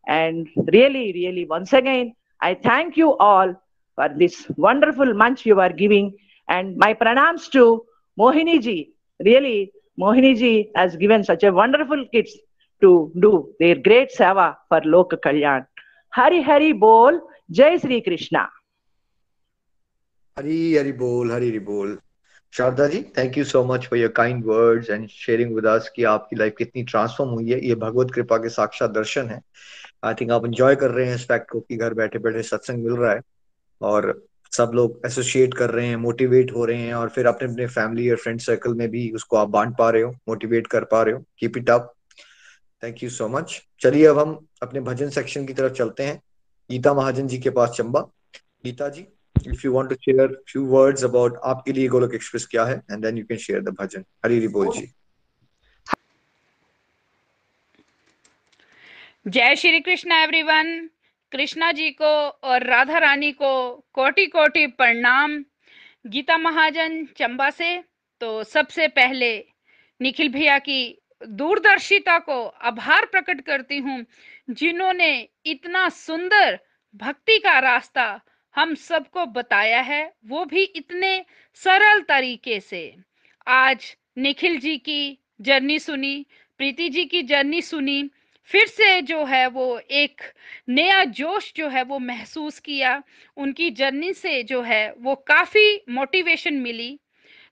[0.07, 3.55] And really, really, once again, I thank you all
[3.95, 6.17] for this wonderful month you are giving.
[6.49, 7.85] And my pranams to
[8.19, 8.93] Mohini ji.
[9.25, 12.37] Really, Mohini ji has given such a wonderful kids
[12.81, 15.67] to do their great seva for Lok Kalyan.
[16.11, 17.21] Hari Hari Bol,
[17.51, 18.49] Jai Sri Krishna.
[20.37, 21.99] Hari Hari Bol, Hari Hari Bol.
[22.53, 26.05] Sharda ji thank you so much for your kind words and sharing with us कि
[26.05, 29.41] आपकी life कितनी transform हुई है। ये भगवत कृपा के साक्षात दर्शन है।
[30.05, 32.85] आई थिंक आप एंजॉय कर रहे हैं इस फैक्ट को कि घर बैठे बैठे सत्संग
[32.85, 33.21] मिल रहा है
[33.81, 34.23] और
[34.53, 38.11] सब लोग एसोसिएट कर रहे हैं मोटिवेट हो रहे हैं और फिर अपने अपने फैमिली
[38.11, 41.15] और फ्रेंड सर्कल में भी उसको आप बांट पा रहे हो मोटिवेट कर पा रहे
[41.15, 41.93] हो। Keep it up
[42.83, 46.21] thank you so much चलिए अब हम अपने भजन सेक्शन की तरफ़ चलते हैं।
[46.71, 48.01] गीता महाजन जी के पास Chamba.
[48.65, 49.07] Geeta ji
[49.47, 53.19] if you want to share few words about आपके लिए गोलक एक्सप्रेस क्या है then
[53.19, 54.87] you can share the bhajan Hari Hari बोल जी
[59.29, 60.89] जय श्री कृष्ण एवरीवन
[61.33, 62.13] कृष्णा जी को
[62.49, 63.53] और राधा रानी को
[63.95, 65.37] कोटि कोटि प्रणाम।
[66.07, 67.77] गीता महाजन चंबा से
[68.21, 69.33] तो सबसे पहले
[70.01, 70.81] निखिल भैया की
[71.23, 74.05] दूरदर्शिता को आभार प्रकट करती हूँ,
[74.51, 76.59] जिन्होंने इतना सुंदर
[76.95, 78.07] भक्ति का रास्ता
[78.57, 81.25] हम सबको बताया है, वो भी इतने
[81.55, 82.97] सरल तरीके से।
[83.47, 86.27] आज निखिल जी की जर्नी सुनी,
[86.59, 88.11] प्रीति जी की जर्नी सुनी,
[88.45, 90.21] फिर से जो है वो एक
[90.69, 93.03] नया जोश जो है वो महसूस किया।
[93.37, 97.01] उनकी जर्नी से जो है वो काफ़ी मोटिवेशन मिली।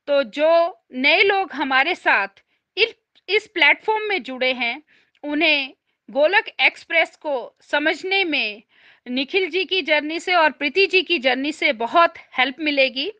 [0.06, 2.28] तो जो नए लोग हमारे साथ
[2.76, 2.94] इस
[3.28, 4.82] इस प्लेटफॉर्म में जुड़े हैं,
[5.22, 5.74] उन्हें
[6.10, 8.62] गोलक एक्सप्रेस को समझने में
[9.08, 13.10] निखिल जी की जर्नी से और प्रीति जी की जर्नी से बहुत हेल्प मिलेगी।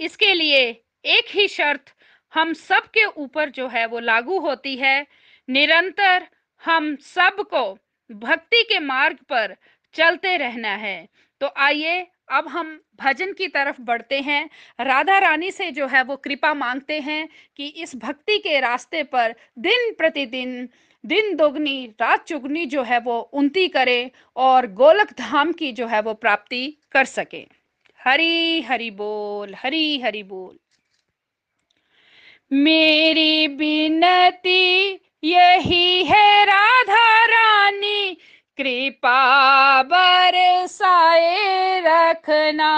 [0.00, 0.62] इसके लिए
[1.04, 1.84] एक ही शर्त,
[2.32, 5.06] हम सब के ऊपर जो है वो लागू होती है।
[5.48, 6.26] निरंतर
[6.62, 7.72] हम सबको
[8.10, 9.56] भक्ति के मार्ग पर
[9.94, 11.08] चलते रहना है।
[11.40, 14.48] तो आइए, अब हम भजन की तरफ़ बढ़ते हैं।
[14.80, 19.34] राधा रानी से जो है वो कृपा मांगते हैं कि इस भक्ति के रास्ते पर
[19.58, 20.68] दिन प्रतिदिन
[21.06, 26.02] दिन दोगुनी, रात चुगनी जो है वो उन्नति करे और गोलक धाम की जो है
[26.02, 27.46] वो प्राप्ति कर सके।
[28.04, 30.58] हरी, हरि बोल, हरी, हरि बोल।
[32.52, 34.92] मेरी बिनती
[35.24, 38.16] यही है, राधा रानी,
[38.56, 42.72] कृपा बरसाए रखना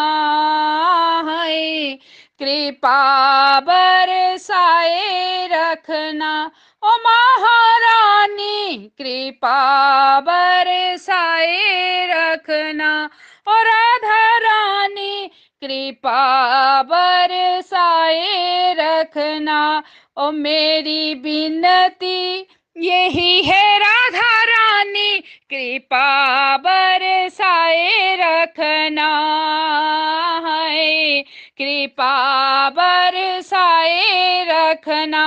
[1.31, 1.99] है।
[2.39, 6.51] कृपा बरसाए रखना
[6.87, 13.11] ओ महारानी कृपा बरसाए रखना।
[13.49, 15.31] ओ राधा रानी
[15.61, 19.83] कृपा बरसाए रखना।
[20.17, 22.47] ओ मेरी बिनती
[22.79, 25.19] यही है राधा रानी,
[25.51, 29.11] कृपा बरसाए रखना
[30.47, 31.23] है।
[31.59, 35.25] कृपा बरसाए रखना।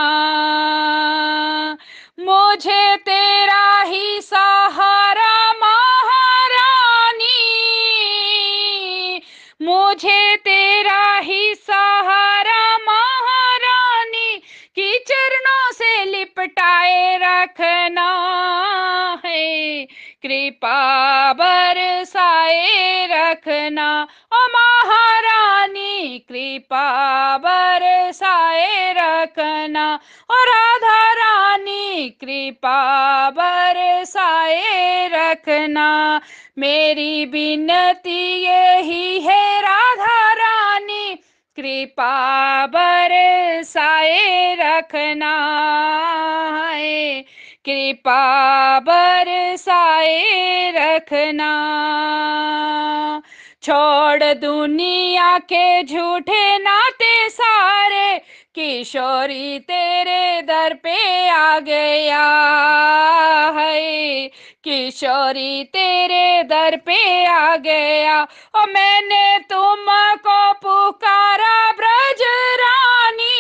[2.20, 5.89] मुझे तेरा ही सहारा महारानी
[16.50, 18.08] से लिपटाए रखना
[19.26, 19.86] है।
[20.24, 30.00] कृपा बरसाए रखना। ओ महारानी, कृपा बरसाए रखना।
[30.32, 36.22] ओ राधा रानी, कृपा बरसाए रखना।
[36.58, 41.20] मेरी बिनती यही है राधा रानी
[41.60, 45.34] कृपा बरसाए रखना
[46.74, 47.22] है।
[47.66, 51.52] कृपा बरसाए रखना।
[53.64, 58.22] छोड़ दुनिया के झूठे नाते सारे
[58.60, 62.26] किशोरी तेरे दर पे आ गया
[63.58, 64.28] है।
[64.64, 68.22] किशोरी तेरे दर पे आ गया।
[68.56, 72.22] ओ, मैंने तुमको पुकारा ब्रज
[72.60, 73.38] रानी।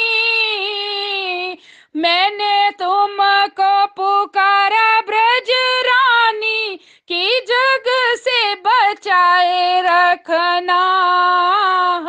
[1.95, 5.51] मैंने तुमको पुकारा ब्रज
[5.85, 7.83] रानी। की जग
[8.15, 10.85] से बचाए रखना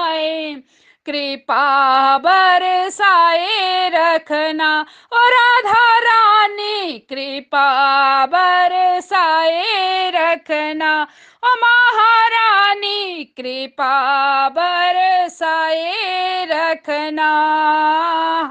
[0.01, 0.70] है।
[1.11, 11.07] कृपा बरसाए रखना। ओ राधा रानी, कृपा बरसाए रखना।
[11.45, 15.95] ओ महारानी, कृपा बरसाए
[16.45, 17.31] रखना।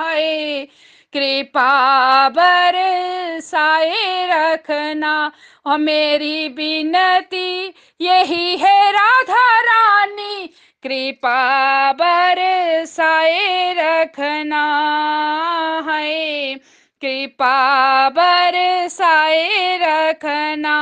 [0.02, 0.66] है
[1.14, 5.32] कृपा बरसाए रखना।
[5.66, 10.50] और मेरी बिनती यही है राधा रानी
[10.84, 14.66] कृपा बर बरसाए रखना
[15.90, 16.54] है।
[17.02, 20.78] कृपा बर बरसाए रखना।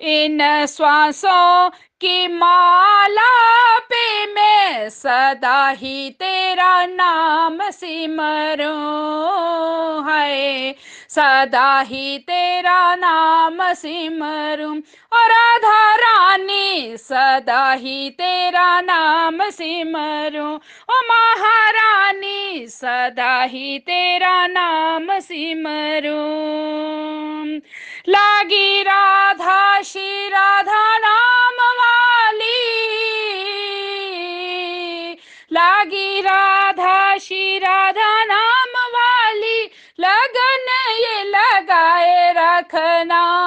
[0.00, 8.72] इन श्वासों की माला पे मैं सदा ही तेरा नाम सिमरूं
[10.12, 10.74] है।
[11.08, 14.80] सदा ही तेरा नाम सिमरूं।
[15.12, 15.61] और
[16.32, 20.58] राधा सदा ही तेरा नाम सिमरूं।
[20.90, 27.60] ओ महारानी, सदा ही तेरा नाम सिमरूं।
[28.08, 32.82] लागी राधा, श्री राधा नाम वाली।
[35.52, 43.42] लागी राधा, श्री राधा नाम वाली। लगन ये लगाए रखना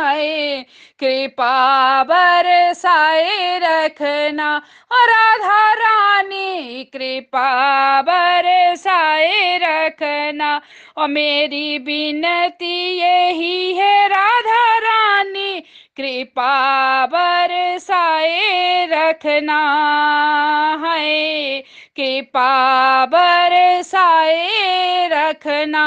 [0.00, 0.66] है।
[1.00, 4.62] कृपा बरसाए रखना।
[4.92, 10.60] राधा रानी, कृपा बरसाए रखना।
[10.96, 15.62] और मेरी बिनती यही है, राधा रानी,
[15.96, 21.62] कृपा बरसाए रखना। है
[21.96, 25.86] कृपा बरसाए रखना।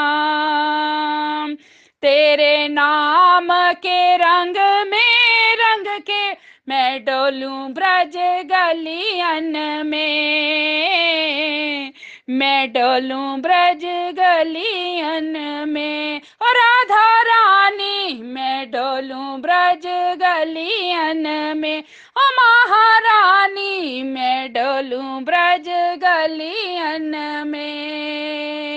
[2.01, 4.55] तेरे नाम के रंग
[4.88, 6.31] में, रंग के
[6.69, 11.93] मैं डोलूं ब्रज गलियन में।
[12.30, 13.85] मैं डोलूं ब्रज
[14.19, 19.88] गलियन में और राधा रानी, मैं डोलूं ब्रज
[20.21, 21.84] गलियन में।
[22.17, 25.69] ओ महारानी, मैं डोलूं ब्रज
[26.03, 27.15] गलियन
[27.47, 28.68] में।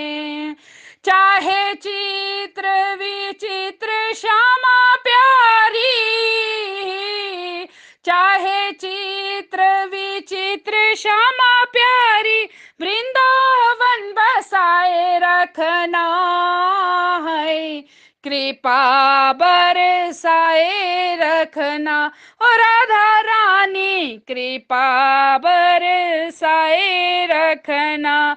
[1.05, 6.03] चाहे चित्र विचित्र, श्यामा प्यारी।
[8.05, 12.45] चाहे चित्र विचित्र, श्यामा प्यारी।
[12.81, 16.07] वृंदावन बसाए रखना
[17.29, 17.81] है।
[18.25, 22.11] कृपा बरसाए रखना।
[22.43, 28.37] और राधा रानी, कृपा बरसाए रखना।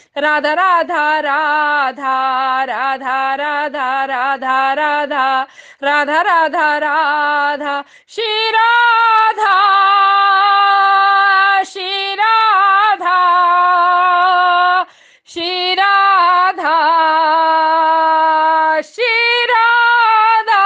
[0.17, 5.47] राधा राधा राधा राधा राधा राधा
[5.83, 9.55] राधा राधा राधा श्री राधा
[11.63, 13.19] श्री राधा
[15.33, 16.75] श्री राधा
[18.91, 20.65] श्री राधा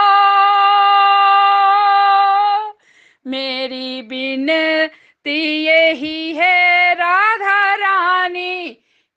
[3.27, 6.14] मेरी बिनती यही